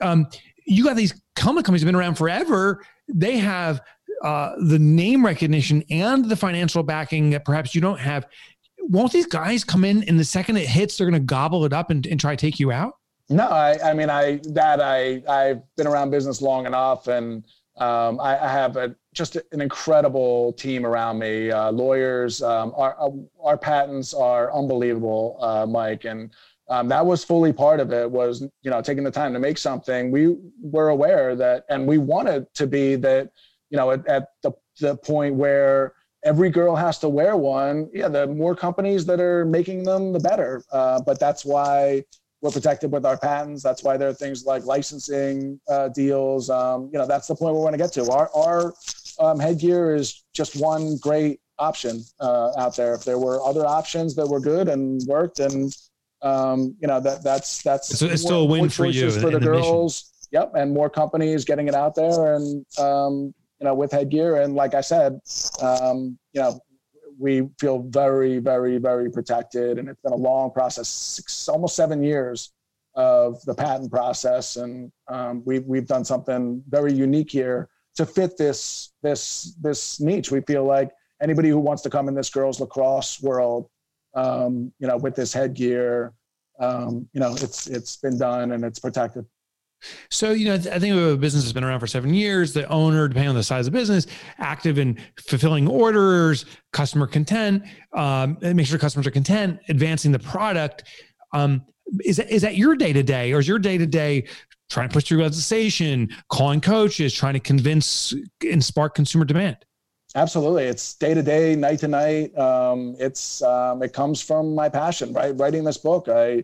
Um, 0.02 0.28
you 0.66 0.84
got 0.84 0.98
these 0.98 1.14
helmet 1.38 1.64
companies 1.64 1.82
have 1.82 1.88
been 1.88 1.96
around 1.96 2.16
forever. 2.16 2.84
They 3.08 3.38
have 3.38 3.80
uh, 4.24 4.56
the 4.68 4.80
name 4.80 5.26
recognition 5.26 5.84
and 5.90 6.26
the 6.26 6.36
financial 6.36 6.84
backing 6.84 7.30
that 7.30 7.46
perhaps 7.46 7.74
you 7.74 7.82
don't 7.82 8.00
have 8.00 8.28
won't 8.88 9.12
these 9.12 9.26
guys 9.26 9.64
come 9.64 9.84
in 9.84 10.04
and 10.04 10.20
the 10.20 10.26
second 10.26 10.58
it 10.58 10.68
hits, 10.68 10.98
they're 10.98 11.10
going 11.10 11.20
to 11.20 11.26
gobble 11.26 11.66
it 11.66 11.74
up 11.74 11.90
and, 11.90 12.06
and 12.06 12.20
try 12.20 12.36
to 12.36 12.40
take 12.40 12.60
you 12.60 12.72
out? 12.72 12.94
No, 13.30 13.48
I, 13.48 13.78
I 13.84 13.94
mean, 13.94 14.10
I 14.10 14.40
that 14.50 14.80
I 14.80 15.24
I've 15.28 15.62
been 15.76 15.88
around 15.88 16.12
business 16.12 16.42
long 16.42 16.68
enough, 16.68 17.08
and 17.08 17.44
um, 17.78 18.20
I, 18.20 18.38
I, 18.38 18.48
have 18.48 18.78
a, 18.78 18.96
just 19.14 19.36
an 19.52 19.62
incredible 19.62 20.54
team 20.54 20.86
around 20.86 21.20
me. 21.20 21.52
Uh, 21.52 21.72
lawyers, 21.72 22.44
um, 22.44 22.72
our 22.76 22.96
uh, 23.00 23.10
our 23.44 23.58
patents 23.58 24.14
are 24.14 24.54
unbelievable, 24.54 25.38
uh, 25.42 25.66
Mike, 25.66 26.06
and 26.06 26.32
um, 26.70 26.88
that 26.90 27.04
was 27.04 27.24
fully 27.24 27.52
part 27.52 27.80
of 27.80 27.92
it. 27.92 28.10
Was 28.10 28.42
you 28.62 28.70
know 28.70 28.82
taking 28.82 29.04
the 29.04 29.12
time 29.12 29.34
to 29.34 29.40
make 29.40 29.58
something. 29.58 30.12
We 30.12 30.38
were 30.62 30.90
aware 30.90 31.36
that, 31.36 31.66
and 31.70 31.88
we 31.88 31.98
wanted 31.98 32.54
to 32.56 32.68
be 32.68 32.96
that. 32.98 33.32
You 33.72 33.78
know, 33.78 33.90
at, 33.92 34.06
at 34.08 34.28
the 34.44 34.52
the 34.80 34.96
point 34.98 35.34
where 35.34 35.94
every 36.24 36.50
girl 36.52 36.76
has 36.76 37.00
to 37.00 37.10
wear 37.10 37.36
one. 37.36 37.90
Yeah, 37.92 38.10
the 38.10 38.28
more 38.28 38.56
companies 38.56 39.06
that 39.08 39.20
are 39.20 39.46
making 39.46 39.84
them, 39.84 40.14
the 40.14 40.20
better. 40.20 40.64
Uh, 40.72 41.02
but 41.02 41.20
that's 41.20 41.44
why 41.44 42.04
we're 42.42 42.52
protected 42.52 42.92
with 42.92 43.06
our 43.06 43.18
patents. 43.18 43.64
That's 43.64 43.84
why 43.84 43.98
there 43.98 44.10
are 44.10 44.14
things 44.14 44.46
like 44.46 44.66
licensing 44.66 45.60
uh, 45.70 45.90
deals. 45.90 46.50
Um, 46.50 46.90
you 46.92 47.00
know, 47.00 47.08
that's 47.08 47.28
the 47.28 47.36
point 47.36 47.56
we 47.56 47.62
want 47.62 47.74
to 47.74 47.78
get 47.78 47.94
to. 47.94 48.10
Our 48.12 48.30
our 48.36 48.74
um, 49.20 49.40
headgear 49.40 49.96
is 49.96 50.24
just 50.34 50.56
one 50.56 50.98
great 50.98 51.40
option 51.58 52.04
uh, 52.20 52.52
out 52.58 52.76
there. 52.76 52.94
If 52.94 53.04
there 53.04 53.20
were 53.20 53.42
other 53.42 53.66
options 53.66 54.16
that 54.16 54.28
were 54.28 54.40
good 54.40 54.68
and 54.68 55.02
worked, 55.08 55.40
and 55.40 55.76
um, 56.22 56.76
you 56.80 56.88
know 56.88 57.00
that 57.00 57.24
that's 57.24 57.62
that's 57.64 57.92
it's, 57.92 58.02
it's 58.02 58.22
still 58.22 58.42
a 58.42 58.46
win 58.46 58.70
for 58.70 58.86
you 58.86 59.12
for 59.12 59.32
the, 59.32 59.40
the 59.40 59.46
girls. 59.46 60.12
Yep, 60.32 60.52
and 60.56 60.74
more 60.74 60.90
companies 60.90 61.46
getting 61.46 61.68
it 61.68 61.76
out 61.76 61.96
there, 61.96 62.36
and 62.36 62.66
um, 62.78 63.34
you 63.60 63.66
know, 63.66 63.74
with 63.74 63.92
headgear. 63.92 64.42
And 64.42 64.56
like 64.56 64.74
I 64.74 64.82
said, 64.82 65.20
um, 65.62 66.18
you 66.34 66.42
know, 66.42 66.60
we 67.20 67.50
feel 67.60 67.80
very, 67.90 68.40
very, 68.40 68.78
very 68.78 69.10
protected. 69.10 69.78
And 69.80 69.90
it's 69.90 70.02
been 70.02 70.14
a 70.14 70.18
long 70.18 70.52
process, 70.52 70.88
six, 70.88 71.48
almost 71.48 71.76
seven 71.76 72.04
years 72.04 72.52
of 72.96 73.44
the 73.46 73.54
patent 73.54 73.92
process. 73.92 74.58
And 74.58 74.92
um, 75.08 75.44
we've, 75.46 75.66
we've 75.66 75.88
done 75.88 76.06
something 76.06 76.64
very 76.70 76.94
unique 76.94 77.32
here 77.32 77.70
to 77.96 78.06
fit 78.06 78.38
this, 78.38 78.94
this, 79.02 79.56
this 79.62 80.00
niche. 80.00 80.32
We 80.32 80.42
feel 80.42 80.66
like 80.66 80.92
anybody 81.22 81.50
who 81.50 81.60
wants 81.60 81.82
to 81.84 81.90
come 81.90 82.08
in 82.08 82.16
this 82.16 82.30
girls 82.30 82.60
lacrosse 82.60 83.22
world, 83.22 83.70
um, 84.14 84.72
you 84.80 84.88
know, 84.88 84.98
with 84.98 85.16
this 85.16 85.34
headgear, 85.34 86.14
um, 86.60 87.08
you 87.14 87.20
know, 87.20 87.34
it's, 87.34 87.68
it's 87.68 87.98
been 87.98 88.18
done 88.18 88.52
and 88.54 88.64
it's 88.64 88.80
protected. 88.80 89.26
So, 90.10 90.32
you 90.32 90.46
know, 90.46 90.56
I 90.56 90.80
think 90.80 90.96
a 90.96 91.16
business 91.18 91.44
has 91.44 91.54
been 91.54 91.64
around 91.64 91.80
for 91.80 91.88
seven 91.88 92.14
years. 92.14 92.54
The 92.54 92.68
owner, 92.70 93.08
depending 93.08 93.30
on 93.30 93.36
the 93.36 93.44
size 93.44 93.68
of 93.68 93.74
the 93.74 93.80
business, 93.80 94.08
active 94.38 94.78
in 94.78 94.98
fulfilling 95.28 95.68
orders, 95.68 96.46
customer 96.74 97.08
content, 97.08 97.64
um, 97.94 98.38
make 98.42 98.68
sure 98.68 98.80
customers 98.80 99.08
are 99.08 99.12
content, 99.12 99.60
advancing 99.70 100.12
the 100.12 100.20
product. 100.20 100.84
Um, 101.34 101.64
is 102.04 102.18
that, 102.18 102.30
is 102.30 102.42
that 102.42 102.56
your 102.56 102.76
day 102.76 102.94
to 102.94 103.04
day, 103.04 103.34
or 103.34 103.40
is 103.40 103.48
your 103.48 103.60
day 103.60 103.78
to 103.78 103.86
day 103.86 104.28
trying 104.70 104.90
to 104.90 104.94
push 104.94 105.06
through 105.06 105.22
legislation, 105.22 106.10
calling 106.30 106.62
coaches, 106.62 107.14
trying 107.14 107.34
to 107.34 107.40
convince 107.40 108.14
and 108.42 108.64
spark 108.64 108.96
consumer 108.96 109.26
demand? 109.26 109.58
Absolutely, 110.16 110.64
it's 110.64 110.94
day 110.94 111.14
to 111.14 111.22
day, 111.22 111.56
night 111.56 111.80
to 111.80 111.90
night. 111.90 112.36
Um, 112.38 112.96
it's 113.00 113.42
um, 113.42 113.84
it 113.84 113.92
comes 113.92 114.22
from 114.22 114.56
my 114.56 114.70
passion, 114.70 115.12
right? 115.12 115.38
Writing 115.38 115.66
this 115.66 115.78
book, 115.78 116.08
I 116.08 116.44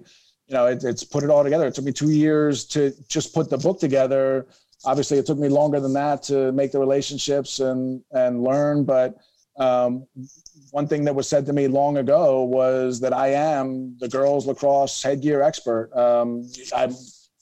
you 0.51 0.57
know, 0.57 0.65
it, 0.65 0.83
it's 0.83 1.05
put 1.05 1.23
it 1.23 1.29
all 1.29 1.45
together. 1.45 1.65
It 1.65 1.73
took 1.73 1.85
me 1.85 1.93
two 1.93 2.11
years 2.11 2.65
to 2.65 2.93
just 3.07 3.33
put 3.33 3.49
the 3.49 3.57
book 3.57 3.79
together. 3.79 4.47
Obviously, 4.83 5.17
it 5.17 5.25
took 5.25 5.37
me 5.37 5.47
longer 5.47 5.79
than 5.79 5.93
that 5.93 6.23
to 6.23 6.51
make 6.51 6.73
the 6.73 6.79
relationships 6.79 7.61
and 7.61 8.03
and 8.11 8.43
learn. 8.43 8.83
But 8.83 9.15
um, 9.57 10.05
one 10.71 10.87
thing 10.87 11.05
that 11.05 11.15
was 11.15 11.29
said 11.29 11.45
to 11.45 11.53
me 11.53 11.69
long 11.69 11.97
ago 11.97 12.43
was 12.43 12.99
that 12.99 13.13
I 13.13 13.29
am 13.29 13.95
the 13.99 14.09
girls 14.09 14.45
lacrosse 14.45 15.01
headgear 15.01 15.41
expert. 15.41 15.89
Um, 15.95 16.51
I 16.75 16.89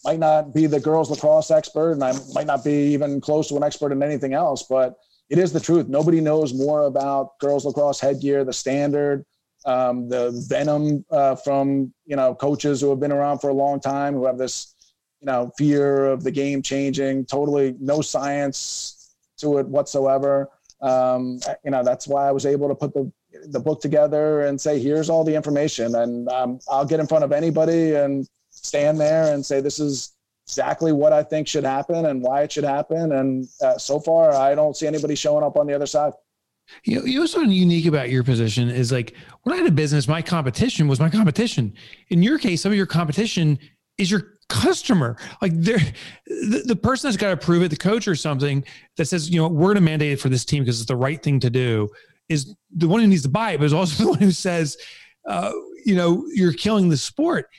might 0.06 0.20
not 0.20 0.54
be 0.54 0.68
the 0.68 0.80
girls 0.80 1.10
lacrosse 1.10 1.50
expert, 1.50 1.94
and 1.94 2.04
I 2.04 2.14
might 2.36 2.46
not 2.46 2.64
be 2.64 2.94
even 2.94 3.20
close 3.22 3.50
to 3.50 3.58
an 3.58 3.64
expert 3.64 3.92
in 3.92 4.04
anything 4.04 4.36
else, 4.36 4.64
but 4.70 5.00
it 5.32 5.40
is 5.40 5.52
the 5.52 5.60
truth. 5.60 5.88
Nobody 5.88 6.22
knows 6.22 6.54
more 6.54 6.84
about 6.84 7.40
girls 7.40 7.66
lacrosse 7.66 8.00
headgear, 8.00 8.44
the 8.44 8.54
standard, 8.54 9.26
um, 9.66 10.10
the 10.10 10.32
venom 10.48 11.06
uh, 11.12 11.36
from 11.36 11.94
you 12.06 12.16
know 12.16 12.34
coaches 12.36 12.82
who 12.82 12.90
have 12.90 13.00
been 13.00 13.12
around 13.12 13.40
for 13.40 13.50
a 13.50 13.54
long 13.54 13.80
time 13.80 14.14
who 14.14 14.26
have 14.26 14.38
this 14.38 14.76
you 15.22 15.26
know 15.26 15.52
fear 15.58 16.06
of 16.08 16.24
the 16.24 16.32
game 16.32 16.62
changing. 16.62 17.26
Totally 17.26 17.76
no 17.80 18.02
science 18.02 19.16
to 19.38 19.58
it 19.58 19.68
whatsoever. 19.68 20.50
Um, 20.82 21.40
you 21.64 21.72
know 21.72 21.84
that's 21.84 22.08
why 22.08 22.28
i 22.28 22.32
was 22.32 22.46
able 22.46 22.70
to 22.70 22.76
put 22.76 22.94
the 22.94 23.12
the 23.48 23.60
book 23.60 23.82
together 23.82 24.42
and 24.42 24.60
say 24.60 24.80
here's 24.80 25.10
all 25.10 25.24
the 25.24 25.36
information 25.36 25.96
and 25.96 26.30
um, 26.30 26.60
i'll 26.70 26.86
get 26.86 27.00
in 27.00 27.08
front 27.08 27.24
of 27.24 27.32
anybody 27.32 27.96
and 27.96 28.28
stand 28.50 29.00
there 29.00 29.34
and 29.34 29.46
say 29.46 29.62
this 29.62 29.80
is 29.80 30.16
exactly 30.48 30.92
what 30.92 31.14
i 31.14 31.22
think 31.22 31.48
should 31.48 31.64
happen 31.64 32.08
and 32.08 32.22
why 32.22 32.42
it 32.42 32.52
should 32.52 32.64
happen 32.64 33.12
and 33.14 33.48
uh, 33.62 33.78
so 33.78 34.00
far 34.00 34.34
i 34.34 34.56
don't 34.56 34.76
see 34.78 34.88
anybody 34.88 35.16
showing 35.16 35.44
up 35.44 35.58
on 35.58 35.68
the 35.68 35.74
other 35.74 35.86
side 35.86 36.14
you 36.84 36.98
know, 36.98 37.06
you 37.06 37.16
know, 37.16 37.22
what's 37.22 37.36
unique 37.36 37.86
about 37.86 38.10
your 38.10 38.24
position 38.24 38.70
is 38.70 38.92
like 38.92 39.16
when 39.44 39.54
I 39.54 39.58
had 39.58 39.68
a 39.68 39.72
business, 39.72 40.08
my 40.08 40.22
competition 40.22 40.88
was 40.88 41.00
my 41.00 41.10
competition. 41.10 41.74
In 42.10 42.24
your 42.24 42.38
case, 42.38 42.62
some 42.62 42.72
of 42.72 42.78
your 42.78 42.86
competition 42.86 43.60
is 43.98 44.10
your 44.10 44.34
customer. 44.50 45.18
Like 45.42 45.54
they're 45.56 45.80
the, 46.26 46.64
the 46.66 46.76
person 46.76 47.08
that's 47.08 47.18
got 47.18 47.30
to 47.30 47.38
prove 47.38 47.64
it, 47.64 47.70
the 47.70 47.78
coach 47.78 48.08
or 48.08 48.16
something 48.16 48.64
that 48.98 49.06
says, 49.06 49.30
you 49.30 49.40
know, 49.40 49.48
we're 49.48 49.68
going 49.68 49.76
to 49.76 49.82
mandate 49.82 50.14
it 50.14 50.20
for 50.20 50.30
this 50.30 50.46
team 50.46 50.64
because 50.64 50.80
it's 50.80 50.88
the 50.88 50.96
right 50.96 51.22
thing 51.22 51.40
to 51.42 51.50
do 51.50 51.90
is 52.30 52.56
the 52.76 52.88
one 52.88 53.02
who 53.02 53.08
needs 53.08 53.24
to 53.24 53.30
buy 53.30 53.52
it, 53.52 53.58
but 53.58 53.66
is 53.66 53.74
also 53.74 54.04
the 54.04 54.10
one 54.10 54.20
who 54.20 54.32
says, 54.32 54.78
uh, 55.28 55.52
you 55.86 55.96
know, 55.96 56.26
you're 56.34 56.54
killing 56.54 56.90
the 56.90 56.98
sport. 56.98 57.50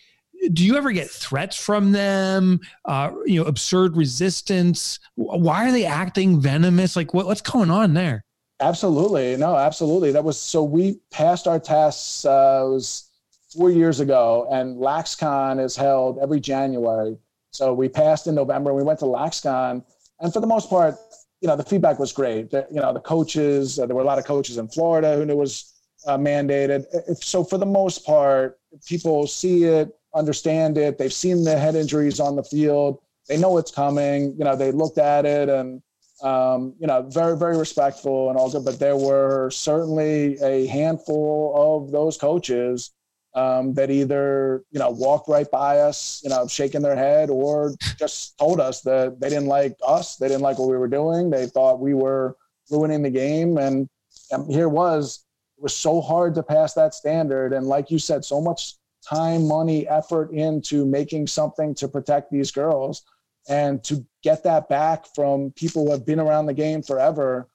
Do 0.53 0.65
you 0.65 0.77
ever 0.77 0.91
get 0.91 1.11
threats 1.11 1.57
from 1.57 1.93
them? 1.93 2.61
Uh, 2.87 3.11
you 3.27 3.41
know, 3.41 3.47
absurd 3.47 3.97
resistance. 3.97 4.99
Why 5.17 5.69
are 5.69 5.73
they 5.73 5.85
acting 5.85 6.41
venomous? 6.41 6.97
Like 6.97 7.13
what, 7.13 7.27
what's 7.27 7.43
going 7.43 7.71
on 7.71 7.93
there? 7.93 8.25
Absolutely. 8.61 9.37
No, 9.37 9.57
absolutely. 9.57 10.13
That 10.13 10.25
was 10.25 10.39
so 10.39 10.63
we 10.63 11.01
passed 11.11 11.47
our 11.49 11.59
tests 11.59 12.25
uh, 12.25 12.63
was 12.67 13.09
four 13.57 13.71
years 13.71 14.01
ago, 14.01 14.47
and 14.51 14.77
LaxCon 14.77 15.63
is 15.65 15.75
held 15.77 16.19
every 16.23 16.41
January. 16.41 17.17
So 17.53 17.73
we 17.73 17.89
passed 17.89 18.27
in 18.27 18.35
November. 18.35 18.75
We 18.75 18.83
went 18.83 18.99
to 19.01 19.07
LaxCon, 19.07 19.83
and 20.21 20.33
for 20.33 20.41
the 20.41 20.47
most 20.47 20.69
part, 20.69 20.97
you 21.41 21.49
know, 21.49 21.57
the 21.57 21.65
feedback 21.65 21.99
was 21.99 22.13
great. 22.13 22.51
The, 22.51 22.67
you 22.71 22.81
know, 22.81 22.93
the 22.93 23.01
coaches, 23.01 23.79
uh, 23.79 23.87
there 23.87 23.97
were 23.97 24.03
a 24.03 24.07
lot 24.07 24.19
of 24.19 24.27
coaches 24.27 24.59
in 24.59 24.69
Florida 24.69 25.17
who 25.17 25.25
knew 25.25 25.33
it 25.33 25.37
was 25.37 25.73
uh, 26.07 26.19
mandated. 26.19 26.85
If, 27.09 27.25
so 27.25 27.43
for 27.43 27.57
the 27.57 27.67
most 27.67 28.05
part, 28.05 28.59
people 28.87 29.27
see 29.27 29.65
it, 29.65 29.89
understand 30.15 30.77
it. 30.77 30.99
They've 30.99 31.13
seen 31.13 31.45
the 31.45 31.59
head 31.59 31.77
injuries 31.77 32.21
on 32.21 32.37
the 32.37 32.45
field. 32.45 33.01
They 33.27 33.39
know 33.39 33.57
it's 33.57 33.71
coming. 33.71 34.35
You 34.39 34.45
know, 34.45 34.55
they 34.55 34.71
looked 34.71 34.99
at 34.99 35.25
it 35.25 35.49
and 35.49 35.83
um, 36.23 36.75
you 36.79 36.87
know, 36.87 37.03
very, 37.03 37.37
very 37.37 37.57
respectful 37.57 38.29
and 38.29 38.39
all 38.39 38.51
good. 38.51 38.65
But 38.65 38.79
there 38.79 38.97
were 38.97 39.51
certainly 39.51 40.39
a 40.43 40.67
handful 40.67 41.53
of 41.57 41.93
those 41.93 42.17
coaches 42.17 42.93
um, 43.35 43.75
that 43.75 43.91
either, 43.91 44.65
you 44.71 44.79
know, 44.79 44.91
walked 44.91 45.29
right 45.29 45.51
by 45.51 45.79
us, 45.79 46.21
you 46.25 46.31
know, 46.31 46.47
shaking 46.49 46.83
their 46.83 46.97
head 46.97 47.31
or 47.31 47.75
just 47.99 48.37
told 48.39 48.61
us 48.61 48.81
that 48.83 49.21
they 49.21 49.29
didn't 49.29 49.47
like 49.47 49.77
us. 49.87 50.17
They 50.17 50.29
didn't 50.29 50.43
like 50.43 50.59
what 50.59 50.69
we 50.69 50.77
were 50.77 50.89
doing. 50.89 51.31
They 51.31 51.47
thought 51.47 51.81
we 51.81 51.95
were 51.95 52.37
ruining 52.71 53.03
the 53.03 53.11
game. 53.11 53.57
And, 53.57 53.89
and 54.33 54.53
here 54.53 54.69
was, 54.69 55.25
it 55.57 55.63
was 55.63 55.77
so 55.77 56.01
hard 56.01 56.35
to 56.35 56.43
pass 56.43 56.75
that 56.75 56.95
standard. 56.95 57.53
And 57.53 57.67
like 57.67 57.91
you 57.91 57.99
said, 57.99 58.25
so 58.25 58.41
much 58.41 58.75
time, 59.09 59.47
money, 59.47 59.89
effort 59.89 60.33
into 60.33 60.85
making 60.85 61.27
something 61.27 61.75
to 61.77 61.89
protect 61.89 62.31
these 62.31 62.51
girls 62.51 63.05
and 63.49 63.83
to 63.85 64.05
get 64.23 64.43
that 64.45 64.69
back 64.69 65.07
from 65.15 65.51
people 65.53 65.85
who 65.85 65.91
have 65.91 66.07
been 66.07 66.21
around 66.21 66.47
the 66.47 66.55
game 66.55 66.83
forever 66.83 67.49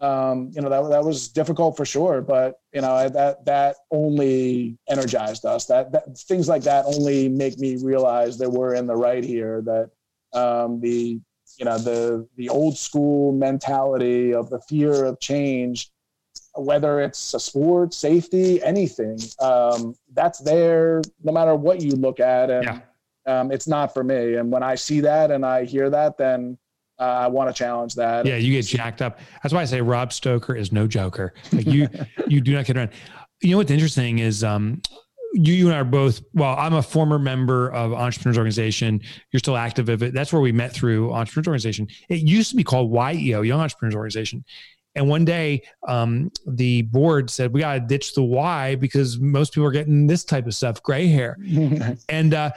um, 0.00 0.50
you 0.52 0.60
know 0.60 0.68
that, 0.68 0.88
that 0.90 1.04
was 1.04 1.28
difficult 1.28 1.76
for 1.76 1.84
sure 1.84 2.20
but 2.20 2.60
you 2.72 2.80
know 2.80 3.08
that 3.08 3.44
that 3.44 3.76
only 3.90 4.76
energized 4.88 5.44
us 5.44 5.66
that, 5.66 5.92
that 5.92 6.18
things 6.18 6.48
like 6.48 6.62
that 6.62 6.84
only 6.86 7.28
make 7.28 7.58
me 7.58 7.76
realize 7.82 8.36
that 8.38 8.50
we're 8.50 8.74
in 8.74 8.86
the 8.86 8.96
right 8.96 9.24
here 9.24 9.62
that 9.62 9.90
um, 10.38 10.80
the 10.80 11.20
you 11.58 11.64
know 11.64 11.78
the 11.78 12.26
the 12.36 12.48
old 12.48 12.76
school 12.76 13.32
mentality 13.32 14.34
of 14.34 14.50
the 14.50 14.60
fear 14.68 15.04
of 15.04 15.20
change 15.20 15.92
whether 16.54 17.00
it's 17.00 17.34
a 17.34 17.40
sport, 17.40 17.94
safety, 17.94 18.62
anything. 18.62 19.18
Um, 19.40 19.94
that's 20.12 20.38
there 20.40 21.02
no 21.22 21.32
matter 21.32 21.54
what 21.54 21.80
you 21.80 21.92
look 21.92 22.20
at. 22.20 22.50
And 22.50 22.64
yeah. 22.64 22.80
Um, 23.26 23.52
it's 23.52 23.68
not 23.68 23.94
for 23.94 24.04
me. 24.04 24.34
And 24.34 24.50
when 24.50 24.62
I 24.62 24.74
see 24.74 25.00
that 25.00 25.30
and 25.30 25.44
I 25.44 25.64
hear 25.64 25.90
that, 25.90 26.18
then 26.18 26.58
uh, 26.98 27.04
I 27.04 27.26
want 27.28 27.48
to 27.48 27.54
challenge 27.54 27.94
that. 27.94 28.26
Yeah, 28.26 28.36
you 28.36 28.52
get 28.52 28.66
jacked 28.66 29.02
up. 29.02 29.18
That's 29.42 29.54
why 29.54 29.62
I 29.62 29.64
say 29.64 29.80
Rob 29.80 30.12
Stoker 30.12 30.54
is 30.54 30.72
no 30.72 30.86
joker. 30.86 31.34
Like 31.52 31.66
you, 31.66 31.88
you 32.26 32.40
do 32.40 32.52
not 32.52 32.64
get 32.64 32.76
around. 32.76 32.90
You 33.40 33.52
know 33.52 33.56
what's 33.58 33.70
interesting 33.70 34.20
is 34.20 34.44
um, 34.44 34.80
you, 35.32 35.54
you 35.54 35.66
and 35.66 35.74
I 35.74 35.80
are 35.80 35.84
both. 35.84 36.20
Well, 36.34 36.54
I'm 36.56 36.74
a 36.74 36.82
former 36.82 37.18
member 37.18 37.72
of 37.72 37.92
Entrepreneurs 37.92 38.38
Organization. 38.38 39.00
You're 39.32 39.40
still 39.40 39.56
active 39.56 39.88
of 39.88 40.02
it. 40.02 40.14
That's 40.14 40.32
where 40.32 40.42
we 40.42 40.52
met 40.52 40.72
through 40.72 41.12
Entrepreneurs 41.12 41.48
Organization. 41.48 41.88
It 42.08 42.20
used 42.20 42.50
to 42.50 42.56
be 42.56 42.64
called 42.64 42.92
YEO, 42.92 43.42
Young 43.42 43.60
Entrepreneurs 43.60 43.96
Organization. 43.96 44.44
And 44.94 45.08
one 45.08 45.24
day, 45.24 45.62
um, 45.88 46.30
the 46.46 46.82
board 46.82 47.30
said, 47.30 47.52
we 47.52 47.60
got 47.60 47.74
to 47.74 47.80
ditch 47.80 48.14
the 48.14 48.22
Y 48.22 48.74
because 48.74 49.18
most 49.18 49.54
people 49.54 49.66
are 49.66 49.72
getting 49.72 50.06
this 50.06 50.22
type 50.22 50.46
of 50.46 50.54
stuff, 50.54 50.82
gray 50.82 51.06
hair. 51.06 51.38
and 52.08 52.34
uh, 52.34 52.50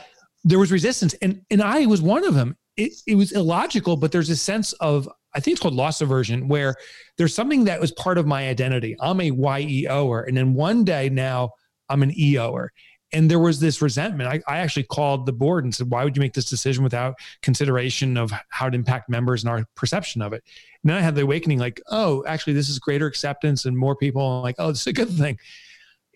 there 0.45 0.59
was 0.59 0.71
resistance. 0.71 1.13
And, 1.21 1.41
and 1.51 1.61
I 1.61 1.85
was 1.85 2.01
one 2.01 2.25
of 2.25 2.33
them. 2.33 2.55
It, 2.77 2.93
it 3.05 3.15
was 3.15 3.33
illogical, 3.33 3.97
but 3.97 4.11
there's 4.11 4.29
a 4.29 4.35
sense 4.35 4.71
of, 4.73 5.09
I 5.33 5.41
think 5.41 5.55
it's 5.55 5.61
called 5.61 5.73
loss 5.73 5.99
aversion, 5.99 6.47
where 6.47 6.75
there's 7.17 7.35
something 7.35 7.65
that 7.65 7.81
was 7.81 7.91
part 7.91 8.17
of 8.17 8.25
my 8.25 8.47
identity. 8.47 8.95
I'm 9.01 9.19
a 9.19 9.31
YEOer. 9.31 10.27
And 10.27 10.37
then 10.37 10.53
one 10.53 10.85
day 10.85 11.09
now, 11.09 11.51
I'm 11.89 12.01
an 12.03 12.11
EOer 12.11 12.69
and 13.15 13.31
there 13.31 13.39
was 13.39 13.59
this 13.59 13.81
resentment. 13.81 14.29
I, 14.29 14.41
I, 14.53 14.57
actually 14.59 14.83
called 14.83 15.25
the 15.25 15.31
board 15.31 15.63
and 15.63 15.73
said, 15.73 15.89
"Why 15.89 16.03
would 16.03 16.17
you 16.17 16.19
make 16.19 16.33
this 16.33 16.49
decision 16.49 16.83
without 16.83 17.15
consideration 17.41 18.17
of 18.17 18.33
how 18.49 18.67
it 18.67 18.75
impact 18.75 19.09
members 19.09 19.43
and 19.43 19.49
our 19.49 19.65
perception 19.75 20.21
of 20.21 20.33
it?" 20.33 20.43
And 20.83 20.89
then 20.89 20.97
I 20.97 21.01
had 21.01 21.15
the 21.15 21.21
awakening, 21.21 21.59
like, 21.59 21.81
"Oh, 21.89 22.25
actually, 22.27 22.53
this 22.53 22.67
is 22.67 22.77
greater 22.77 23.05
acceptance 23.05 23.65
and 23.65 23.77
more 23.77 23.95
people 23.95 24.41
like, 24.41 24.55
oh, 24.59 24.69
this 24.69 24.81
is 24.81 24.87
a 24.87 24.93
good 24.93 25.09
thing." 25.09 25.37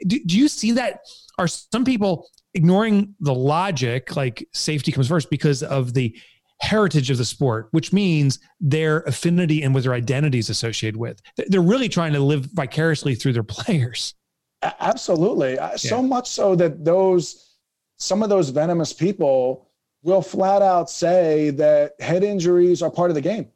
Do, 0.07 0.19
do 0.25 0.37
you 0.37 0.47
see 0.47 0.73
that? 0.73 1.01
Are 1.37 1.47
some 1.47 1.85
people 1.85 2.27
ignoring 2.53 3.15
the 3.19 3.33
logic, 3.33 4.15
like 4.15 4.47
safety 4.53 4.91
comes 4.91 5.07
first, 5.07 5.29
because 5.29 5.63
of 5.63 5.93
the 5.93 6.15
heritage 6.61 7.09
of 7.09 7.17
the 7.17 7.25
sport, 7.25 7.69
which 7.71 7.93
means 7.93 8.39
their 8.59 8.99
affinity 9.01 9.63
and 9.63 9.73
what 9.73 9.83
their 9.83 9.93
identity 9.93 10.39
is 10.39 10.49
associated 10.49 10.97
with? 10.97 11.21
They're 11.47 11.61
really 11.61 11.89
trying 11.89 12.13
to 12.13 12.19
live 12.19 12.45
vicariously 12.53 13.15
through 13.15 13.33
their 13.33 13.43
players. 13.57 14.15
Absolutely. 14.61 15.53
Yeah. 15.53 15.75
So 15.77 16.01
much 16.01 16.29
so 16.29 16.55
that 16.55 16.83
those, 16.83 17.55
some 17.97 18.23
of 18.23 18.29
those 18.29 18.49
venomous 18.49 18.91
people 18.91 19.69
will 20.03 20.21
flat 20.21 20.61
out 20.61 20.89
say 20.89 21.49
that 21.51 21.93
head 21.99 22.23
injuries 22.23 22.81
are 22.81 22.91
part 22.91 23.11
of 23.11 23.15
the 23.15 23.21
game. 23.21 23.47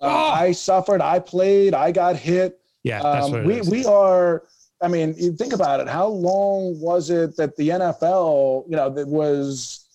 Uh, 0.00 0.06
oh. 0.06 0.30
I 0.32 0.52
suffered, 0.52 1.00
I 1.00 1.18
played, 1.18 1.74
I 1.74 1.92
got 1.92 2.16
hit. 2.16 2.60
Yeah. 2.82 3.00
Um, 3.00 3.44
we, 3.44 3.62
we 3.62 3.84
are, 3.84 4.44
I 4.84 4.88
mean, 4.88 5.14
you 5.16 5.32
think 5.32 5.54
about 5.54 5.80
it. 5.80 5.88
How 5.88 6.06
long 6.06 6.78
was 6.78 7.08
it 7.08 7.36
that 7.36 7.56
the 7.56 7.70
NFL, 7.70 8.68
you 8.68 8.76
know, 8.76 8.90
that 8.90 9.08
was, 9.08 9.86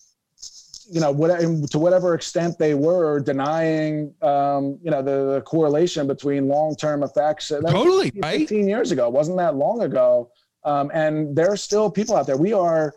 you 0.90 1.00
know, 1.00 1.12
what, 1.12 1.28
to 1.70 1.78
whatever 1.78 2.14
extent 2.14 2.58
they 2.58 2.74
were 2.74 3.20
denying, 3.20 4.12
um, 4.20 4.78
you 4.82 4.90
know, 4.90 5.00
the, 5.00 5.34
the 5.34 5.42
correlation 5.42 6.08
between 6.08 6.48
long-term 6.48 7.04
effects. 7.04 7.48
Totally, 7.48 8.06
15 8.06 8.22
right? 8.22 8.40
15 8.40 8.68
years 8.68 8.90
ago, 8.90 9.08
wasn't 9.08 9.36
that 9.38 9.54
long 9.54 9.82
ago. 9.82 10.32
Um, 10.64 10.90
and 10.92 11.36
there 11.36 11.50
are 11.50 11.56
still 11.56 11.88
people 11.88 12.16
out 12.16 12.26
there. 12.26 12.36
We 12.36 12.52
are 12.52 12.92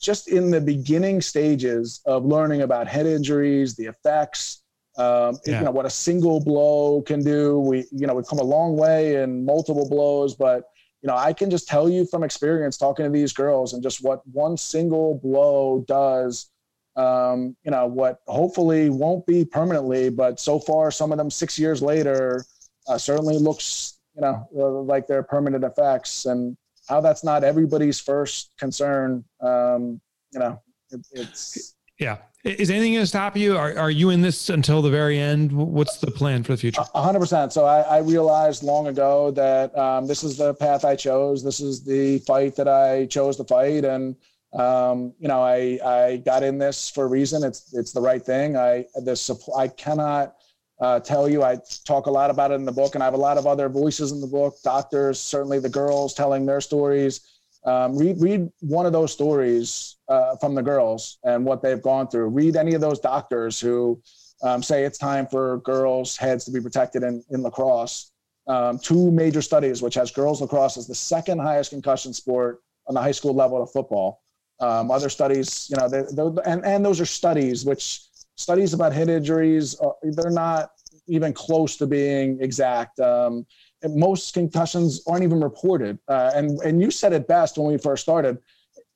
just 0.00 0.28
in 0.28 0.50
the 0.50 0.60
beginning 0.60 1.20
stages 1.20 2.00
of 2.06 2.24
learning 2.24 2.62
about 2.62 2.88
head 2.88 3.06
injuries, 3.06 3.76
the 3.76 3.84
effects, 3.84 4.62
um, 4.96 5.38
yeah. 5.44 5.58
you 5.58 5.64
know, 5.64 5.70
what 5.70 5.86
a 5.86 5.90
single 5.90 6.42
blow 6.42 7.02
can 7.02 7.22
do. 7.22 7.58
We, 7.58 7.84
you 7.92 8.06
know, 8.06 8.14
we've 8.14 8.26
come 8.26 8.38
a 8.38 8.44
long 8.44 8.76
way 8.76 9.22
in 9.22 9.44
multiple 9.44 9.88
blows, 9.88 10.34
but 10.34 10.64
you 11.04 11.08
know, 11.08 11.16
I 11.16 11.34
can 11.34 11.50
just 11.50 11.68
tell 11.68 11.86
you 11.86 12.06
from 12.06 12.24
experience 12.24 12.78
talking 12.78 13.04
to 13.04 13.10
these 13.10 13.34
girls 13.34 13.74
and 13.74 13.82
just 13.82 14.02
what 14.02 14.26
one 14.26 14.56
single 14.56 15.20
blow 15.22 15.84
does. 15.86 16.50
Um, 16.96 17.54
you 17.62 17.72
know, 17.72 17.84
what 17.84 18.20
hopefully 18.26 18.88
won't 18.88 19.26
be 19.26 19.44
permanently, 19.44 20.08
but 20.08 20.40
so 20.40 20.58
far, 20.58 20.90
some 20.90 21.12
of 21.12 21.18
them 21.18 21.30
six 21.30 21.58
years 21.58 21.82
later, 21.82 22.46
uh, 22.88 22.96
certainly 22.96 23.36
looks, 23.36 23.98
you 24.14 24.22
know, 24.22 24.48
like 24.88 25.06
they're 25.06 25.22
permanent 25.22 25.62
effects. 25.62 26.24
And 26.24 26.56
how 26.88 27.02
that's 27.02 27.22
not 27.22 27.44
everybody's 27.44 28.00
first 28.00 28.52
concern. 28.58 29.24
Um, 29.42 30.00
you 30.32 30.38
know, 30.38 30.62
it, 30.90 31.06
it's 31.12 31.74
yeah. 31.98 32.16
Is 32.44 32.70
anything 32.70 32.92
going 32.92 33.02
to 33.02 33.06
stop 33.06 33.38
you? 33.38 33.56
Are, 33.56 33.76
are 33.78 33.90
you 33.90 34.10
in 34.10 34.20
this 34.20 34.50
until 34.50 34.82
the 34.82 34.90
very 34.90 35.18
end? 35.18 35.50
What's 35.50 35.96
the 35.96 36.10
plan 36.10 36.42
for 36.42 36.52
the 36.52 36.58
future? 36.58 36.82
hundred 36.94 37.20
percent. 37.20 37.54
So 37.54 37.64
I, 37.64 37.80
I, 37.80 37.98
realized 38.00 38.62
long 38.62 38.88
ago 38.88 39.30
that 39.30 39.76
um, 39.78 40.06
this 40.06 40.22
is 40.22 40.36
the 40.36 40.52
path 40.52 40.84
I 40.84 40.94
chose. 40.94 41.42
This 41.42 41.60
is 41.60 41.82
the 41.82 42.18
fight 42.18 42.54
that 42.56 42.68
I 42.68 43.06
chose 43.06 43.38
to 43.38 43.44
fight. 43.44 43.86
And, 43.86 44.14
um, 44.52 45.14
you 45.18 45.26
know, 45.26 45.42
I, 45.42 45.78
I 45.82 46.16
got 46.18 46.42
in 46.42 46.58
this 46.58 46.90
for 46.90 47.04
a 47.04 47.08
reason. 47.08 47.42
It's, 47.44 47.72
it's 47.72 47.92
the 47.92 48.02
right 48.02 48.22
thing. 48.22 48.58
I, 48.58 48.84
this, 49.02 49.30
I 49.56 49.68
cannot, 49.68 50.36
uh, 50.80 51.00
tell 51.00 51.28
you. 51.28 51.42
I 51.42 51.56
talk 51.84 52.06
a 52.06 52.10
lot 52.10 52.28
about 52.28 52.50
it 52.50 52.54
in 52.54 52.66
the 52.66 52.72
book, 52.72 52.94
and 52.94 53.02
I 53.02 53.06
have 53.06 53.14
a 53.14 53.18
lot 53.18 53.38
of 53.38 53.46
other 53.46 53.70
voices 53.70 54.12
in 54.12 54.20
the 54.20 54.26
book. 54.26 54.56
Doctors, 54.62 55.18
certainly 55.18 55.60
the 55.60 55.68
girls 55.70 56.12
telling 56.12 56.44
their 56.44 56.60
stories. 56.60 57.20
Um, 57.64 57.96
read 57.96 58.20
read 58.20 58.50
one 58.60 58.84
of 58.84 58.92
those 58.92 59.12
stories 59.12 59.96
uh, 60.08 60.36
from 60.36 60.54
the 60.54 60.62
girls 60.62 61.18
and 61.24 61.44
what 61.44 61.62
they've 61.62 61.80
gone 61.80 62.08
through. 62.08 62.28
Read 62.28 62.56
any 62.56 62.74
of 62.74 62.80
those 62.80 63.00
doctors 63.00 63.58
who 63.58 64.00
um, 64.42 64.62
say 64.62 64.84
it's 64.84 64.98
time 64.98 65.26
for 65.26 65.58
girls' 65.58 66.16
heads 66.16 66.44
to 66.44 66.50
be 66.50 66.60
protected 66.60 67.02
in, 67.02 67.24
in 67.30 67.42
lacrosse. 67.42 68.12
Um, 68.46 68.78
two 68.78 69.10
major 69.10 69.40
studies, 69.40 69.80
which 69.80 69.94
has 69.94 70.10
girls 70.10 70.42
lacrosse 70.42 70.76
as 70.76 70.86
the 70.86 70.94
second 70.94 71.38
highest 71.38 71.70
concussion 71.70 72.12
sport 72.12 72.60
on 72.86 72.94
the 72.94 73.00
high 73.00 73.12
school 73.12 73.34
level 73.34 73.62
of 73.62 73.70
football. 73.70 74.20
Um, 74.60 74.90
other 74.90 75.08
studies, 75.08 75.68
you 75.70 75.76
know, 75.76 75.88
they're, 75.88 76.04
and 76.44 76.64
and 76.64 76.84
those 76.84 77.00
are 77.00 77.06
studies 77.06 77.64
which 77.64 78.02
studies 78.36 78.74
about 78.74 78.92
head 78.92 79.08
injuries, 79.08 79.80
uh, 79.80 79.90
they're 80.02 80.30
not 80.30 80.70
even 81.06 81.32
close 81.32 81.76
to 81.76 81.86
being 81.86 82.38
exact. 82.40 82.98
Um, 83.00 83.46
most 83.90 84.34
concussions 84.34 85.02
aren't 85.06 85.24
even 85.24 85.40
reported. 85.40 85.98
Uh, 86.08 86.30
and, 86.34 86.60
and 86.60 86.80
you 86.80 86.90
said 86.90 87.12
it 87.12 87.26
best 87.26 87.58
when 87.58 87.66
we 87.66 87.78
first 87.78 88.02
started. 88.02 88.38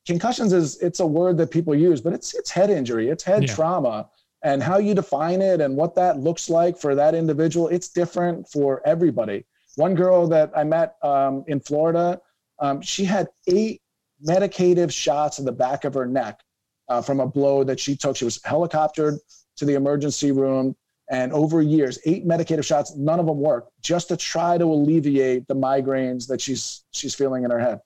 Concussions 0.06 0.52
is 0.52 0.80
it's 0.80 1.00
a 1.00 1.06
word 1.06 1.36
that 1.38 1.50
people 1.50 1.74
use, 1.74 2.00
but 2.00 2.12
it's 2.12 2.34
it's 2.34 2.50
head 2.50 2.70
injury, 2.70 3.08
it's 3.10 3.22
head 3.22 3.42
yeah. 3.42 3.54
trauma, 3.54 4.08
and 4.42 4.62
how 4.62 4.78
you 4.78 4.94
define 4.94 5.42
it 5.42 5.60
and 5.60 5.76
what 5.76 5.94
that 5.94 6.18
looks 6.18 6.48
like 6.48 6.78
for 6.78 6.94
that 6.94 7.14
individual, 7.14 7.68
it's 7.68 7.88
different 7.88 8.48
for 8.48 8.80
everybody. 8.86 9.44
One 9.76 9.94
girl 9.94 10.26
that 10.28 10.50
I 10.56 10.64
met 10.64 10.96
um, 11.02 11.44
in 11.46 11.60
Florida, 11.60 12.20
um, 12.58 12.80
she 12.80 13.04
had 13.04 13.28
eight 13.46 13.82
medicative 14.26 14.92
shots 14.92 15.38
in 15.38 15.44
the 15.44 15.52
back 15.52 15.84
of 15.84 15.94
her 15.94 16.06
neck 16.06 16.40
uh, 16.88 17.02
from 17.02 17.20
a 17.20 17.26
blow 17.26 17.64
that 17.64 17.78
she 17.78 17.96
took. 17.96 18.16
She 18.16 18.24
was 18.24 18.38
helicoptered 18.38 19.18
to 19.56 19.64
the 19.64 19.74
emergency 19.74 20.32
room. 20.32 20.74
And 21.10 21.32
over 21.32 21.62
years, 21.62 21.98
eight 22.04 22.26
medicated 22.26 22.64
shots, 22.64 22.94
none 22.94 23.18
of 23.18 23.26
them 23.26 23.38
work, 23.38 23.68
just 23.80 24.08
to 24.08 24.16
try 24.16 24.58
to 24.58 24.64
alleviate 24.64 25.48
the 25.48 25.54
migraines 25.54 26.26
that 26.28 26.40
she's 26.40 26.84
she's 26.90 27.14
feeling 27.14 27.44
in 27.44 27.50
her 27.50 27.58
head. 27.58 27.80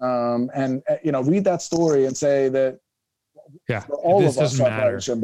Um, 0.00 0.50
and 0.54 0.82
uh, 0.88 0.96
you 1.04 1.12
know, 1.12 1.22
read 1.22 1.44
that 1.44 1.62
story 1.62 2.06
and 2.06 2.16
say 2.16 2.48
that 2.48 2.80
yeah, 3.68 3.84
all 4.02 4.26
of 4.26 4.36
us 4.38 4.58
are 4.60 4.68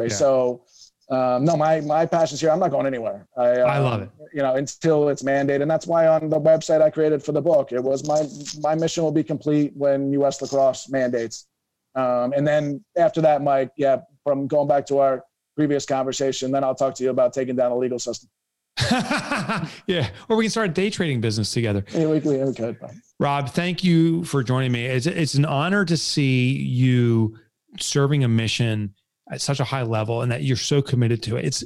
yeah. 0.08 0.16
So 0.16 0.64
um, 1.08 1.44
no, 1.44 1.56
my 1.56 1.80
my 1.80 2.04
passion's 2.06 2.40
here. 2.40 2.50
I'm 2.50 2.58
not 2.58 2.70
going 2.70 2.86
anywhere. 2.86 3.26
I, 3.36 3.60
um, 3.60 3.70
I 3.70 3.78
love 3.78 4.02
it. 4.02 4.10
You 4.32 4.42
know, 4.42 4.56
until 4.56 5.08
it's 5.08 5.22
mandated, 5.22 5.62
and 5.62 5.70
that's 5.70 5.86
why 5.86 6.06
on 6.08 6.28
the 6.28 6.40
website 6.40 6.82
I 6.82 6.90
created 6.90 7.22
for 7.22 7.32
the 7.32 7.42
book, 7.42 7.72
it 7.72 7.82
was 7.82 8.06
my 8.06 8.22
my 8.60 8.74
mission 8.74 9.04
will 9.04 9.12
be 9.12 9.22
complete 9.22 9.72
when 9.76 10.12
U.S. 10.12 10.42
lacrosse 10.42 10.88
mandates. 10.88 11.46
Um, 11.94 12.32
and 12.34 12.46
then 12.46 12.84
after 12.96 13.20
that, 13.22 13.42
Mike, 13.42 13.70
yeah, 13.76 14.00
from 14.24 14.46
going 14.48 14.68
back 14.68 14.84
to 14.86 14.98
our 14.98 15.24
previous 15.56 15.86
conversation, 15.86 16.52
then 16.52 16.62
I'll 16.62 16.74
talk 16.74 16.94
to 16.96 17.04
you 17.04 17.10
about 17.10 17.32
taking 17.32 17.56
down 17.56 17.72
a 17.72 17.76
legal 17.76 17.98
system. 17.98 18.28
yeah, 19.86 20.10
or 20.28 20.36
we 20.36 20.44
can 20.44 20.50
start 20.50 20.70
a 20.70 20.72
day 20.72 20.90
trading 20.90 21.20
business 21.20 21.50
together. 21.50 21.84
Yeah, 21.92 22.06
we, 22.06 22.18
we, 22.20 22.36
we 22.36 22.54
could. 22.54 22.78
Rob, 23.18 23.48
thank 23.48 23.82
you 23.82 24.22
for 24.24 24.42
joining 24.42 24.70
me. 24.70 24.84
It's 24.84 25.06
it's 25.06 25.34
an 25.34 25.46
honor 25.46 25.86
to 25.86 25.96
see 25.96 26.52
you 26.52 27.38
serving 27.80 28.22
a 28.22 28.28
mission 28.28 28.94
at 29.32 29.40
such 29.40 29.60
a 29.60 29.64
high 29.64 29.82
level, 29.82 30.20
and 30.20 30.30
that 30.30 30.42
you're 30.42 30.58
so 30.58 30.82
committed 30.82 31.22
to 31.22 31.36
it. 31.36 31.46
It's 31.46 31.64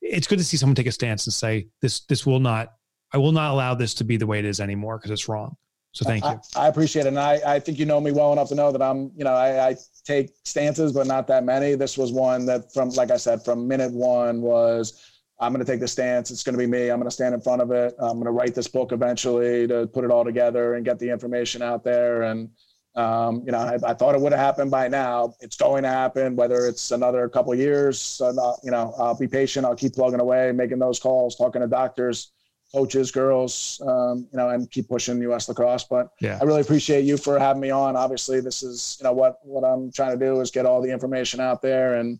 it's 0.00 0.28
good 0.28 0.38
to 0.38 0.44
see 0.44 0.56
someone 0.56 0.76
take 0.76 0.86
a 0.86 0.92
stance 0.92 1.26
and 1.26 1.34
say 1.34 1.66
this 1.82 2.00
this 2.02 2.24
will 2.24 2.38
not 2.38 2.74
I 3.12 3.18
will 3.18 3.32
not 3.32 3.50
allow 3.50 3.74
this 3.74 3.94
to 3.94 4.04
be 4.04 4.16
the 4.16 4.26
way 4.26 4.38
it 4.38 4.44
is 4.44 4.60
anymore 4.60 4.98
because 4.98 5.10
it's 5.10 5.28
wrong. 5.28 5.56
So 5.96 6.04
thank 6.04 6.24
you. 6.24 6.38
I, 6.56 6.66
I, 6.66 6.68
appreciate 6.68 7.06
it. 7.06 7.08
And 7.08 7.18
I, 7.18 7.40
I 7.46 7.58
think 7.58 7.78
you 7.78 7.86
know 7.86 8.02
me 8.02 8.12
well 8.12 8.30
enough 8.30 8.50
to 8.50 8.54
know 8.54 8.70
that 8.70 8.82
I'm, 8.82 9.10
you 9.16 9.24
know, 9.24 9.32
I, 9.32 9.68
I 9.68 9.76
take 10.04 10.28
stances, 10.44 10.92
but 10.92 11.06
not 11.06 11.26
that 11.28 11.42
many. 11.42 11.74
This 11.74 11.96
was 11.96 12.12
one 12.12 12.44
that 12.44 12.70
from, 12.74 12.90
like 12.90 13.10
I 13.10 13.16
said, 13.16 13.42
from 13.42 13.66
minute 13.66 13.92
one 13.92 14.42
was, 14.42 15.02
I'm 15.40 15.54
going 15.54 15.64
to 15.64 15.72
take 15.72 15.80
the 15.80 15.88
stance. 15.88 16.30
It's 16.30 16.42
going 16.42 16.52
to 16.52 16.58
be 16.58 16.66
me. 16.66 16.90
I'm 16.90 16.98
going 16.98 17.08
to 17.08 17.14
stand 17.14 17.34
in 17.34 17.40
front 17.40 17.62
of 17.62 17.70
it. 17.70 17.94
I'm 17.98 18.16
going 18.16 18.26
to 18.26 18.30
write 18.30 18.54
this 18.54 18.68
book 18.68 18.92
eventually 18.92 19.66
to 19.68 19.86
put 19.86 20.04
it 20.04 20.10
all 20.10 20.22
together 20.22 20.74
and 20.74 20.84
get 20.84 20.98
the 20.98 21.08
information 21.08 21.62
out 21.62 21.82
there. 21.82 22.24
And, 22.24 22.50
um, 22.94 23.42
you 23.46 23.52
know, 23.52 23.58
I, 23.58 23.78
I, 23.86 23.94
thought 23.94 24.14
it 24.14 24.20
would 24.20 24.32
have 24.32 24.40
happened 24.40 24.70
by 24.70 24.88
now. 24.88 25.32
It's 25.40 25.56
going 25.56 25.84
to 25.84 25.88
happen, 25.88 26.36
whether 26.36 26.66
it's 26.66 26.90
another 26.90 27.26
couple 27.30 27.54
of 27.54 27.58
years. 27.58 28.20
Uh, 28.20 28.52
you 28.62 28.70
know, 28.70 28.94
I'll 28.98 29.16
be 29.16 29.28
patient. 29.28 29.64
I'll 29.64 29.74
keep 29.74 29.94
plugging 29.94 30.20
away, 30.20 30.52
making 30.52 30.78
those 30.78 30.98
calls, 30.98 31.36
talking 31.36 31.62
to 31.62 31.68
doctors, 31.68 32.32
coaches, 32.76 33.10
girls, 33.10 33.80
um, 33.86 34.26
you 34.30 34.36
know, 34.36 34.50
and 34.50 34.70
keep 34.70 34.86
pushing 34.88 35.20
U.S. 35.22 35.48
lacrosse. 35.48 35.84
But 35.84 36.10
Yeah. 36.20 36.38
I 36.40 36.44
really 36.44 36.60
appreciate 36.60 37.04
you 37.06 37.16
for 37.16 37.38
having 37.38 37.62
me 37.62 37.70
on. 37.70 37.96
Obviously, 37.96 38.40
this 38.40 38.62
is 38.62 38.98
you 39.00 39.04
know 39.04 39.12
what 39.12 39.38
what 39.42 39.64
I'm 39.64 39.90
trying 39.90 40.18
to 40.18 40.22
do 40.22 40.40
is 40.40 40.50
get 40.50 40.66
all 40.66 40.82
the 40.82 40.90
information 40.90 41.40
out 41.40 41.62
there, 41.62 41.94
and 41.94 42.18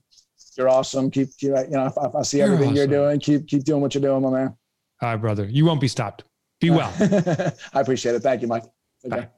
you're 0.57 0.70
awesome. 0.70 1.11
Keep, 1.11 1.36
keep 1.36 1.50
you 1.50 1.68
know, 1.70 1.86
if 1.86 2.14
I 2.14 2.22
see 2.22 2.38
You're 2.38 2.52
everything 2.52 2.74
you're 2.74 2.86
doing, 2.86 3.20
keep 3.20 3.46
keep 3.46 3.64
doing 3.64 3.82
what 3.82 3.94
you're 3.94 4.00
doing, 4.00 4.22
my 4.22 4.30
man. 4.30 4.57
All 5.02 5.11
right, 5.11 5.16
brother. 5.16 5.44
You 5.44 5.66
won't 5.66 5.80
be 5.80 5.88
stopped. 5.88 6.24
Be 6.59 6.70
well. 6.70 6.90
I 7.74 7.80
appreciate 7.80 8.14
it. 8.14 8.22
Thank 8.22 8.40
you, 8.40 8.48
Mike. 8.48 8.64
Okay. 9.04 9.20
Bye. 9.20 9.28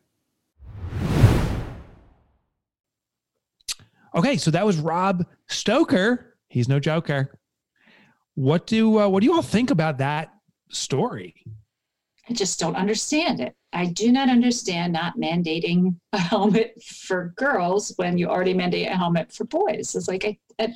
Okay, 4.14 4.36
so 4.36 4.52
that 4.52 4.64
was 4.64 4.78
Rob 4.78 5.26
Stoker. 5.48 6.36
He's 6.46 6.68
no 6.68 6.78
joker. 6.78 7.38
What 8.36 8.68
do 8.68 9.00
uh, 9.00 9.08
what 9.08 9.20
do 9.20 9.26
you 9.26 9.34
all 9.34 9.42
think 9.42 9.72
about 9.72 9.98
that 9.98 10.32
story? 10.70 11.34
I 12.30 12.34
just 12.34 12.60
don't 12.60 12.76
understand 12.76 13.40
it. 13.40 13.54
I 13.72 13.86
do 13.86 14.12
not 14.12 14.28
understand 14.28 14.92
not 14.92 15.16
mandating 15.16 15.94
a 16.12 16.18
helmet 16.18 16.82
for 16.82 17.32
girls 17.36 17.92
when 17.96 18.18
you 18.18 18.28
already 18.28 18.54
mandate 18.54 18.88
a 18.88 18.96
helmet 18.96 19.32
for 19.32 19.44
boys. 19.44 19.94
It's 19.94 20.08
like, 20.08 20.24
I, 20.24 20.38
I- 20.62 20.74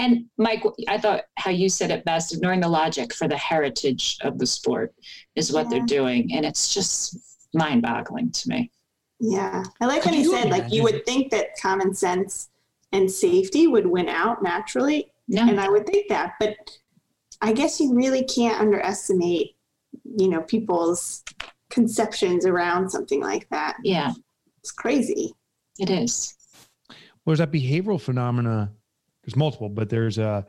and 0.00 0.26
Mike, 0.36 0.62
I 0.86 0.96
thought 0.96 1.24
how 1.38 1.50
you 1.50 1.68
said 1.68 1.90
it 1.90 2.04
best, 2.04 2.32
ignoring 2.32 2.60
the 2.60 2.68
logic 2.68 3.12
for 3.12 3.26
the 3.26 3.36
heritage 3.36 4.16
of 4.22 4.38
the 4.38 4.46
sport 4.46 4.94
is 5.34 5.52
what 5.52 5.68
they're 5.70 5.84
doing. 5.86 6.32
And 6.32 6.46
it's 6.46 6.72
just 6.72 7.18
mind 7.52 7.82
boggling 7.82 8.30
to 8.30 8.48
me. 8.48 8.70
Yeah. 9.18 9.64
I 9.80 9.86
like 9.86 10.02
Could 10.02 10.12
when 10.12 10.20
he 10.20 10.22
you 10.22 10.30
said, 10.30 10.50
like, 10.50 10.72
you 10.72 10.84
would 10.84 11.04
think 11.04 11.32
that 11.32 11.48
common 11.60 11.94
sense 11.94 12.48
and 12.92 13.10
safety 13.10 13.66
would 13.66 13.88
win 13.88 14.08
out 14.08 14.40
naturally. 14.40 15.10
No, 15.26 15.42
And 15.42 15.58
I 15.58 15.68
would 15.68 15.84
think 15.84 16.08
that. 16.10 16.34
But 16.38 16.54
I 17.40 17.52
guess 17.52 17.80
you 17.80 17.94
really 17.94 18.24
can't 18.24 18.60
underestimate, 18.60 19.56
you 20.16 20.28
know, 20.28 20.42
people's 20.42 21.22
conceptions 21.70 22.46
around 22.46 22.90
something 22.90 23.20
like 23.20 23.48
that. 23.50 23.76
yeah, 23.84 24.12
It's 24.60 24.72
crazy. 24.72 25.32
it 25.78 25.90
is. 25.90 26.34
Well, 26.88 27.36
there's 27.36 27.38
that 27.38 27.52
behavioral 27.52 28.00
phenomena. 28.00 28.72
There's 29.22 29.36
multiple, 29.36 29.68
but 29.68 29.90
there's 29.90 30.18
a 30.18 30.46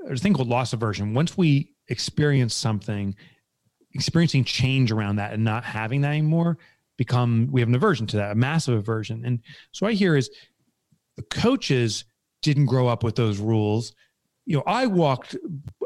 there's 0.00 0.20
a 0.20 0.22
thing 0.22 0.34
called 0.34 0.48
loss 0.48 0.72
aversion. 0.72 1.14
Once 1.14 1.36
we 1.36 1.74
experience 1.88 2.54
something, 2.54 3.16
experiencing 3.94 4.44
change 4.44 4.92
around 4.92 5.16
that 5.16 5.32
and 5.32 5.42
not 5.42 5.64
having 5.64 6.02
that 6.02 6.10
anymore, 6.10 6.58
become 6.98 7.48
we 7.50 7.60
have 7.60 7.68
an 7.68 7.74
aversion 7.74 8.06
to 8.08 8.16
that, 8.18 8.32
a 8.32 8.34
massive 8.34 8.74
aversion. 8.78 9.24
And 9.24 9.40
so 9.72 9.86
I 9.86 9.92
hear 9.94 10.16
is 10.16 10.30
the 11.16 11.22
coaches 11.22 12.04
didn't 12.42 12.66
grow 12.66 12.86
up 12.86 13.02
with 13.02 13.16
those 13.16 13.38
rules. 13.38 13.94
You 14.44 14.58
know, 14.58 14.62
I 14.66 14.86
walked 14.86 15.36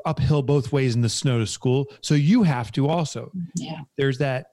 uphill 0.05 0.43
both 0.43 0.73
ways 0.73 0.95
in 0.95 1.01
the 1.01 1.09
snow 1.09 1.39
to 1.39 1.47
school, 1.47 1.87
so 2.01 2.15
you 2.15 2.43
have 2.43 2.73
to 2.73 2.89
also. 2.89 3.31
Yeah. 3.55 3.81
There's 3.97 4.19
that 4.19 4.47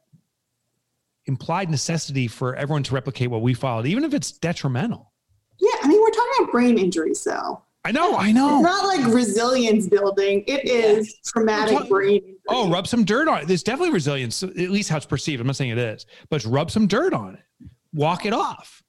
implied 1.26 1.70
necessity 1.70 2.28
for 2.28 2.56
everyone 2.56 2.84
to 2.84 2.94
replicate 2.94 3.30
what 3.30 3.42
we 3.42 3.54
followed, 3.54 3.86
even 3.86 4.04
if 4.04 4.14
it's 4.14 4.32
detrimental. 4.32 5.12
Yeah. 5.60 5.70
I 5.84 5.88
mean, 5.88 6.02
we're 6.02 6.10
talking 6.10 6.32
about 6.40 6.52
brain 6.52 6.78
injuries, 6.78 7.24
though. 7.24 7.62
I 7.86 7.92
know, 7.92 8.18
I 8.18 8.32
know. 8.32 8.56
It's 8.60 8.64
not 8.64 8.86
like 8.86 9.14
resilience 9.14 9.88
building, 9.88 10.44
it 10.48 10.66
is 10.66 11.16
traumatic 11.26 11.74
talking- 11.74 11.90
brain 11.90 12.16
injury. 12.18 12.36
Oh, 12.50 12.70
rub 12.70 12.88
some 12.88 13.06
dirt 13.06 13.28
on 13.28 13.42
it. 13.42 13.48
There's 13.48 13.64
definitely 13.64 13.94
resilience, 13.94 14.42
at 14.44 14.56
least 14.56 14.90
how 14.90 14.98
it's 14.98 15.06
perceived. 15.06 15.40
I'm 15.40 15.48
not 15.48 15.56
saying 15.56 15.72
it 15.72 15.78
is, 15.78 16.06
but 16.30 16.44
rub 16.46 16.72
some 16.72 16.88
dirt 16.88 17.14
on 17.14 17.36
it. 17.36 17.70
Walk 17.94 18.26
it 18.26 18.34
off. 18.34 18.82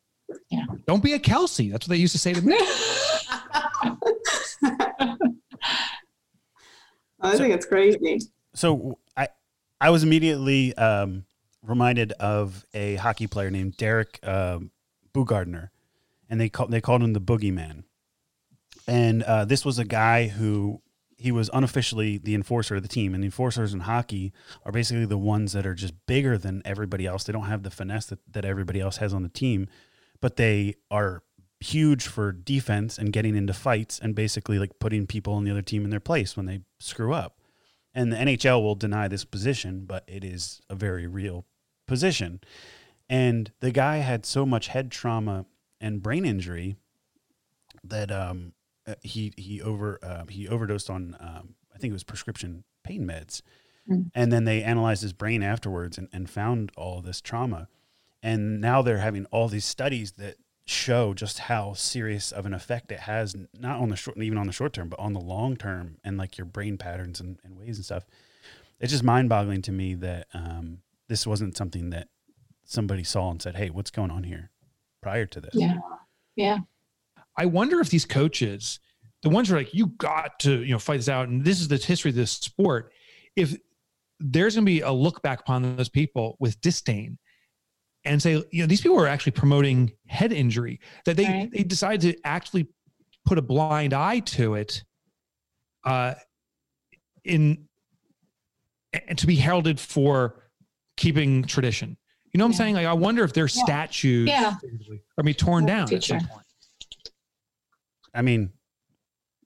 Yeah. 0.50 0.64
Don't 0.86 1.02
be 1.02 1.12
a 1.12 1.18
Kelsey. 1.18 1.70
That's 1.70 1.86
what 1.86 1.90
they 1.94 2.00
used 2.00 2.12
to 2.12 2.18
say 2.18 2.32
to 2.32 2.40
me. 2.42 2.58
I 7.20 7.36
think 7.36 7.54
it's 7.54 7.66
crazy. 7.66 8.20
So 8.54 8.98
I 9.16 9.28
I 9.80 9.90
was 9.90 10.02
immediately 10.02 10.74
um, 10.74 11.24
reminded 11.62 12.12
of 12.12 12.64
a 12.74 12.96
hockey 12.96 13.26
player 13.26 13.50
named 13.50 13.76
Derek 13.76 14.18
um, 14.22 14.70
Bugardner, 15.12 15.70
and 16.28 16.40
they 16.40 16.48
call, 16.48 16.66
they 16.68 16.80
called 16.80 17.02
him 17.02 17.12
the 17.12 17.20
Boogeyman. 17.20 17.84
And 18.86 19.22
uh, 19.22 19.44
this 19.44 19.64
was 19.64 19.78
a 19.78 19.84
guy 19.84 20.28
who 20.28 20.82
he 21.16 21.30
was 21.30 21.50
unofficially 21.52 22.16
the 22.16 22.34
enforcer 22.34 22.76
of 22.76 22.82
the 22.82 22.88
team, 22.88 23.14
and 23.14 23.22
the 23.22 23.26
enforcers 23.26 23.74
in 23.74 23.80
hockey 23.80 24.32
are 24.64 24.72
basically 24.72 25.04
the 25.04 25.18
ones 25.18 25.52
that 25.52 25.66
are 25.66 25.74
just 25.74 25.94
bigger 26.06 26.38
than 26.38 26.62
everybody 26.64 27.06
else. 27.06 27.24
They 27.24 27.32
don't 27.32 27.44
have 27.44 27.62
the 27.62 27.70
finesse 27.70 28.06
that, 28.06 28.20
that 28.32 28.44
everybody 28.44 28.80
else 28.80 28.96
has 28.96 29.12
on 29.12 29.22
the 29.22 29.28
team, 29.28 29.68
but 30.20 30.36
they 30.36 30.76
are 30.90 31.22
huge 31.60 32.06
for 32.06 32.32
defense 32.32 32.98
and 32.98 33.12
getting 33.12 33.36
into 33.36 33.52
fights 33.52 33.98
and 33.98 34.14
basically 34.14 34.58
like 34.58 34.78
putting 34.78 35.06
people 35.06 35.34
on 35.34 35.44
the 35.44 35.50
other 35.50 35.62
team 35.62 35.84
in 35.84 35.90
their 35.90 36.00
place 36.00 36.36
when 36.36 36.46
they 36.46 36.60
screw 36.78 37.12
up. 37.12 37.38
And 37.94 38.12
the 38.12 38.16
NHL 38.16 38.62
will 38.62 38.76
deny 38.76 39.08
this 39.08 39.24
position, 39.24 39.84
but 39.84 40.04
it 40.06 40.24
is 40.24 40.60
a 40.70 40.74
very 40.74 41.06
real 41.06 41.44
position. 41.86 42.40
And 43.08 43.50
the 43.60 43.72
guy 43.72 43.96
had 43.98 44.24
so 44.24 44.46
much 44.46 44.68
head 44.68 44.90
trauma 44.90 45.44
and 45.80 46.02
brain 46.02 46.24
injury 46.24 46.76
that 47.82 48.10
um, 48.10 48.52
uh, 48.86 48.94
he 49.02 49.32
he 49.36 49.60
over 49.60 49.98
uh, 50.02 50.24
he 50.28 50.46
overdosed 50.48 50.88
on 50.88 51.16
um, 51.20 51.54
I 51.74 51.78
think 51.78 51.90
it 51.90 51.94
was 51.94 52.04
prescription 52.04 52.64
pain 52.84 53.04
meds, 53.06 53.42
Mm. 53.88 54.10
and 54.14 54.30
then 54.30 54.44
they 54.44 54.62
analyzed 54.62 55.02
his 55.02 55.14
brain 55.14 55.42
afterwards 55.42 55.96
and, 55.98 56.06
and 56.12 56.28
found 56.28 56.70
all 56.76 57.00
this 57.00 57.20
trauma. 57.20 57.66
And 58.22 58.60
now 58.60 58.82
they're 58.82 58.98
having 58.98 59.24
all 59.32 59.48
these 59.48 59.64
studies 59.64 60.12
that 60.12 60.36
show 60.66 61.14
just 61.14 61.40
how 61.40 61.72
serious 61.74 62.32
of 62.32 62.46
an 62.46 62.54
effect 62.54 62.92
it 62.92 63.00
has, 63.00 63.34
not 63.58 63.80
on 63.80 63.88
the 63.88 63.96
short, 63.96 64.16
even 64.18 64.38
on 64.38 64.46
the 64.46 64.52
short 64.52 64.72
term, 64.72 64.88
but 64.88 65.00
on 65.00 65.12
the 65.12 65.20
long 65.20 65.56
term, 65.56 65.98
and 66.04 66.16
like 66.16 66.38
your 66.38 66.44
brain 66.44 66.78
patterns 66.78 67.20
and, 67.20 67.38
and 67.44 67.56
ways 67.56 67.76
and 67.76 67.84
stuff. 67.84 68.04
It's 68.78 68.92
just 68.92 69.04
mind 69.04 69.28
boggling 69.28 69.62
to 69.62 69.72
me 69.72 69.94
that 69.94 70.28
um, 70.32 70.78
this 71.08 71.26
wasn't 71.26 71.56
something 71.56 71.90
that 71.90 72.08
somebody 72.64 73.04
saw 73.04 73.30
and 73.30 73.42
said, 73.42 73.56
"Hey, 73.56 73.70
what's 73.70 73.90
going 73.90 74.10
on 74.10 74.24
here?" 74.24 74.50
Prior 75.02 75.26
to 75.26 75.40
this, 75.40 75.54
Yeah. 75.54 75.78
Yeah. 76.36 76.58
I 77.36 77.46
wonder 77.46 77.80
if 77.80 77.88
these 77.88 78.04
coaches, 78.04 78.80
the 79.22 79.30
ones 79.30 79.48
who 79.48 79.54
are 79.54 79.58
like, 79.58 79.74
you 79.74 79.86
got 79.86 80.38
to, 80.40 80.62
you 80.62 80.72
know, 80.72 80.78
fight 80.78 80.98
this 80.98 81.08
out, 81.08 81.28
and 81.28 81.44
this 81.44 81.60
is 81.60 81.68
the 81.68 81.76
history 81.76 82.10
of 82.10 82.14
this 82.14 82.32
sport, 82.32 82.92
if 83.34 83.56
there's 84.18 84.54
going 84.54 84.66
to 84.66 84.70
be 84.70 84.80
a 84.80 84.92
look 84.92 85.22
back 85.22 85.40
upon 85.40 85.76
those 85.76 85.88
people 85.88 86.36
with 86.38 86.60
disdain 86.60 87.18
and 88.04 88.22
say, 88.22 88.42
you 88.50 88.62
know, 88.62 88.66
these 88.66 88.80
people 88.80 88.98
are 88.98 89.06
actually 89.06 89.32
promoting 89.32 89.92
head 90.06 90.32
injury, 90.32 90.80
that 91.04 91.16
they, 91.16 91.24
Right. 91.26 91.50
they 91.52 91.62
decide 91.62 92.00
to 92.02 92.14
actually 92.24 92.66
put 93.26 93.36
a 93.38 93.42
blind 93.42 93.92
eye 93.92 94.20
to 94.20 94.54
it 94.54 94.82
uh, 95.84 96.14
in, 97.24 97.66
and 99.08 99.18
to 99.18 99.26
be 99.26 99.36
heralded 99.36 99.78
for 99.78 100.50
keeping 100.96 101.42
tradition. 101.44 101.96
You 102.32 102.38
know 102.38 102.44
what 102.44 102.50
I'm 102.50 102.54
saying? 102.54 102.74
Like, 102.76 102.86
I 102.86 102.92
wonder 102.92 103.24
if 103.24 103.32
their 103.32 103.44
Yeah. 103.46 103.62
statues 103.64 104.28
Yeah. 104.28 104.54
are 105.18 105.24
be 105.24 105.34
torn 105.34 105.66
down 105.66 105.92
at 105.92 106.02
some 106.04 106.20
point. 106.20 106.46
I 108.14 108.22
mean, 108.22 108.52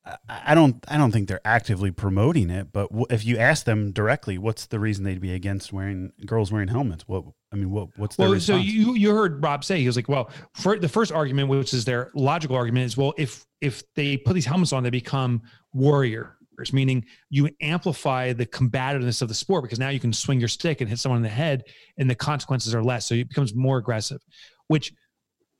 I, 0.04 0.16
I 0.28 0.54
don't, 0.54 0.84
I 0.88 0.96
don't 0.96 1.10
think 1.12 1.28
they're 1.28 1.46
actively 1.46 1.90
promoting 1.90 2.50
it. 2.50 2.72
But 2.72 2.88
if 3.10 3.24
you 3.24 3.38
ask 3.38 3.64
them 3.64 3.90
directly, 3.92 4.38
what's 4.38 4.66
the 4.66 4.78
reason 4.78 5.04
they'd 5.04 5.20
be 5.20 5.32
against 5.32 5.72
wearing 5.72 6.12
girls 6.26 6.52
wearing 6.52 6.68
helmets? 6.68 7.04
What 7.08 7.24
I 7.54 7.56
mean, 7.56 7.70
what 7.70 7.88
what's 7.96 8.16
their 8.16 8.30
Well, 8.30 8.40
so 8.40 8.56
you 8.56 8.94
you 8.94 9.14
heard 9.14 9.42
Rob 9.42 9.64
say 9.64 9.80
he 9.80 9.86
was 9.86 9.96
like, 9.96 10.08
well, 10.08 10.30
for 10.54 10.76
the 10.76 10.88
first 10.88 11.12
argument, 11.12 11.48
which 11.48 11.72
is 11.72 11.84
their 11.84 12.10
logical 12.14 12.56
argument, 12.56 12.86
is 12.86 12.96
well, 12.96 13.14
if 13.16 13.46
if 13.60 13.82
they 13.94 14.16
put 14.16 14.34
these 14.34 14.44
helmets 14.44 14.72
on, 14.72 14.82
they 14.82 14.90
become 14.90 15.40
warriors, 15.72 16.28
meaning 16.72 17.04
you 17.30 17.48
amplify 17.62 18.32
the 18.32 18.44
combativeness 18.44 19.22
of 19.22 19.28
the 19.28 19.34
sport 19.34 19.62
because 19.62 19.78
now 19.78 19.88
you 19.88 20.00
can 20.00 20.12
swing 20.12 20.40
your 20.40 20.48
stick 20.48 20.80
and 20.80 20.90
hit 20.90 20.98
someone 20.98 21.18
in 21.18 21.22
the 21.22 21.28
head, 21.28 21.62
and 21.96 22.10
the 22.10 22.14
consequences 22.14 22.74
are 22.74 22.82
less, 22.82 23.06
so 23.06 23.14
it 23.14 23.28
becomes 23.28 23.54
more 23.54 23.78
aggressive. 23.78 24.20
Which 24.66 24.92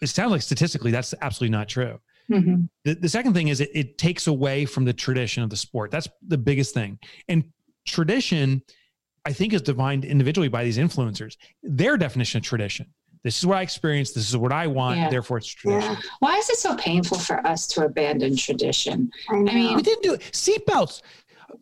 it 0.00 0.08
sounds 0.08 0.32
like 0.32 0.42
statistically 0.42 0.90
that's 0.90 1.14
absolutely 1.22 1.56
not 1.56 1.68
true. 1.68 2.00
Mhm. 2.30 2.68
The, 2.84 2.94
the 2.94 3.08
second 3.08 3.34
thing 3.34 3.48
is 3.48 3.60
it, 3.60 3.70
it 3.72 3.98
takes 3.98 4.26
away 4.26 4.64
from 4.64 4.84
the 4.84 4.92
tradition 4.92 5.42
of 5.42 5.50
the 5.50 5.56
sport. 5.56 5.90
That's 5.90 6.08
the 6.26 6.38
biggest 6.38 6.74
thing. 6.74 6.98
And 7.28 7.44
tradition, 7.86 8.62
I 9.26 9.32
think, 9.32 9.52
is 9.52 9.62
defined 9.62 10.04
individually 10.04 10.48
by 10.48 10.64
these 10.64 10.78
influencers. 10.78 11.36
Their 11.62 11.96
definition 11.96 12.38
of 12.38 12.44
tradition. 12.44 12.86
This 13.22 13.38
is 13.38 13.46
what 13.46 13.56
I 13.56 13.62
experienced. 13.62 14.14
This 14.14 14.28
is 14.28 14.36
what 14.36 14.52
I 14.52 14.66
want. 14.66 14.98
Yeah. 14.98 15.08
Therefore, 15.08 15.38
it's 15.38 15.46
tradition. 15.46 15.92
Yeah. 15.92 16.00
Why 16.18 16.36
is 16.36 16.50
it 16.50 16.58
so 16.58 16.76
painful 16.76 17.18
for 17.18 17.44
us 17.46 17.66
to 17.68 17.86
abandon 17.86 18.36
tradition? 18.36 19.10
I 19.30 19.36
know. 19.38 19.52
mean, 19.52 19.76
We 19.76 19.82
didn't 19.82 20.02
do 20.02 20.12
it. 20.12 20.20
Seatbelts. 20.32 21.00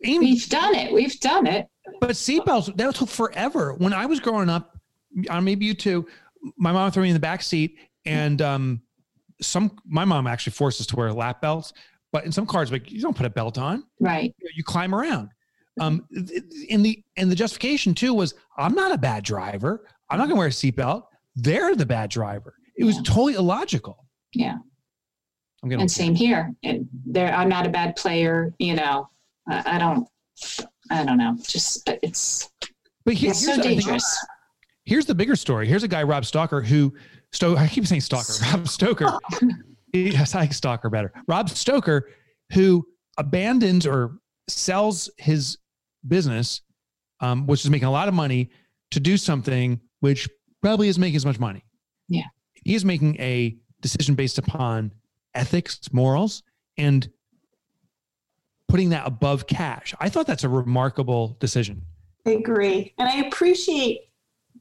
We've 0.01 0.49
done 0.49 0.75
it. 0.75 0.91
We've 0.91 1.17
done 1.21 1.47
it. 1.47 1.67
but 2.01 2.09
seatbelts, 2.11 2.75
that 2.75 2.95
took 2.95 3.07
forever. 3.07 3.73
When 3.75 3.93
I 3.93 4.05
was 4.05 4.19
growing 4.19 4.49
up, 4.49 4.77
uh, 5.29 5.39
maybe 5.39 5.65
you 5.65 5.73
too, 5.73 6.05
my 6.57 6.73
mom 6.73 6.91
threw 6.91 7.03
me 7.03 7.09
in 7.09 7.13
the 7.13 7.19
back 7.19 7.41
seat 7.41 7.77
and 8.05 8.41
um, 8.41 8.81
some, 9.41 9.77
my 9.85 10.03
mom 10.03 10.27
actually 10.27 10.51
forced 10.51 10.81
us 10.81 10.87
to 10.87 10.95
wear 10.97 11.13
lap 11.13 11.41
belts, 11.41 11.71
but 12.11 12.25
in 12.25 12.31
some 12.33 12.45
cars, 12.45 12.71
like 12.73 12.91
you 12.91 12.99
don't 13.01 13.15
put 13.15 13.25
a 13.25 13.29
belt 13.29 13.57
on. 13.57 13.85
Right. 14.01 14.33
you, 14.37 14.45
know, 14.45 14.51
you 14.55 14.63
climb 14.65 14.93
around. 14.93 15.29
Um, 15.79 16.05
in 16.69 16.83
the 16.83 17.03
and 17.17 17.31
the 17.31 17.35
justification 17.35 17.93
too 17.95 18.13
was 18.13 18.35
I'm 18.57 18.75
not 18.75 18.91
a 18.91 18.97
bad 18.97 19.23
driver. 19.23 19.85
I'm 20.09 20.17
not 20.19 20.25
going 20.25 20.35
to 20.35 20.39
wear 20.39 20.47
a 20.47 20.51
seatbelt. 20.51 21.03
They're 21.35 21.75
the 21.75 21.85
bad 21.85 22.09
driver. 22.11 22.53
It 22.77 22.83
was 22.83 22.97
Yeah. 22.97 23.01
totally 23.05 23.33
illogical. 23.35 24.05
Yeah. 24.33 24.57
I'm 25.63 25.71
And 25.71 25.89
same 25.89 26.13
here. 26.13 26.53
And 26.63 26.87
there, 27.05 27.33
I'm 27.33 27.49
not 27.49 27.65
a 27.65 27.69
bad 27.69 27.95
player. 27.95 28.53
You 28.59 28.75
know, 28.75 29.09
I, 29.49 29.75
I 29.75 29.77
don't. 29.79 30.07
I 30.91 31.03
don't 31.05 31.17
know. 31.17 31.37
Just 31.47 31.89
it's 32.03 32.49
But 33.05 33.13
here- 33.15 33.31
it's 33.31 33.43
here's, 33.45 33.55
so 33.57 33.63
dangerous. 33.63 34.25
here's 34.83 35.05
the 35.05 35.15
bigger 35.15 35.35
story. 35.35 35.67
Here's 35.67 35.83
a 35.83 35.87
guy, 35.87 36.03
Rob 36.03 36.25
Stalker, 36.25 36.61
who 36.61 36.93
Sto- 37.31 37.55
I 37.55 37.67
keep 37.67 37.87
saying 37.87 38.01
Stalker, 38.01 38.33
Rob 38.51 38.67
Stoker. 38.67 39.17
yes, 39.93 40.35
I 40.35 40.41
like 40.41 40.53
Stalker 40.53 40.89
better. 40.89 41.11
Rob 41.27 41.49
Stoker, 41.49 42.09
who 42.51 42.85
abandons 43.17 43.87
or 43.87 44.17
sells 44.49 45.09
his 45.17 45.57
business, 46.07 46.61
um, 47.19 47.47
which 47.47 47.63
is 47.63 47.69
making 47.69 47.87
a 47.87 47.91
lot 47.91 48.07
of 48.07 48.13
money, 48.13 48.49
to 48.91 48.99
do 48.99 49.17
something 49.17 49.79
which 50.01 50.29
probably 50.61 50.87
isn't 50.87 51.01
making 51.01 51.15
as 51.17 51.25
much 51.25 51.39
money. 51.39 51.63
Yeah. 52.09 52.23
he 52.63 52.75
is 52.75 52.85
making 52.85 53.19
a 53.19 53.57
decision 53.81 54.15
based 54.15 54.37
upon 54.37 54.91
ethics, 55.33 55.79
morals, 55.91 56.43
and 56.77 57.09
putting 58.67 58.89
that 58.89 59.05
above 59.07 59.47
cash. 59.47 59.93
I 59.99 60.09
thought 60.09 60.27
that's 60.27 60.43
a 60.43 60.49
remarkable 60.49 61.37
decision. 61.39 61.81
I 62.25 62.31
agree. 62.31 62.93
And 62.97 63.07
I 63.09 63.25
appreciate 63.27 64.09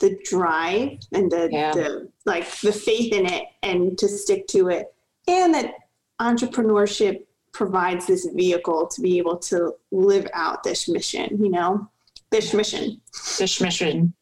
the 0.00 0.18
drive 0.24 0.98
and 1.12 1.30
the, 1.30 1.48
Yeah. 1.50 1.72
the 1.72 2.08
like 2.26 2.50
the 2.60 2.72
faith 2.72 3.12
in 3.12 3.26
it 3.26 3.44
and 3.62 3.96
to 3.98 4.08
stick 4.08 4.46
to 4.48 4.68
it. 4.68 4.92
And 5.28 5.54
that 5.54 5.74
entrepreneurship 6.20 7.24
provides 7.52 8.06
this 8.06 8.26
vehicle 8.34 8.86
to 8.86 9.00
be 9.00 9.18
able 9.18 9.36
to 9.36 9.72
live 9.90 10.26
out 10.32 10.62
this 10.62 10.88
mission, 10.88 11.28
you 11.42 11.50
know, 11.50 11.88
this 12.30 12.54
mission. 12.54 13.00
This 13.38 13.60
mission. 13.60 14.14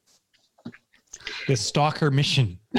The 1.47 1.57
Stalker 1.57 2.11
mission. 2.11 2.59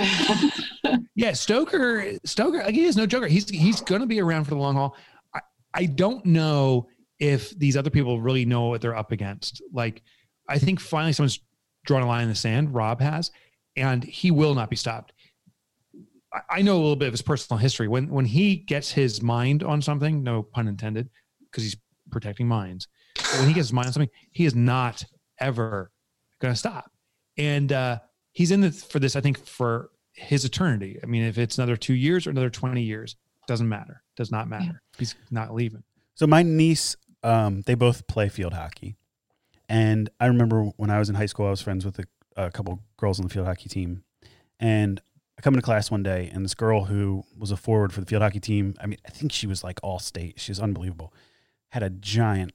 Yeah, 1.15 1.33
Stoker. 1.33 2.13
Stoker. 2.23 2.63
Like, 2.63 2.73
he 2.73 2.85
is 2.85 2.95
no 2.95 3.05
joker. 3.05 3.27
He's 3.27 3.47
he's 3.49 3.81
going 3.81 4.01
to 4.01 4.07
be 4.07 4.19
around 4.19 4.45
for 4.45 4.51
the 4.51 4.57
long 4.57 4.75
haul. 4.75 4.95
I, 5.35 5.41
I 5.73 5.85
don't 5.85 6.25
know 6.25 6.87
if 7.19 7.51
these 7.51 7.77
other 7.77 7.91
people 7.91 8.19
really 8.19 8.45
know 8.45 8.67
what 8.67 8.81
they're 8.81 8.95
up 8.95 9.11
against. 9.11 9.61
Like, 9.71 10.01
I 10.49 10.57
think 10.57 10.79
finally 10.79 11.13
someone's 11.13 11.39
drawn 11.85 12.01
a 12.01 12.07
line 12.07 12.23
in 12.23 12.29
the 12.29 12.35
sand. 12.35 12.73
Rob 12.73 13.01
has, 13.01 13.29
and 13.75 14.03
he 14.03 14.31
will 14.31 14.55
not 14.55 14.69
be 14.71 14.75
stopped. 14.75 15.13
I, 16.33 16.41
I 16.49 16.61
know 16.61 16.75
a 16.75 16.81
little 16.81 16.95
bit 16.95 17.07
of 17.07 17.13
his 17.13 17.21
personal 17.21 17.57
history. 17.57 17.87
When 17.87 18.09
when 18.09 18.25
he 18.25 18.55
gets 18.55 18.91
his 18.91 19.21
mind 19.21 19.63
on 19.63 19.81
something, 19.81 20.23
no 20.23 20.43
pun 20.43 20.67
intended, 20.67 21.09
because 21.45 21.63
he's 21.63 21.77
protecting 22.09 22.47
minds. 22.47 22.87
But 23.15 23.39
when 23.39 23.47
he 23.47 23.53
gets 23.53 23.67
his 23.67 23.73
mind 23.73 23.87
on 23.87 23.93
something, 23.93 24.09
he 24.31 24.45
is 24.45 24.55
not 24.55 25.03
ever 25.39 25.91
going 26.39 26.53
to 26.53 26.57
stop. 26.57 26.91
And 27.37 27.71
uh, 27.71 27.99
he's 28.33 28.51
in 28.51 28.61
this 28.61 28.83
for 28.83 28.99
this. 28.99 29.15
I 29.15 29.21
think 29.21 29.45
for 29.45 29.91
his 30.13 30.45
eternity. 30.45 30.99
I 31.01 31.05
mean, 31.05 31.23
if 31.23 31.37
it's 31.37 31.57
another 31.57 31.77
two 31.77 31.93
years 31.93 32.27
or 32.27 32.31
another 32.31 32.49
20 32.49 32.81
years, 32.81 33.15
doesn't 33.47 33.67
matter. 33.67 34.03
Does 34.15 34.31
not 34.31 34.47
matter. 34.47 34.81
He's 34.97 35.15
not 35.31 35.53
leaving. 35.53 35.83
So 36.15 36.27
my 36.27 36.43
niece, 36.43 36.95
um, 37.23 37.61
they 37.65 37.75
both 37.75 38.07
play 38.07 38.29
field 38.29 38.53
hockey, 38.53 38.97
and 39.67 40.09
I 40.19 40.27
remember 40.27 40.65
when 40.77 40.89
I 40.89 40.99
was 40.99 41.09
in 41.09 41.15
high 41.15 41.25
school, 41.25 41.47
I 41.47 41.49
was 41.49 41.61
friends 41.61 41.85
with 41.85 41.99
a, 41.99 42.05
a 42.35 42.51
couple 42.51 42.83
girls 42.97 43.19
on 43.19 43.27
the 43.27 43.33
field 43.33 43.47
hockey 43.47 43.69
team, 43.69 44.03
and 44.59 45.01
I 45.41 45.43
come 45.43 45.55
into 45.55 45.65
class 45.65 45.89
one 45.89 46.03
day, 46.03 46.29
and 46.31 46.45
this 46.45 46.53
girl 46.53 46.85
who 46.85 47.23
was 47.35 47.49
a 47.49 47.57
forward 47.57 47.91
for 47.91 47.99
the 47.99 48.05
field 48.05 48.21
hockey 48.21 48.39
team, 48.39 48.75
I 48.79 48.85
mean, 48.85 48.99
I 49.07 49.09
think 49.09 49.31
she 49.31 49.47
was 49.47 49.63
like 49.63 49.79
all 49.81 49.97
state, 49.97 50.39
she 50.39 50.51
was 50.51 50.59
unbelievable, 50.59 51.11
had 51.69 51.81
a 51.81 51.89
giant, 51.89 52.51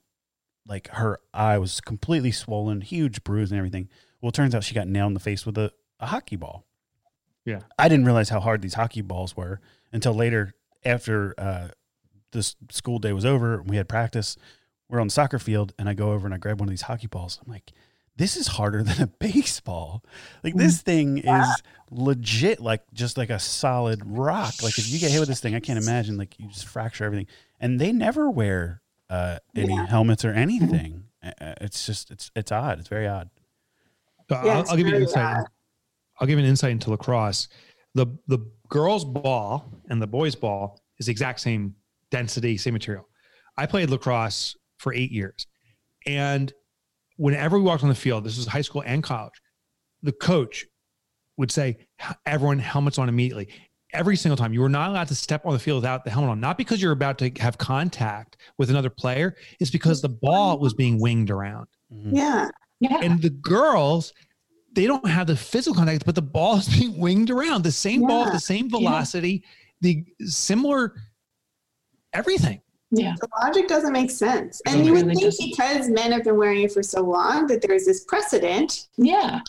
like 0.69 0.87
her 0.93 1.19
eye 1.35 1.59
was 1.59 1.81
completely 1.81 2.31
swollen, 2.31 2.83
huge 2.83 3.25
bruise 3.25 3.51
and 3.51 3.59
everything. 3.59 3.89
Well, 4.21 4.29
it 4.29 4.37
turns 4.37 4.55
out 4.55 4.63
she 4.63 4.73
got 4.73 4.87
nailed 4.87 5.09
in 5.09 5.15
the 5.15 5.21
face 5.21 5.45
with 5.45 5.59
a, 5.59 5.73
a 5.99 6.07
hockey 6.07 6.37
ball. 6.37 6.65
Yeah. 7.45 7.63
I 7.77 7.89
didn't 7.89 8.05
realize 8.05 8.29
how 8.29 8.39
hard 8.39 8.63
these 8.63 8.75
hockey 8.75 9.03
balls 9.03 9.37
were 9.37 9.61
until 9.93 10.15
later 10.15 10.55
after 10.85 11.35
uh, 11.39 11.69
this 12.31 12.55
school 12.71 13.01
day 13.01 13.13
was 13.13 13.25
over 13.25 13.55
and 13.55 13.69
we 13.69 13.79
had 13.79 13.89
practice. 13.89 14.37
We're 14.89 15.01
on 15.01 15.09
the 15.09 15.13
soccer 15.13 15.41
field 15.41 15.73
and 15.77 15.89
I 15.89 15.95
go 15.95 16.13
over 16.13 16.25
and 16.25 16.33
I 16.33 16.39
grab 16.39 16.61
one 16.61 16.69
of 16.69 16.73
these 16.73 16.83
hockey 16.83 17.09
balls. 17.09 17.41
I'm 17.45 17.53
like, 17.53 17.73
this 18.17 18.37
is 18.37 18.47
harder 18.47 18.83
than 18.83 19.01
a 19.03 19.07
baseball. 19.21 20.05
Like 20.43 20.55
this 20.55 20.81
thing 20.83 21.19
is 21.19 21.63
legit, 21.91 22.61
like 22.61 22.83
just 22.93 23.17
like 23.19 23.31
a 23.31 23.39
solid 23.39 24.01
rock. 24.05 24.55
Like 24.63 24.79
if 24.79 24.89
you 24.89 24.99
get 24.99 25.11
hit 25.11 25.21
with 25.21 25.29
this 25.29 25.41
thing, 25.41 25.55
I 25.55 25.61
can't 25.61 25.79
imagine 25.83 26.17
like 26.17 26.39
you 26.39 26.49
just 26.49 26.67
fracture 26.67 27.05
everything. 27.05 27.27
And 27.61 27.79
they 27.81 27.93
never 27.93 28.31
wear 28.31 28.83
uh, 29.11 29.39
any 29.55 29.75
Yeah. 29.75 29.87
helmets 29.87 30.25
or 30.25 30.33
anything. 30.33 31.05
Uh, 31.23 31.31
uh, 31.41 31.55
It's 31.61 31.87
just 31.87 32.11
it's 32.11 32.31
it's 32.35 32.51
odd. 32.53 32.79
It's 32.81 32.89
very 32.89 33.07
odd. 33.07 33.31
So 34.29 34.41
Yeah, 34.45 34.53
I'll, 34.55 34.61
it's 34.61 34.71
I'll 34.71 34.77
give 34.77 34.89
you 34.89 34.97
an 34.97 35.03
insight. 35.03 35.37
odd. 35.37 35.45
I'll 36.21 36.27
give 36.27 36.39
you 36.39 36.45
an 36.45 36.51
insight 36.51 36.71
into 36.73 36.91
lacrosse. 36.91 37.49
The 37.95 38.07
the 38.27 38.39
girls' 38.69 39.05
ball 39.05 39.71
and 39.89 40.01
the 40.03 40.07
boys' 40.07 40.35
ball 40.35 40.81
is 40.99 41.07
the 41.07 41.13
exact 41.13 41.41
same 41.41 41.75
density, 42.11 42.57
same 42.57 42.73
material. 42.73 43.09
I 43.59 43.67
played 43.67 43.91
lacrosse 43.91 44.57
for 44.79 44.93
eight 44.93 45.11
years, 45.13 45.47
and 46.07 46.53
whenever 47.17 47.59
we 47.59 47.65
walked 47.65 47.83
on 47.83 47.89
the 47.89 47.95
field, 47.95 48.25
this 48.25 48.37
was 48.37 48.47
high 48.47 48.61
school 48.63 48.83
and 48.87 49.03
college, 49.03 49.35
the 50.03 50.13
coach 50.13 50.67
would 51.37 51.51
say, 51.51 51.77
"Everyone, 52.25 52.59
helmets 52.59 52.99
on 52.99 53.09
immediately." 53.09 53.49
Every 53.93 54.17
single 54.17 54.37
time, 54.37 54.53
you 54.53 54.61
were 54.61 54.69
not 54.69 54.91
allowed 54.91 55.09
to 55.09 55.15
step 55.15 55.47
on 55.47 55.53
the 55.53 55.59
field 55.59 55.79
without 55.79 56.05
the 56.05 56.11
helmet 56.11 56.31
on. 56.31 56.41
Not 56.41 56.59
because 56.59 56.83
you're 56.83 56.93
about 56.93 57.19
to 57.19 57.31
have 57.39 57.57
contact 57.57 58.37
with 58.59 58.69
another 58.69 58.91
player, 58.91 59.37
it's 59.61 59.71
because 59.71 60.03
the 60.03 60.09
ball 60.09 60.59
was 60.59 60.75
being 60.75 61.01
winged 61.01 61.31
around 61.31 61.67
Mhm. 61.93 62.11
Yeah. 62.17 62.49
Yeah. 62.81 62.99
and 63.03 63.23
the 63.23 63.31
girls 63.31 64.13
they 64.75 64.87
don't 64.87 65.09
have 65.09 65.27
the 65.29 65.37
physical 65.37 65.75
contact 65.75 66.05
but 66.05 66.15
the 66.15 66.21
ball 66.21 66.57
is 66.59 66.69
being 66.79 66.99
winged 66.99 67.31
around 67.31 67.63
the 67.65 67.73
same 67.73 68.03
ball 68.03 68.27
Yeah. 68.27 68.33
the 68.33 68.41
same 68.41 68.69
velocity 68.69 69.43
the 69.81 70.05
similar 70.27 70.95
everything 72.13 72.61
yeah. 72.99 73.15
The 73.21 73.29
logic 73.43 73.69
doesn't 73.69 73.93
make 73.93 74.11
sense. 74.11 74.61
It 74.67 74.73
And 74.75 74.87
you 74.87 74.93
would 74.95 75.07
think 75.07 75.21
doesn't. 75.21 75.51
because 75.51 75.89
men 75.91 76.13
have 76.13 76.25
been 76.25 76.37
wearing 76.37 76.63
it 76.63 76.73
for 76.73 76.83
so 76.83 77.03
long 77.03 77.47
that 77.49 77.63
there's 77.63 77.85
this 77.85 78.05
precedent. 78.05 78.89
Yeah. 78.97 79.41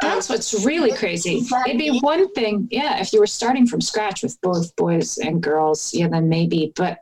That's 0.00 0.28
what's 0.28 0.64
really 0.64 0.92
crazy. 0.92 1.44
It'd 1.66 1.78
be 1.78 1.98
one 2.00 2.32
thing, 2.34 2.68
yeah, 2.70 3.00
if 3.00 3.12
you 3.12 3.20
were 3.20 3.26
starting 3.26 3.66
from 3.66 3.80
scratch 3.80 4.22
with 4.22 4.38
both 4.40 4.74
boys 4.76 5.18
and 5.18 5.42
girls, 5.42 5.92
yeah, 5.94 6.08
then 6.08 6.28
maybe, 6.28 6.72
but 6.76 6.98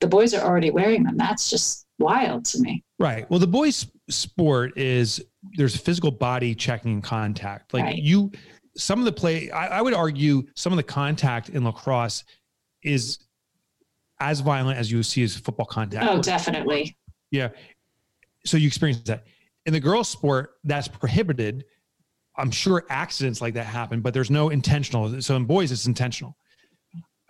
the 0.00 0.06
boys 0.08 0.32
are 0.34 0.44
already 0.46 0.70
wearing 0.70 1.02
them. 1.02 1.16
That's 1.16 1.50
just 1.50 1.84
wild 2.00 2.44
to 2.44 2.60
me. 2.60 2.84
right 3.00 3.28
well 3.28 3.40
the 3.40 3.46
boys 3.46 3.84
sport 4.08 4.78
is 4.78 5.20
there's 5.56 5.76
physical 5.76 6.12
body 6.12 6.54
checking 6.54 6.92
and 6.92 7.02
contact 7.02 7.74
like 7.74 7.82
Right. 7.82 7.98
you 7.98 8.30
some 8.76 9.00
of 9.00 9.04
the 9.04 9.10
play 9.10 9.50
I, 9.50 9.78
I 9.78 9.82
would 9.82 9.94
argue 9.94 10.44
some 10.54 10.72
of 10.72 10.76
the 10.76 10.84
contact 10.84 11.48
in 11.48 11.64
lacrosse 11.64 12.22
is 12.84 13.18
as 14.20 14.40
violent 14.40 14.78
as 14.78 14.90
you 14.90 15.02
see 15.02 15.22
as 15.22 15.36
football 15.36 15.66
contact 15.66 16.06
Oh, 16.08 16.20
definitely. 16.20 16.96
Yeah. 17.30 17.48
So 18.44 18.56
you 18.56 18.66
experience 18.66 19.00
that. 19.02 19.24
In 19.66 19.72
the 19.72 19.80
girls' 19.80 20.08
sport, 20.08 20.54
that's 20.64 20.88
prohibited. 20.88 21.64
I'm 22.36 22.50
sure 22.50 22.84
accidents 22.88 23.40
like 23.40 23.54
that 23.54 23.66
happen, 23.66 24.00
but 24.00 24.14
there's 24.14 24.30
no 24.30 24.48
intentional. 24.48 25.20
So 25.20 25.36
in 25.36 25.44
boys, 25.44 25.72
it's 25.72 25.86
intentional. 25.86 26.36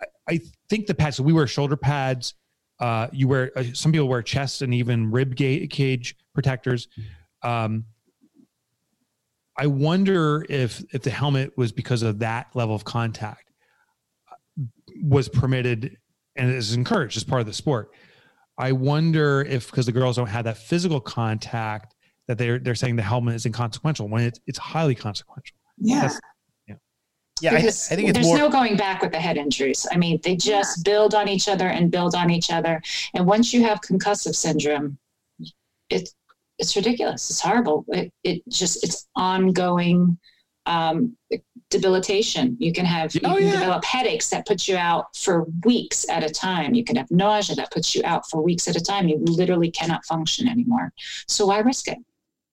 I, 0.01 0.05
I 0.35 0.39
think 0.69 0.87
the 0.87 0.93
pads, 0.93 1.17
so 1.17 1.23
we 1.23 1.33
wear 1.33 1.47
shoulder 1.47 1.75
pads. 1.75 2.35
Uh, 2.79 3.07
you 3.11 3.27
wear, 3.27 3.51
uh, 3.57 3.63
some 3.73 3.91
people 3.91 4.07
wear 4.07 4.21
chest 4.21 4.61
and 4.61 4.73
even 4.73 5.11
rib 5.11 5.35
ga- 5.35 5.67
cage 5.67 6.15
protectors. 6.33 6.87
Um, 7.43 7.85
I 9.57 9.67
wonder 9.67 10.45
if 10.47 10.81
if 10.93 11.01
the 11.01 11.09
helmet 11.09 11.51
was 11.57 11.73
because 11.73 12.01
of 12.01 12.19
that 12.19 12.47
level 12.53 12.73
of 12.73 12.85
contact 12.85 13.51
was 15.03 15.27
permitted 15.27 15.97
and 16.39 16.51
is 16.51 16.73
encouraged 16.73 17.17
as 17.17 17.23
part 17.23 17.41
of 17.41 17.47
the 17.47 17.53
sport. 17.53 17.91
I 18.57 18.71
wonder 18.71 19.41
if 19.41 19.69
because 19.69 19.85
the 19.85 19.91
girls 19.91 20.15
don't 20.17 20.27
have 20.27 20.45
that 20.45 20.57
physical 20.57 20.99
contact 20.99 21.95
that 22.27 22.37
they're 22.37 22.59
they're 22.59 22.75
saying 22.75 22.95
the 22.95 23.01
helmet 23.03 23.35
is 23.35 23.45
inconsequential 23.45 24.07
when 24.07 24.23
it's 24.23 24.39
it's 24.47 24.57
highly 24.59 24.95
consequential. 24.95 25.55
Yeah. 25.77 26.01
That's- 26.01 26.19
Yeah, 27.41 27.53
I, 27.53 27.57
I 27.57 27.61
think 27.61 28.09
it's 28.09 28.13
there's 28.17 28.25
more. 28.27 28.37
no 28.37 28.49
going 28.49 28.75
back 28.75 29.01
with 29.01 29.13
the 29.13 29.19
head 29.19 29.37
injuries. 29.37 29.87
I 29.93 29.95
mean, 29.97 30.19
they 30.25 30.35
just 30.35 30.83
build 30.83 31.15
on 31.15 31.29
each 31.29 31.47
other 31.47 31.67
and 31.67 31.89
build 31.89 32.13
on 32.13 32.29
each 32.29 32.51
other. 32.51 32.81
And 33.13 33.25
once 33.25 33.53
you 33.53 33.63
have 33.63 33.79
concussive 33.79 34.35
syndrome, 34.35 34.97
it's 35.89 36.13
it's 36.57 36.75
ridiculous. 36.75 37.29
It's 37.29 37.39
horrible. 37.39 37.85
It 37.87 38.11
it 38.25 38.41
just 38.49 38.83
it's 38.83 39.07
ongoing 39.15 40.17
um, 40.65 41.15
debilitation. 41.69 42.57
You 42.59 42.73
can 42.73 42.85
have 42.85 43.13
you 43.13 43.21
Oh, 43.23 43.35
can 43.35 43.45
yeah. 43.47 43.51
develop 43.53 43.83
headaches 43.85 44.29
that 44.29 44.45
put 44.47 44.67
you 44.67 44.75
out 44.77 45.15
for 45.15 45.45
weeks 45.65 46.07
at 46.09 46.23
a 46.23 46.29
time. 46.29 46.73
You 46.73 46.83
can 46.83 46.95
have 46.95 47.09
nausea 47.11 47.55
that 47.57 47.71
puts 47.71 47.95
you 47.95 48.01
out 48.05 48.29
for 48.29 48.41
weeks 48.41 48.67
at 48.67 48.75
a 48.75 48.81
time. 48.81 49.07
You 49.07 49.17
literally 49.19 49.71
cannot 49.71 50.03
function 50.05 50.47
anymore. 50.47 50.91
So 51.27 51.45
why 51.47 51.59
risk 51.59 51.87
it? 51.87 51.97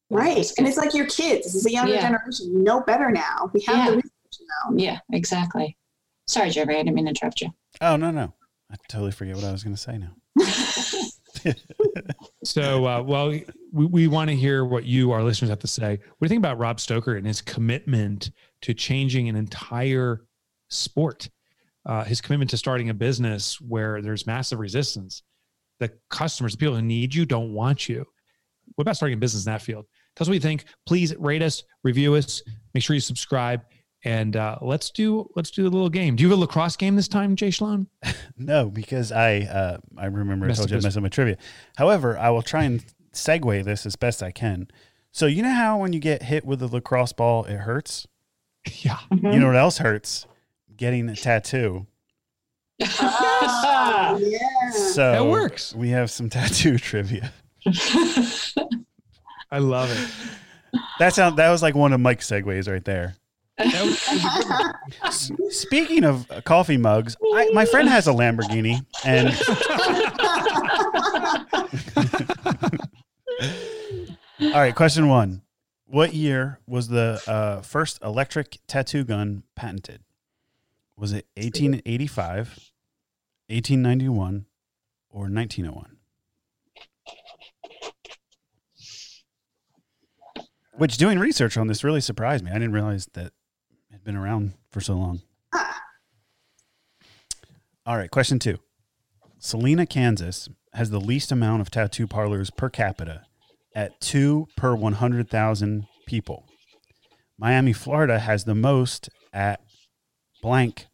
Why 0.09 0.21
Right. 0.21 0.37
risk 0.39 0.59
And 0.59 0.67
it? 0.67 0.71
it's 0.71 0.79
like 0.79 0.95
your 0.95 1.07
kids. 1.07 1.45
This 1.45 1.55
is 1.57 1.67
a 1.67 1.73
younger 1.73 1.95
Yeah. 1.95 2.03
generation. 2.03 2.53
You 2.53 2.62
know 2.62 2.81
better 2.81 3.11
now. 3.11 3.51
We 3.53 3.61
have 3.62 3.77
Yeah. 3.79 3.91
the 3.91 3.97
research 3.97 4.12
now. 4.41 4.77
Yeah, 4.77 4.99
exactly. 5.12 5.77
Sorry, 6.27 6.51
Jerry, 6.51 6.75
I 6.75 6.79
didn't 6.83 6.95
mean 6.95 7.07
to 7.07 7.11
interrupt 7.11 7.41
you. 7.41 7.51
Oh 7.81 7.97
no, 7.97 8.11
no, 8.11 8.35
I 8.71 8.77
totally 8.89 9.12
forget 9.12 9.37
what 9.37 9.45
I 9.45 9.53
was 9.53 9.62
going 9.64 9.75
to 9.77 9.81
say 9.81 9.99
now. 9.99 10.14
So, 12.45 12.87
uh, 12.87 13.03
well, 13.03 13.29
we, 13.29 13.45
we 13.73 14.07
want 14.09 14.31
to 14.31 14.37
hear 14.37 14.64
what 14.64 14.85
you, 14.85 15.11
our 15.11 15.23
listeners, 15.23 15.49
have 15.51 15.59
to 15.61 15.67
say. 15.67 15.91
What 15.97 15.99
do 15.99 16.25
you 16.27 16.29
think 16.29 16.39
about 16.41 16.59
Rob 16.59 16.79
Stoker 16.81 17.17
and 17.17 17.27
his 17.27 17.41
commitment 17.41 18.31
to 18.62 18.74
changing 18.74 19.28
an 19.28 19.36
entire 19.36 20.22
sport? 20.68 21.28
Uh, 21.84 22.02
his 22.04 22.20
commitment 22.20 22.50
to 22.50 22.57
starting 22.57 22.90
a 22.90 22.94
business 22.94 23.61
where 23.61 24.02
there's 24.02 24.26
massive 24.26 24.59
resistance. 24.59 25.22
The 25.78 25.92
customers, 26.11 26.52
the 26.52 26.59
people 26.59 26.74
who 26.74 26.82
need 26.82 27.14
you, 27.14 27.24
don't 27.26 27.52
want 27.52 27.88
you. 27.88 28.04
what 28.74 28.82
about 28.82 28.96
starting 28.96 29.16
a 29.16 29.20
business 29.20 29.46
in 29.46 29.52
that 29.52 29.62
field? 29.62 29.86
Tell 30.16 30.24
us 30.24 30.28
what 30.28 30.34
you 30.34 30.40
think. 30.40 30.64
Please 30.86 31.14
rate 31.16 31.42
us, 31.42 31.62
review 31.84 32.14
us, 32.14 32.42
make 32.74 32.82
sure 32.82 32.94
you 32.94 33.00
subscribe, 33.00 33.62
and 34.04 34.34
uh, 34.36 34.57
let's 34.62 34.90
do 34.90 35.28
let's 35.36 35.50
do 35.50 35.62
a 35.62 35.68
little 35.68 35.88
game. 35.90 36.16
Do 36.16 36.22
you 36.22 36.30
have 36.30 36.38
a 36.38 36.40
lacrosse 36.40 36.76
game 36.76 36.96
this 36.96 37.09
time, 37.09 37.36
Jay 37.36 37.48
Schlone? 37.50 37.86
No, 38.38 38.68
because 38.68 39.12
I 39.12 39.40
uh, 39.40 39.78
I 39.96 40.07
remember 40.07 40.46
I 40.46 40.52
told 40.52 40.70
you 40.70 40.76
I 40.76 40.80
messed 40.80 40.96
up 40.96 41.02
my 41.02 41.09
trivia. 41.09 41.38
However, 41.76 42.18
I 42.18 42.28
will 42.30 42.42
try 42.42 42.64
and 42.64 42.84
segue 43.12 43.64
this 43.64 43.86
as 43.86 43.96
best 43.96 44.22
I 44.22 44.30
can. 44.30 44.68
So 45.12 45.24
you 45.26 45.42
know 45.42 45.52
how 45.54 45.78
when 45.78 45.92
you 45.94 46.00
get 46.00 46.22
hit 46.22 46.44
with 46.44 46.61
a 46.62 46.66
lacrosse 46.66 47.12
ball, 47.14 47.44
it 47.44 47.57
hurts. 47.57 48.07
yeah. 48.83 48.99
You 49.11 49.39
know 49.41 49.47
what 49.47 49.57
else 49.57 49.79
hurts? 49.79 50.27
Getting 50.77 51.09
a 51.09 51.17
tattoo. 51.17 51.87
Oh, 52.81 54.19
yeah. 54.23 54.71
So 54.71 55.12
That 55.12 55.27
works. 55.27 55.75
We 55.75 55.91
have 55.91 56.11
some 56.11 56.29
tattoo 56.31 56.79
trivia. 56.79 57.33
I 59.51 59.59
love 59.59 59.91
it. 59.91 60.79
That 60.99 61.14
sound 61.14 61.37
that 61.39 61.51
was 61.51 61.62
like 61.62 61.75
one 61.75 61.93
of 61.93 62.01
Mike's 62.01 62.29
segues 62.31 62.69
right 62.71 62.85
there. 62.85 63.17
That 63.59 63.85
was- 63.85 64.05
that 64.05 64.12
was 64.14 64.25
a 64.25 64.43
good 64.43 64.49
one. 64.51 64.75
S- 65.05 65.31
Speaking 65.51 66.05
of 66.05 66.31
uh, 66.31 66.43
coffee 66.43 66.77
mugs, 66.77 67.17
I, 67.35 67.49
my 67.55 67.64
friend 67.64 67.89
has 67.89 68.07
a 68.07 68.11
Lamborghini, 68.12 68.85
and 69.05 69.29
all 74.53 74.61
right, 74.61 74.75
question 74.75 75.09
one: 75.09 75.41
What 75.89 76.14
year 76.14 76.59
was 76.66 76.89
the 76.89 77.22
uh, 77.28 77.62
first 77.62 78.03
electric 78.03 78.59
tattoo 78.66 79.05
gun 79.05 79.45
patented? 79.55 80.03
Was 80.97 81.12
it 81.12 81.26
1885, 81.37 82.72
1891, 83.49 84.47
or 85.11 85.20
1901? 85.28 85.97
Which 90.72 90.99
doing 90.99 91.20
research 91.20 91.57
on 91.57 91.68
this 91.68 91.84
really 91.84 92.01
surprised 92.01 92.45
me. 92.45 92.51
I 92.51 92.55
didn't 92.55 92.72
realize 92.72 93.07
that 93.14 93.26
it 93.26 93.93
had 93.93 94.05
been 94.05 94.16
around 94.16 94.55
for 94.70 94.80
so 94.80 94.95
long. 94.95 95.22
Ah, 95.55 95.80
All 97.87 97.97
right, 97.97 98.11
question 98.11 98.41
two. 98.41 98.59
Salina, 99.39 99.87
Kansas 99.87 100.49
has 100.72 100.91
the 100.91 101.01
least 101.01 101.30
amount 101.30 101.61
of 101.61 101.70
tattoo 101.70 102.09
parlors 102.09 102.51
per 102.51 102.68
capita 102.68 103.22
at 103.77 104.01
two 104.01 104.49
per 104.57 104.74
100,000 104.74 105.87
people. 106.07 106.47
Miami, 107.39 107.74
Florida 107.74 108.18
has 108.18 108.45
the 108.45 108.55
most 108.55 109.11
at 109.35 109.61
blank 110.43 110.87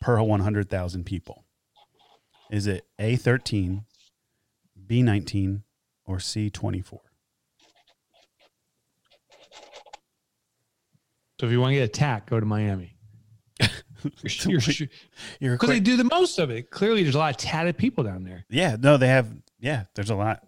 per 0.00 0.22
100,000 0.22 1.04
people. 1.04 1.44
Is 2.50 2.68
it 2.68 2.86
A13, 2.98 3.84
B19, 4.86 5.62
or 6.06 6.18
C24? 6.18 6.98
So 11.40 11.46
if 11.46 11.52
you 11.52 11.60
want 11.60 11.72
to 11.72 11.74
get 11.74 11.84
attacked, 11.84 12.30
go 12.30 12.40
to 12.40 12.46
Miami. 12.46 12.94
Because 15.40 15.68
they 15.68 15.80
do 15.80 15.96
the 15.96 16.04
most 16.04 16.38
of 16.38 16.50
it. 16.50 16.70
Clearly, 16.70 17.02
there's 17.02 17.16
a 17.16 17.18
lot 17.18 17.30
of 17.30 17.36
tatted 17.36 17.76
people 17.76 18.04
down 18.04 18.22
there. 18.22 18.44
yeah, 18.48 18.76
no, 18.78 18.96
they 18.96 19.08
have, 19.08 19.28
yeah, 19.58 19.84
there's 19.96 20.10
a 20.10 20.14
lot. 20.14 20.47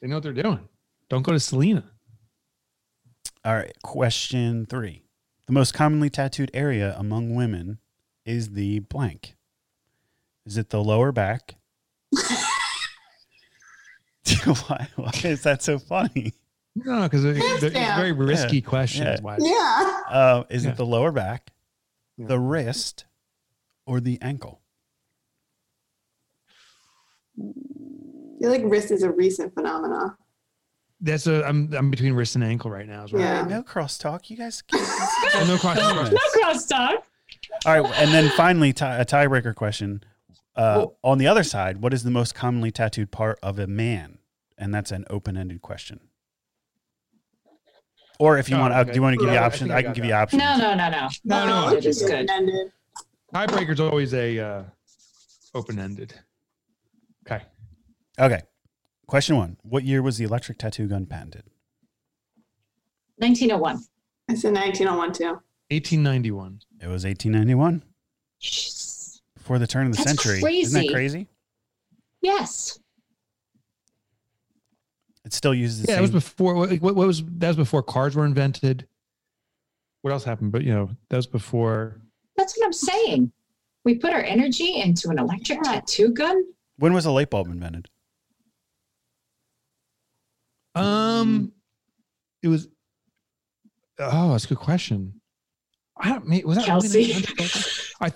They 0.00 0.08
know 0.08 0.16
what 0.16 0.22
they're 0.22 0.32
doing. 0.32 0.68
Don't 1.08 1.22
go 1.22 1.32
to 1.32 1.40
Salina. 1.40 1.84
All 3.44 3.54
right, 3.54 3.72
question 3.82 4.66
three. 4.66 5.02
The 5.46 5.52
most 5.52 5.72
commonly 5.72 6.10
tattooed 6.10 6.50
area 6.52 6.94
among 6.98 7.34
women 7.34 7.78
is 8.24 8.50
the 8.50 8.80
blank. 8.80 9.36
Is 10.44 10.56
it 10.58 10.70
the 10.70 10.82
lower 10.82 11.12
back? 11.12 11.56
why, 14.66 14.88
why 14.96 15.10
is 15.24 15.42
that 15.44 15.62
so 15.62 15.78
funny? 15.78 16.32
No, 16.74 17.02
because 17.02 17.24
it's 17.24 17.38
Hands 17.44 17.72
down. 17.72 17.96
very 17.98 18.12
risky 18.12 18.60
questions. 18.60 19.06
Yeah. 19.06 19.20
Why? 19.22 19.36
yeah. 19.40 20.02
Uh, 20.10 20.44
is 20.50 20.64
Yeah. 20.64 20.72
it 20.72 20.76
the 20.76 20.86
lower 20.86 21.10
back, 21.12 21.50
Yeah. 22.16 22.26
the 22.26 22.38
wrist, 22.38 23.04
or 23.86 24.00
the 24.00 24.20
ankle? 24.20 24.60
I 28.38 28.40
feel 28.40 28.50
like 28.50 28.62
wrist 28.64 28.90
is 28.92 29.02
a 29.02 29.10
recent 29.10 29.52
phenomenon. 29.54 30.14
That's 31.00 31.26
a. 31.26 31.44
I'm 31.44 31.72
I'm 31.74 31.90
between 31.90 32.12
wrist 32.14 32.34
and 32.36 32.44
ankle 32.44 32.70
right 32.70 32.86
now. 32.86 33.04
As 33.04 33.12
well. 33.12 33.22
Yeah. 33.22 33.42
No 33.44 33.62
crosstalk. 33.62 34.30
You 34.30 34.36
guys. 34.36 34.62
Can't, 34.62 34.82
Oh, 35.34 35.44
no 35.48 35.58
cross- 35.58 35.76
no 35.76 35.92
cross- 35.92 36.10
no 36.12 36.42
crosstalk. 36.42 36.98
All 37.66 37.80
right, 37.80 37.92
and 38.00 38.10
then 38.12 38.30
finally, 38.36 38.72
tie, 38.72 38.96
a 38.98 39.04
tiebreaker 39.04 39.54
question. 39.54 40.02
Uh, 40.56 40.86
on 41.02 41.18
the 41.18 41.26
other 41.26 41.44
side, 41.44 41.80
what 41.82 41.92
is 41.94 42.02
the 42.02 42.10
most 42.10 42.34
commonly 42.34 42.70
tattooed 42.72 43.10
part 43.12 43.38
of 43.42 43.58
a 43.58 43.66
man? 43.66 44.18
And 44.56 44.74
that's 44.74 44.90
an 44.90 45.04
open-ended 45.08 45.62
question. 45.62 46.00
Or 48.18 48.38
if 48.38 48.48
you 48.50 48.56
Oh, 48.56 48.60
want, 48.60 48.74
uh, 48.74 48.78
okay. 48.80 48.90
do 48.90 48.96
you 48.96 49.02
want 49.02 49.14
to 49.14 49.18
give 49.18 49.28
you 49.28 49.34
Yeah, 49.34 49.42
I 49.42 49.46
options? 49.46 49.70
I, 49.70 49.76
I 49.76 49.82
can 49.82 49.92
give 49.92 50.02
that. 50.02 50.08
you 50.08 50.14
options. 50.14 50.42
No, 50.42 50.56
no, 50.56 50.74
no, 50.74 50.90
no. 50.90 51.08
No, 51.24 51.46
no, 51.70 51.76
It 51.76 51.86
is 51.86 52.02
good. 52.02 52.28
Ended. 52.28 52.72
Tiebreaker's 53.32 53.78
always 53.78 54.12
a 54.14 54.38
uh, 54.40 54.62
open 55.54 55.78
ended. 55.78 56.10
Okay. 56.12 56.20
Okay. 58.18 58.42
Question 59.06 59.36
one: 59.36 59.56
What 59.62 59.84
year 59.84 60.02
was 60.02 60.18
the 60.18 60.24
electric 60.24 60.58
tattoo 60.58 60.86
gun 60.86 61.06
patented? 61.06 61.44
1901. 63.16 63.84
I 64.28 64.34
said 64.34 64.54
1901 64.54 65.12
too. 65.12 65.24
1891. 65.70 66.60
It 66.80 66.86
was 66.86 67.04
1891, 67.04 67.82
Jeez. 68.40 69.20
before 69.34 69.58
the 69.58 69.66
turn 69.66 69.86
of 69.86 69.92
the 69.92 69.96
That's 70.02 70.10
century. 70.22 70.42
Isn't 70.60 70.74
that 70.74 70.92
crazy. 70.92 70.92
crazy? 70.92 71.26
Yes. 72.22 72.78
It 75.24 75.32
still 75.32 75.52
uses 75.54 75.82
the 75.82 75.92
Yeah, 75.92 75.98
it 75.98 76.02
was 76.02 76.10
before. 76.10 76.54
What, 76.54 76.70
what 76.80 76.94
what 76.94 77.06
was 77.06 77.24
that? 77.24 77.48
Was 77.48 77.56
before 77.56 77.82
cars 77.82 78.14
were 78.16 78.24
invented. 78.24 78.86
What 80.02 80.12
else 80.12 80.24
happened? 80.24 80.52
But 80.52 80.64
you 80.64 80.72
know, 80.72 80.90
that 81.10 81.16
was 81.16 81.26
before. 81.26 82.00
That's 82.36 82.56
what 82.56 82.64
I'm 82.66 82.72
saying. 82.72 83.32
We 83.84 83.96
put 83.96 84.12
our 84.12 84.22
energy 84.22 84.80
into 84.80 85.08
an 85.10 85.18
electric 85.18 85.62
tattoo 85.62 86.12
gun. 86.12 86.44
when 86.78 86.92
was 86.92 87.04
a 87.06 87.10
light 87.10 87.30
bulb 87.30 87.48
invented? 87.48 87.88
Um, 90.78 91.52
it 92.42 92.48
was. 92.48 92.68
Oh, 93.98 94.30
that's 94.32 94.44
a 94.44 94.48
good 94.48 94.58
question. 94.58 95.20
I 96.00 96.10
don't. 96.10 96.28
mean, 96.28 96.46
Was 96.46 96.58
that 96.58 96.66
Kelsey. 96.66 97.24
I, 98.00 98.10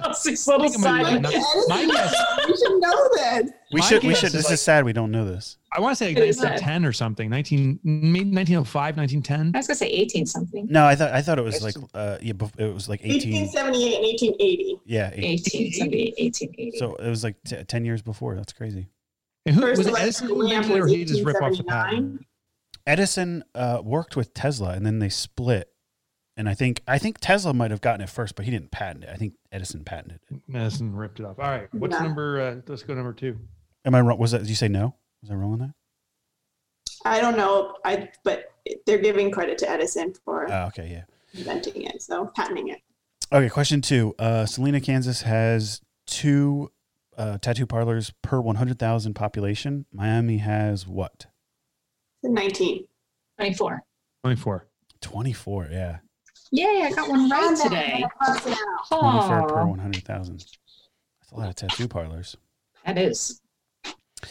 Kelsey's 0.00 0.46
little 0.46 0.68
think 0.68 0.76
it 0.76 0.80
side. 0.80 1.22
be 1.22 1.28
like. 1.28 1.42
My 1.68 1.84
guess- 1.86 2.14
you 2.46 2.56
should 2.56 2.80
know 2.80 3.08
this. 3.16 3.50
We 3.72 3.80
My 3.80 3.86
should. 3.86 4.02
We 4.04 4.10
guess 4.10 4.18
should. 4.20 4.26
is 4.28 4.32
This 4.34 4.44
like- 4.44 4.52
is 4.54 4.60
sad. 4.62 4.84
We 4.84 4.92
don't 4.92 5.10
know 5.10 5.24
this. 5.24 5.56
I 5.76 5.80
want 5.80 5.90
to 5.92 5.96
say 5.96 6.10
like 6.10 6.18
It 6.18 6.28
is 6.28 6.36
that. 6.36 6.60
1910 6.62 6.88
or 6.88 6.92
something. 6.92 7.28
19 7.30 7.80
maybe 7.82 8.30
1905, 8.30 8.96
1910. 8.96 9.50
I 9.56 9.58
was 9.58 9.66
gonna 9.66 9.74
say 9.74 9.88
18 9.88 10.26
something. 10.26 10.68
No, 10.70 10.86
I 10.86 10.94
thought. 10.94 11.12
I 11.12 11.20
thought 11.22 11.40
it 11.40 11.42
was 11.44 11.60
like. 11.64 11.74
Uh, 11.92 12.18
yeah, 12.22 12.34
it 12.58 12.72
was 12.72 12.88
like 12.88 13.00
18. 13.02 13.34
1878 13.50 13.94
and 13.96 14.04
1880. 14.04 14.80
Yeah, 14.86 15.08
1878, 15.10 16.14
1880. 16.16 16.78
So 16.78 16.94
it 16.94 17.08
was 17.10 17.24
like 17.24 17.34
t- 17.44 17.64
10 17.64 17.84
years 17.84 18.02
before. 18.02 18.36
That's 18.36 18.52
crazy. 18.52 18.86
And 19.46 19.54
who 19.56 19.60
First 19.62 19.78
was 19.78 19.86
it? 19.88 19.98
Edison 19.98 20.28
who 20.28 20.42
lamp 20.42 20.64
invented 20.66 20.84
or 20.84 20.86
he 20.86 21.04
just 21.04 21.24
rip 21.24 21.40
off 21.42 21.56
the 21.56 21.64
patent? 21.64 22.24
Edison 22.86 23.44
uh, 23.54 23.80
worked 23.82 24.16
with 24.16 24.34
Tesla, 24.34 24.70
and 24.70 24.84
then 24.84 24.98
they 24.98 25.08
split. 25.08 25.70
And 26.36 26.48
I 26.48 26.54
think 26.54 26.82
I 26.88 26.98
think 26.98 27.18
Tesla 27.20 27.54
might 27.54 27.70
have 27.70 27.80
gotten 27.80 28.00
it 28.00 28.10
first, 28.10 28.34
but 28.34 28.44
he 28.44 28.50
didn't 28.50 28.70
patent 28.72 29.04
it. 29.04 29.10
I 29.10 29.16
think 29.16 29.34
Edison 29.52 29.84
patented 29.84 30.20
it. 30.30 30.40
Edison 30.54 30.94
ripped 30.94 31.20
it 31.20 31.26
off. 31.26 31.38
All 31.38 31.44
right, 31.48 31.72
what's 31.74 31.94
Yeah. 31.94 32.02
number? 32.02 32.40
Uh, 32.40 32.56
let's 32.66 32.82
go 32.82 32.94
number 32.94 33.12
two. 33.12 33.38
Am 33.84 33.94
I 33.94 34.00
wrong? 34.00 34.18
Was 34.18 34.32
that? 34.32 34.38
Did 34.38 34.48
you 34.48 34.54
say 34.56 34.68
no? 34.68 34.96
Was 35.22 35.30
I 35.30 35.34
wrong 35.34 35.52
on 35.52 35.58
that? 35.60 35.74
I 37.04 37.20
don't 37.20 37.36
know, 37.36 37.76
I 37.84 38.10
but 38.24 38.52
they're 38.86 38.98
giving 38.98 39.30
credit 39.30 39.58
to 39.58 39.70
Edison 39.70 40.14
for 40.24 40.50
Oh, 40.50 40.66
okay, 40.68 40.88
yeah. 40.90 41.04
inventing 41.38 41.82
it, 41.82 42.02
so 42.02 42.30
patenting 42.34 42.68
it. 42.68 42.80
Okay, 43.32 43.48
question 43.48 43.80
two. 43.80 44.14
Uh, 44.18 44.46
Salina, 44.46 44.80
Kansas 44.80 45.22
has 45.22 45.80
two 46.06 46.70
uh, 47.16 47.38
tattoo 47.38 47.66
parlors 47.66 48.12
per 48.22 48.40
100,000 48.40 49.14
population. 49.14 49.86
Miami 49.92 50.38
has 50.38 50.86
what? 50.86 51.26
19. 52.22 52.84
24. 53.38 53.82
24. 54.22 54.66
24, 55.00 55.68
yeah. 55.70 55.98
Yay, 56.52 56.82
I 56.84 56.90
got 56.92 57.08
one 57.08 57.28
right 57.28 57.56
today. 57.62 58.04
24 58.88 59.48
per 59.48 59.60
Oh, 59.60 59.66
100,000. 59.66 60.38
That's 60.38 61.32
a 61.32 61.36
lot 61.36 61.48
of 61.48 61.54
tattoo 61.56 61.88
parlors. 61.88 62.36
that 62.86 62.96
is. 62.98 63.40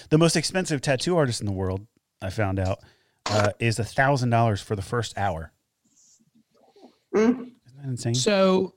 The 0.10 0.18
most 0.18 0.36
expensive 0.36 0.82
tattoo 0.82 1.16
artist 1.18 1.40
in 1.42 1.46
the 1.46 1.52
world, 1.52 1.86
I 2.22 2.30
found 2.32 2.60
out, 2.60 2.80
uh, 3.28 3.52
is 3.60 3.78
$1,000 3.78 4.64
for 4.64 4.76
the 4.76 4.82
first 4.82 5.18
hour. 5.18 5.52
Mm. 7.16 7.30
Isn't 7.32 7.54
that 7.78 7.86
insane? 7.88 8.16
So, 8.16 8.74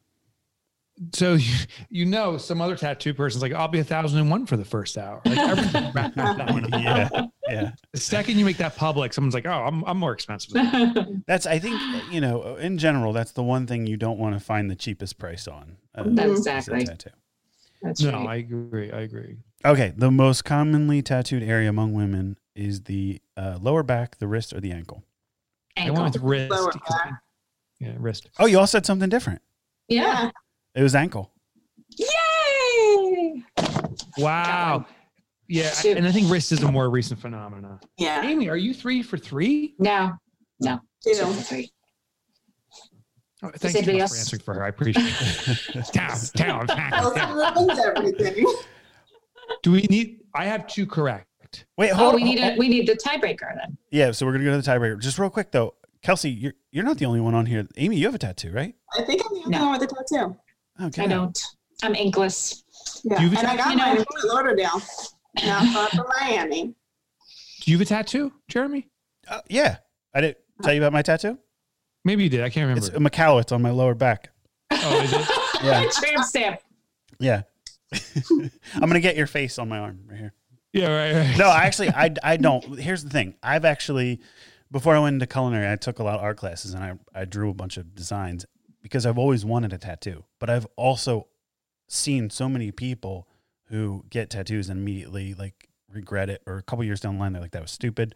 so 1.12 1.34
you, 1.34 1.54
you 1.90 2.06
know, 2.06 2.38
some 2.38 2.60
other 2.60 2.76
tattoo 2.76 3.14
person's 3.14 3.42
like, 3.42 3.52
I'll 3.52 3.68
be 3.68 3.78
a 3.78 3.84
thousand 3.84 4.18
and 4.18 4.30
one 4.30 4.46
for 4.46 4.56
the 4.56 4.64
first 4.64 4.96
hour. 4.98 5.20
Like 5.24 5.38
everything's 5.38 5.94
wrapped 5.94 6.18
up 6.18 6.36
that 6.36 6.50
one. 6.50 6.68
yeah, 6.72 7.08
yeah. 7.48 7.70
The 7.92 8.00
second 8.00 8.38
you 8.38 8.44
make 8.44 8.56
that 8.58 8.76
public, 8.76 9.12
someone's 9.12 9.34
like, 9.34 9.46
oh, 9.46 9.50
I'm, 9.50 9.84
I'm 9.84 9.98
more 9.98 10.12
expensive. 10.12 10.52
That's, 11.26 11.46
I 11.46 11.58
think, 11.58 11.80
you 12.10 12.20
know, 12.20 12.56
in 12.56 12.78
general, 12.78 13.12
that's 13.12 13.32
the 13.32 13.42
one 13.42 13.66
thing 13.66 13.86
you 13.86 13.96
don't 13.96 14.18
want 14.18 14.34
to 14.34 14.40
find 14.40 14.70
the 14.70 14.76
cheapest 14.76 15.18
price 15.18 15.46
on. 15.48 15.76
Uh, 15.94 16.04
That's 16.06 16.38
exactly. 16.38 16.84
tattoo. 16.84 17.10
That's 17.82 18.00
no, 18.02 18.12
right. 18.12 18.28
I 18.28 18.34
agree. 18.36 18.90
I 18.90 19.00
agree. 19.00 19.36
Okay, 19.64 19.92
the 19.96 20.10
most 20.10 20.44
commonly 20.44 21.02
tattooed 21.02 21.42
area 21.42 21.68
among 21.68 21.92
women 21.92 22.36
is 22.54 22.82
the 22.82 23.20
uh, 23.36 23.58
lower 23.60 23.82
back, 23.82 24.18
the 24.18 24.26
wrist, 24.26 24.52
or 24.52 24.60
the 24.60 24.72
ankle? 24.72 25.04
I 25.76 25.82
Ankle. 25.82 26.02
went 26.02 26.14
with 26.14 26.22
wrist. 26.22 26.50
Lower 26.50 26.72
back. 26.72 27.22
Yeah, 27.78 27.94
wrist. 27.98 28.30
Oh, 28.38 28.46
you 28.46 28.58
all 28.58 28.66
said 28.66 28.86
something 28.86 29.08
different. 29.08 29.42
Yeah. 29.88 30.30
It 30.76 30.82
was 30.82 30.94
ankle. 30.94 31.32
Yay! 31.96 33.42
Wow. 34.18 34.86
Yeah, 35.48 35.70
Shoot. 35.70 35.96
and 35.96 36.06
I 36.06 36.12
think 36.12 36.30
wrist 36.30 36.52
is 36.52 36.62
a 36.62 36.70
more 36.70 36.90
recent 36.90 37.20
phenomenon. 37.20 37.80
Yeah. 37.98 38.22
Amy, 38.24 38.48
are 38.48 38.56
you 38.56 38.74
three 38.74 39.02
for 39.02 39.16
three? 39.16 39.74
No, 39.78 40.12
no. 40.60 40.80
Two. 41.02 41.14
Two 41.14 41.24
for 41.32 41.42
three. 41.42 41.72
Oh, 43.42 43.50
thank 43.56 43.74
you 43.74 43.78
anybody 43.80 43.98
for 43.98 44.02
else? 44.02 44.18
answering 44.18 44.42
for 44.42 44.54
her. 44.54 44.64
I 44.64 44.68
appreciate 44.68 45.04
it. 45.06 45.84
Town, 45.92 46.66
town, 46.66 46.66
Elsa 46.94 47.16
town. 47.74 47.96
everything. 47.96 48.46
Do 49.62 49.72
we 49.72 49.82
need? 49.82 50.20
I 50.34 50.46
have 50.46 50.66
two 50.66 50.86
correct. 50.86 51.26
Wait, 51.78 51.90
Oh, 51.92 51.96
hold 51.96 52.14
we 52.16 52.24
need 52.24 52.38
a 52.40 52.56
we 52.58 52.68
need 52.68 52.86
the 52.88 52.94
tiebreaker 52.96 53.54
then. 53.54 53.78
Yeah, 53.90 54.10
so 54.10 54.26
we're 54.26 54.32
gonna 54.32 54.44
go 54.44 54.50
to 54.50 54.60
the 54.60 54.68
tiebreaker. 54.70 54.98
Just 55.00 55.18
real 55.18 55.30
quick 55.30 55.52
though, 55.52 55.74
Kelsey, 56.02 56.30
you're 56.30 56.54
you're 56.72 56.84
not 56.84 56.98
the 56.98 57.06
only 57.06 57.20
one 57.20 57.34
on 57.34 57.46
here. 57.46 57.66
Amy, 57.76 57.96
you 57.96 58.06
have 58.06 58.14
a 58.14 58.18
tattoo, 58.18 58.50
right? 58.52 58.74
I 58.98 59.02
think 59.02 59.22
I'm 59.24 59.34
the 59.34 59.40
only 59.44 59.50
No. 59.58 59.66
one 59.68 59.80
with 59.80 59.90
a 59.92 59.94
tattoo. 59.94 60.36
Okay. 60.82 61.04
I 61.04 61.06
don't. 61.06 61.38
I'm 61.82 61.94
inkless. 61.94 62.62
Yeah. 63.04 63.20
You've 63.20 63.34
and 63.34 63.46
I 63.46 63.56
got 63.56 63.70
you 63.70 63.76
know- 63.76 63.84
mine 63.84 63.96
in 63.98 64.04
Fort 64.04 64.24
Lauderdale, 64.24 64.82
not 65.44 65.66
far 65.72 65.88
from 65.88 66.06
Miami. 66.20 66.74
Do 67.62 67.70
you 67.70 67.78
have 67.78 67.86
a 67.86 67.88
tattoo, 67.88 68.32
Jeremy? 68.48 68.88
Uh, 69.28 69.40
yeah, 69.48 69.78
I 70.14 70.20
didn't 70.20 70.38
tell 70.62 70.72
you 70.72 70.80
about 70.80 70.92
my 70.92 71.02
tattoo. 71.02 71.38
Maybe 72.04 72.22
you 72.22 72.28
did. 72.28 72.42
I 72.42 72.50
can't 72.50 72.64
remember. 72.68 72.86
It's 72.86 73.18
a 73.18 73.38
it's 73.38 73.52
on 73.52 73.62
my 73.62 73.70
lower 73.70 73.94
back. 73.94 74.30
oh, 74.70 75.00
is 75.02 75.12
it? 75.12 75.28
Yeah. 75.64 75.88
Tramp 75.90 76.22
stamp. 76.22 76.60
Yeah. 77.18 77.42
I'm 78.30 78.50
gonna 78.80 79.00
get 79.00 79.16
your 79.16 79.26
face 79.26 79.58
on 79.58 79.68
my 79.68 79.78
arm 79.78 80.00
right 80.06 80.18
here. 80.18 80.32
Yeah, 80.72 80.90
right, 80.90 81.28
right. 81.28 81.38
No, 81.38 81.48
I 81.48 81.64
actually, 81.64 81.88
I, 81.88 82.14
I 82.22 82.36
don't. 82.36 82.78
Here's 82.78 83.02
the 83.02 83.08
thing. 83.08 83.34
I've 83.42 83.64
actually, 83.64 84.20
before 84.70 84.94
I 84.94 84.98
went 84.98 85.14
into 85.14 85.26
culinary, 85.26 85.70
I 85.70 85.76
took 85.76 85.98
a 85.98 86.04
lot 86.04 86.16
of 86.16 86.20
art 86.22 86.36
classes 86.36 86.74
and 86.74 86.84
I, 86.84 86.92
I 87.14 87.24
drew 87.24 87.48
a 87.48 87.54
bunch 87.54 87.78
of 87.78 87.94
designs 87.94 88.44
because 88.86 89.04
I've 89.04 89.18
always 89.18 89.44
wanted 89.44 89.72
a 89.72 89.78
tattoo. 89.78 90.22
But 90.38 90.48
I've 90.48 90.64
also 90.76 91.26
seen 91.88 92.30
so 92.30 92.48
many 92.48 92.70
people 92.70 93.26
who 93.64 94.04
get 94.10 94.30
tattoos 94.30 94.68
and 94.68 94.78
immediately 94.78 95.34
like 95.34 95.68
regret 95.92 96.30
it, 96.30 96.40
or 96.46 96.58
a 96.58 96.62
couple 96.62 96.84
years 96.84 97.00
down 97.00 97.14
the 97.14 97.20
line, 97.20 97.32
they're 97.32 97.42
like, 97.42 97.50
"That 97.50 97.62
was 97.62 97.72
stupid." 97.72 98.14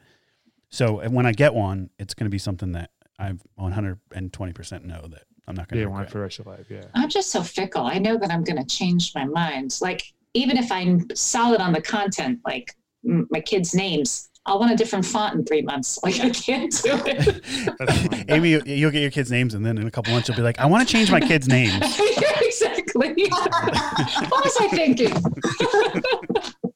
So 0.69 1.01
and 1.01 1.13
when 1.13 1.27
I 1.27 1.33
get 1.33 1.55
one, 1.55 1.91
it's 1.99 2.15
going 2.15 2.27
to 2.27 2.31
be 2.31 2.39
something 2.39 2.71
that 2.73 2.91
I've 3.19 3.43
120 3.57 4.53
percent 4.53 4.85
know 4.85 5.09
that 5.09 5.25
I'm 5.49 5.57
not 5.57 5.67
going 5.67 5.81
Yeah, 5.81 5.87
to 5.87 5.91
want 5.91 6.05
it 6.07 6.11
for 6.13 6.19
the 6.19 6.23
rest 6.23 6.39
of 6.39 6.47
your 6.47 6.55
life. 6.55 6.67
Yeah. 6.71 6.85
I'm 6.95 7.09
just 7.09 7.31
so 7.31 7.43
fickle. 7.43 7.83
I 7.85 7.99
know 7.99 8.17
that 8.17 8.31
I'm 8.31 8.45
going 8.45 8.65
to 8.65 8.77
change 8.77 9.11
my 9.17 9.25
mind. 9.25 9.77
Like 9.81 10.05
even 10.35 10.57
if 10.57 10.71
I'm 10.71 11.09
solid 11.17 11.61
on 11.61 11.73
the 11.73 11.83
content, 11.83 12.39
like 12.47 12.73
m- 13.05 13.27
my 13.33 13.41
kids' 13.41 13.75
names, 13.75 14.30
I'll 14.47 14.59
want 14.59 14.73
a 14.73 14.77
different 14.77 15.05
font 15.05 15.35
in 15.35 15.45
three 15.45 15.63
months. 15.63 15.99
Like 16.03 16.19
I 16.21 16.31
can't 16.31 16.73
do 16.83 16.99
it. 17.07 18.25
Amy, 18.31 18.51
you- 18.51 18.63
you'll 18.65 18.91
get 18.91 19.03
your 19.03 19.11
kids' 19.11 19.31
names, 19.31 19.55
and 19.55 19.65
then 19.65 19.77
in 19.79 19.87
a 19.87 19.91
couple 19.91 20.13
months, 20.13 20.29
you'll 20.29 20.37
be 20.37 20.43
like, 20.43 20.59
"I 20.59 20.67
want 20.67 20.87
to 20.87 20.93
change 20.93 21.11
my 21.11 21.21
kids' 21.21 21.49
names." 21.49 21.75
Exactly. 22.51 23.29
what 23.31 24.45
was 24.45 24.57
I 24.61 24.69
thinking? 24.69 25.13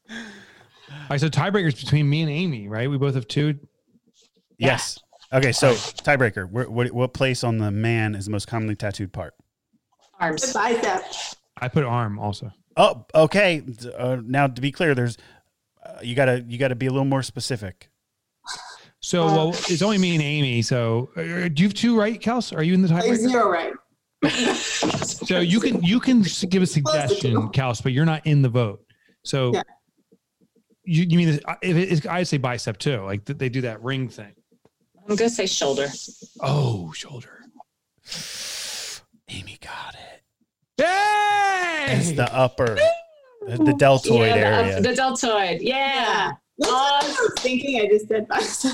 All 0.09 1.11
right, 1.11 1.21
so 1.21 1.29
tiebreakers 1.29 1.79
between 1.79 2.09
me 2.09 2.23
and 2.23 2.31
Amy, 2.31 2.69
right? 2.69 2.89
We 2.89 2.97
both 2.97 3.15
have 3.15 3.27
two. 3.29 3.59
Yes. 4.57 4.99
Okay, 5.33 5.53
so 5.53 5.73
tiebreaker. 5.75 6.49
Where, 6.51 6.71
what, 6.71 6.93
what 6.93 7.13
place 7.13 7.45
on 7.45 7.59
the 7.59 7.71
man 7.71 8.15
is 8.15 8.27
the 8.27 8.31
most 8.31 8.47
commonly 8.47 8.77
tattooed 8.77 9.13
part? 9.13 9.35
Arms. 10.21 10.53
Bicep. 10.53 11.03
I 11.59 11.69
put 11.69 11.85
arm 11.85 12.19
also. 12.19 12.53
Oh, 12.77 13.05
okay. 13.15 13.63
Uh, 13.99 14.19
now, 14.25 14.47
to 14.47 14.61
be 14.61 14.73
clear, 14.73 14.95
there's 14.95 15.17
uh, 15.85 15.99
you 16.03 16.15
gotta 16.15 16.45
you 16.49 16.59
gotta 16.59 16.75
be 16.75 16.87
a 16.87 16.91
little 16.91 17.05
more 17.05 17.23
specific. 17.23 17.91
So, 19.01 19.27
well, 19.27 19.49
it's 19.51 19.83
only 19.83 19.99
me 19.99 20.15
and 20.15 20.23
Amy. 20.23 20.63
So, 20.63 21.11
uh, 21.15 21.21
do 21.49 21.63
you 21.63 21.65
have 21.69 21.75
two, 21.75 21.99
right, 21.99 22.19
Kels? 22.19 22.57
Are 22.57 22.63
you 22.63 22.73
in 22.73 22.81
the 22.81 22.89
Like 22.89 23.05
tiebreaker? 23.05 23.17
zero 23.17 23.51
right. 23.51 23.73
So 25.05 25.41
you 25.41 25.61
can 25.61 25.83
you 25.83 26.01
can 26.01 26.25
give 26.49 26.63
a 26.63 26.67
suggestion, 26.67 27.35
Kels, 27.51 27.83
but 27.83 27.93
you're 27.93 28.07
not 28.07 28.27
in 28.27 28.41
the 28.43 28.49
vote. 28.49 28.81
So, 29.23 29.53
Yeah. 29.53 29.63
you 30.85 31.05
you 31.05 31.19
mean 31.19 31.39
uh, 31.47 31.55
if 31.63 31.77
it 31.77 31.89
is, 31.91 32.07
I'd 32.07 32.29
say 32.29 32.39
bicep 32.39 32.79
too. 32.79 33.03
Like 33.03 33.25
they 33.27 33.49
do 33.51 33.61
that 33.63 33.83
ring 33.83 34.09
thing. 34.09 34.33
I'm 35.07 35.17
going 35.17 35.29
to 35.29 35.35
say 35.35 35.45
shoulder. 35.47 35.89
Oh, 36.41 36.91
shoulder. 36.93 37.41
Amy 39.29 39.59
got 39.61 39.95
it. 39.95 40.23
Hey! 40.83 41.87
It's 41.99 42.13
the 42.13 42.35
upper, 42.35 42.79
the, 43.47 43.65
the 43.65 43.75
deltoid 43.75 44.21
yeah, 44.21 44.35
the, 44.35 44.47
area. 44.47 44.79
uh, 44.79 44.81
the 44.81 44.95
deltoid. 44.95 45.61
Yeah. 45.61 46.33
That's 46.59 46.73
what 46.73 47.05
I 47.05 47.07
was 47.07 47.33
thinking. 47.39 47.81
I 47.81 47.87
just 47.87 48.09
said 48.09 48.29
bicep. 48.29 48.73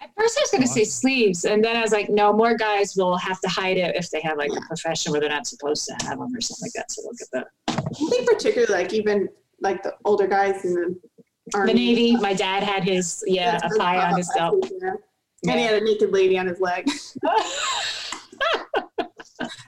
At 0.00 0.10
first, 0.18 0.36
I 0.36 0.40
was 0.40 0.50
going 0.50 0.62
to 0.62 0.68
say 0.68 0.82
sleeves, 0.82 1.44
and 1.44 1.64
then 1.64 1.76
I 1.76 1.82
was 1.82 1.92
like, 1.92 2.10
no, 2.10 2.32
more 2.32 2.56
guys 2.56 2.96
will 2.96 3.16
have 3.16 3.40
to 3.40 3.48
hide 3.48 3.76
it 3.76 3.94
if 3.94 4.10
they 4.10 4.20
have 4.22 4.36
like 4.36 4.50
a 4.50 4.60
profession 4.62 5.12
where 5.12 5.20
they're 5.20 5.30
not 5.30 5.46
supposed 5.46 5.86
to 5.86 5.94
have 6.06 6.18
them 6.18 6.34
or 6.34 6.40
something 6.40 6.64
like 6.64 6.72
that. 6.74 6.90
So 6.90 7.02
look 7.02 7.14
at 7.20 7.28
that. 7.32 7.46
I 7.68 8.10
think 8.10 8.28
particularly 8.28 8.72
like 8.72 8.92
even 8.92 9.28
like 9.60 9.84
the 9.84 9.94
older 10.04 10.26
guys 10.26 10.64
in 10.64 10.74
the 10.74 11.00
army. 11.54 11.72
the 11.72 11.78
Navy. 11.78 12.16
My 12.16 12.34
dad 12.34 12.64
had 12.64 12.82
his 12.82 13.22
yeah 13.26 13.58
That's 13.58 13.76
a 13.76 13.78
pie 13.78 14.04
on 14.04 14.16
his 14.16 14.28
belt. 14.36 14.68
Yeah. 14.82 14.94
And 15.48 15.58
he 15.58 15.66
had 15.66 15.80
a 15.80 15.84
naked 15.84 16.12
lady 16.12 16.36
on 16.38 16.46
his 16.46 16.60
leg 16.60 16.88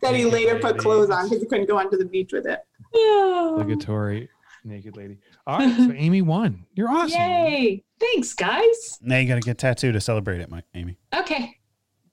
that 0.02 0.14
he 0.14 0.24
later 0.24 0.58
put 0.58 0.78
clothes 0.78 1.10
on 1.10 1.24
because 1.24 1.42
he 1.42 1.48
couldn't 1.48 1.66
go 1.66 1.78
onto 1.78 1.96
the 1.96 2.04
beach 2.04 2.32
with 2.32 2.46
it. 2.46 2.60
Obligatory 2.94 4.28
naked 4.64 4.96
lady. 4.96 5.18
All 5.46 5.58
right, 5.58 5.76
so 5.76 5.92
Amy 5.96 6.22
won. 6.22 6.64
You're 6.74 6.88
awesome. 6.88 7.20
Yay! 7.20 7.84
Thanks, 8.00 8.32
guys. 8.32 8.98
now 9.02 9.18
you 9.18 9.28
gotta 9.28 9.40
get 9.40 9.58
tattooed 9.58 9.92
to 9.94 10.00
celebrate 10.00 10.40
it, 10.40 10.50
Mike, 10.50 10.64
Amy. 10.74 10.96
Okay, 11.14 11.56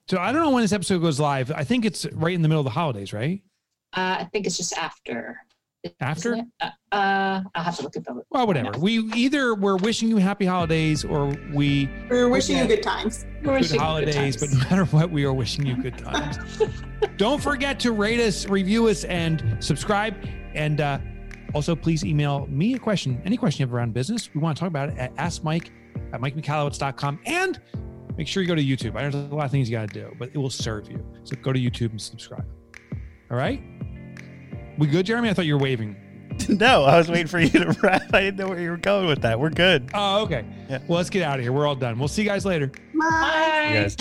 So 0.10 0.18
I 0.18 0.32
don't 0.32 0.42
know 0.42 0.50
when 0.52 0.62
this 0.64 0.74
episode 0.74 1.00
goes 1.02 1.20
live. 1.20 1.52
I 1.52 1.64
think 1.64 1.86
it's 1.86 2.06
right 2.14 2.34
in 2.34 2.42
the 2.42 2.48
middle 2.50 2.60
of 2.62 2.66
the 2.66 2.72
holidays, 2.72 3.14
right? 3.14 3.42
uh, 3.96 4.18
I 4.20 4.28
think 4.32 4.46
it's 4.48 4.58
just 4.58 4.78
after. 4.78 5.38
After? 6.00 6.36
Uh, 6.62 6.70
uh, 6.92 7.42
I'll 7.56 7.64
have 7.64 7.78
to 7.78 7.84
look 7.84 7.96
at 7.98 8.04
the. 8.06 8.22
Well, 8.30 8.46
whatever. 8.46 8.78
We 8.78 9.00
either 9.16 9.56
we're 9.56 9.78
wishing 9.78 10.10
you 10.10 10.18
happy 10.18 10.46
holidays 10.46 11.04
or 11.04 11.36
we 11.54 11.90
We 12.10 12.18
were 12.18 12.30
wishing 12.30 12.58
you 12.58 12.68
good 12.68 12.84
times. 12.84 13.26
We're 13.40 13.54
good 13.54 13.62
wishing 13.62 13.76
you 13.76 13.82
holidays, 13.82 14.38
but 14.38 14.52
no 14.52 14.60
matter 14.60 14.86
what, 14.86 15.10
we 15.10 15.24
are 15.24 15.34
wishing 15.34 15.66
you 15.66 15.76
good 15.82 15.98
times. 15.98 16.38
Don't 17.18 17.42
forget 17.42 17.80
to 17.80 17.94
rate 17.94 18.20
us, 18.20 18.48
review 18.48 18.90
us, 18.90 19.06
and 19.06 19.58
subscribe. 19.60 20.16
And 20.54 20.82
uh, 20.82 21.00
also, 21.54 21.76
please 21.76 22.04
email 22.06 22.48
me 22.48 22.74
a 22.76 22.80
question, 22.80 23.22
any 23.26 23.38
question 23.38 23.62
you 23.62 23.68
have 23.68 23.74
around 23.74 23.94
business. 23.94 24.34
We 24.34 24.40
want 24.42 24.58
to 24.58 24.60
talk 24.60 24.68
about 24.68 24.90
it 24.90 24.98
at 24.98 25.16
askmike 25.16 25.70
at 26.14 26.22
mikemichalowicz.com. 26.22 27.20
And 27.26 27.62
make 28.18 28.28
sure 28.28 28.42
you 28.44 28.48
go 28.48 28.56
to 28.56 28.64
YouTube. 28.64 28.96
I 28.96 29.04
know 29.04 29.10
there's 29.10 29.32
a 29.32 29.36
lot 29.36 29.46
of 29.46 29.52
things 29.52 29.70
you 29.70 29.78
got 29.78 29.90
to 29.90 29.94
do, 29.94 30.16
but 30.18 30.30
it 30.34 30.38
will 30.38 30.50
serve 30.50 30.90
you. 30.90 31.04
So 31.24 31.36
go 31.38 31.52
to 31.54 31.60
YouTube 31.60 31.92
and 31.92 32.02
subscribe. 32.02 32.46
All 33.30 33.38
right? 33.38 33.62
We 34.78 34.88
good, 34.88 35.06
Jeremy? 35.06 35.30
I 35.30 35.34
thought 35.34 35.46
you 35.46 35.56
were 35.56 35.64
waving. 35.64 35.96
no, 36.50 36.84
I 36.84 36.98
was 36.98 37.10
waiting 37.10 37.28
for 37.28 37.40
you 37.40 37.50
to 37.50 37.78
wrap. 37.84 38.14
I 38.14 38.22
didn't 38.22 38.38
know 38.38 38.48
where 38.48 38.60
you 38.60 38.72
were 38.72 38.78
going 38.78 39.08
with 39.08 39.22
that. 39.22 39.40
We're 39.40 39.50
good. 39.50 39.90
Oh, 39.94 40.24
okay. 40.24 40.46
Yeah. 40.70 40.80
Well, 40.88 40.98
let's 40.98 41.10
get 41.10 41.24
out 41.24 41.38
of 41.38 41.44
here. 41.44 41.52
We're 41.52 41.68
all 41.68 41.76
done. 41.76 42.00
We'll 42.00 42.08
see 42.08 42.24
you 42.24 42.28
guys 42.30 42.46
later. 42.46 42.68
Bye. 42.68 42.76
You 42.94 43.00
Bye. 43.02 43.74
guys. 43.74 43.98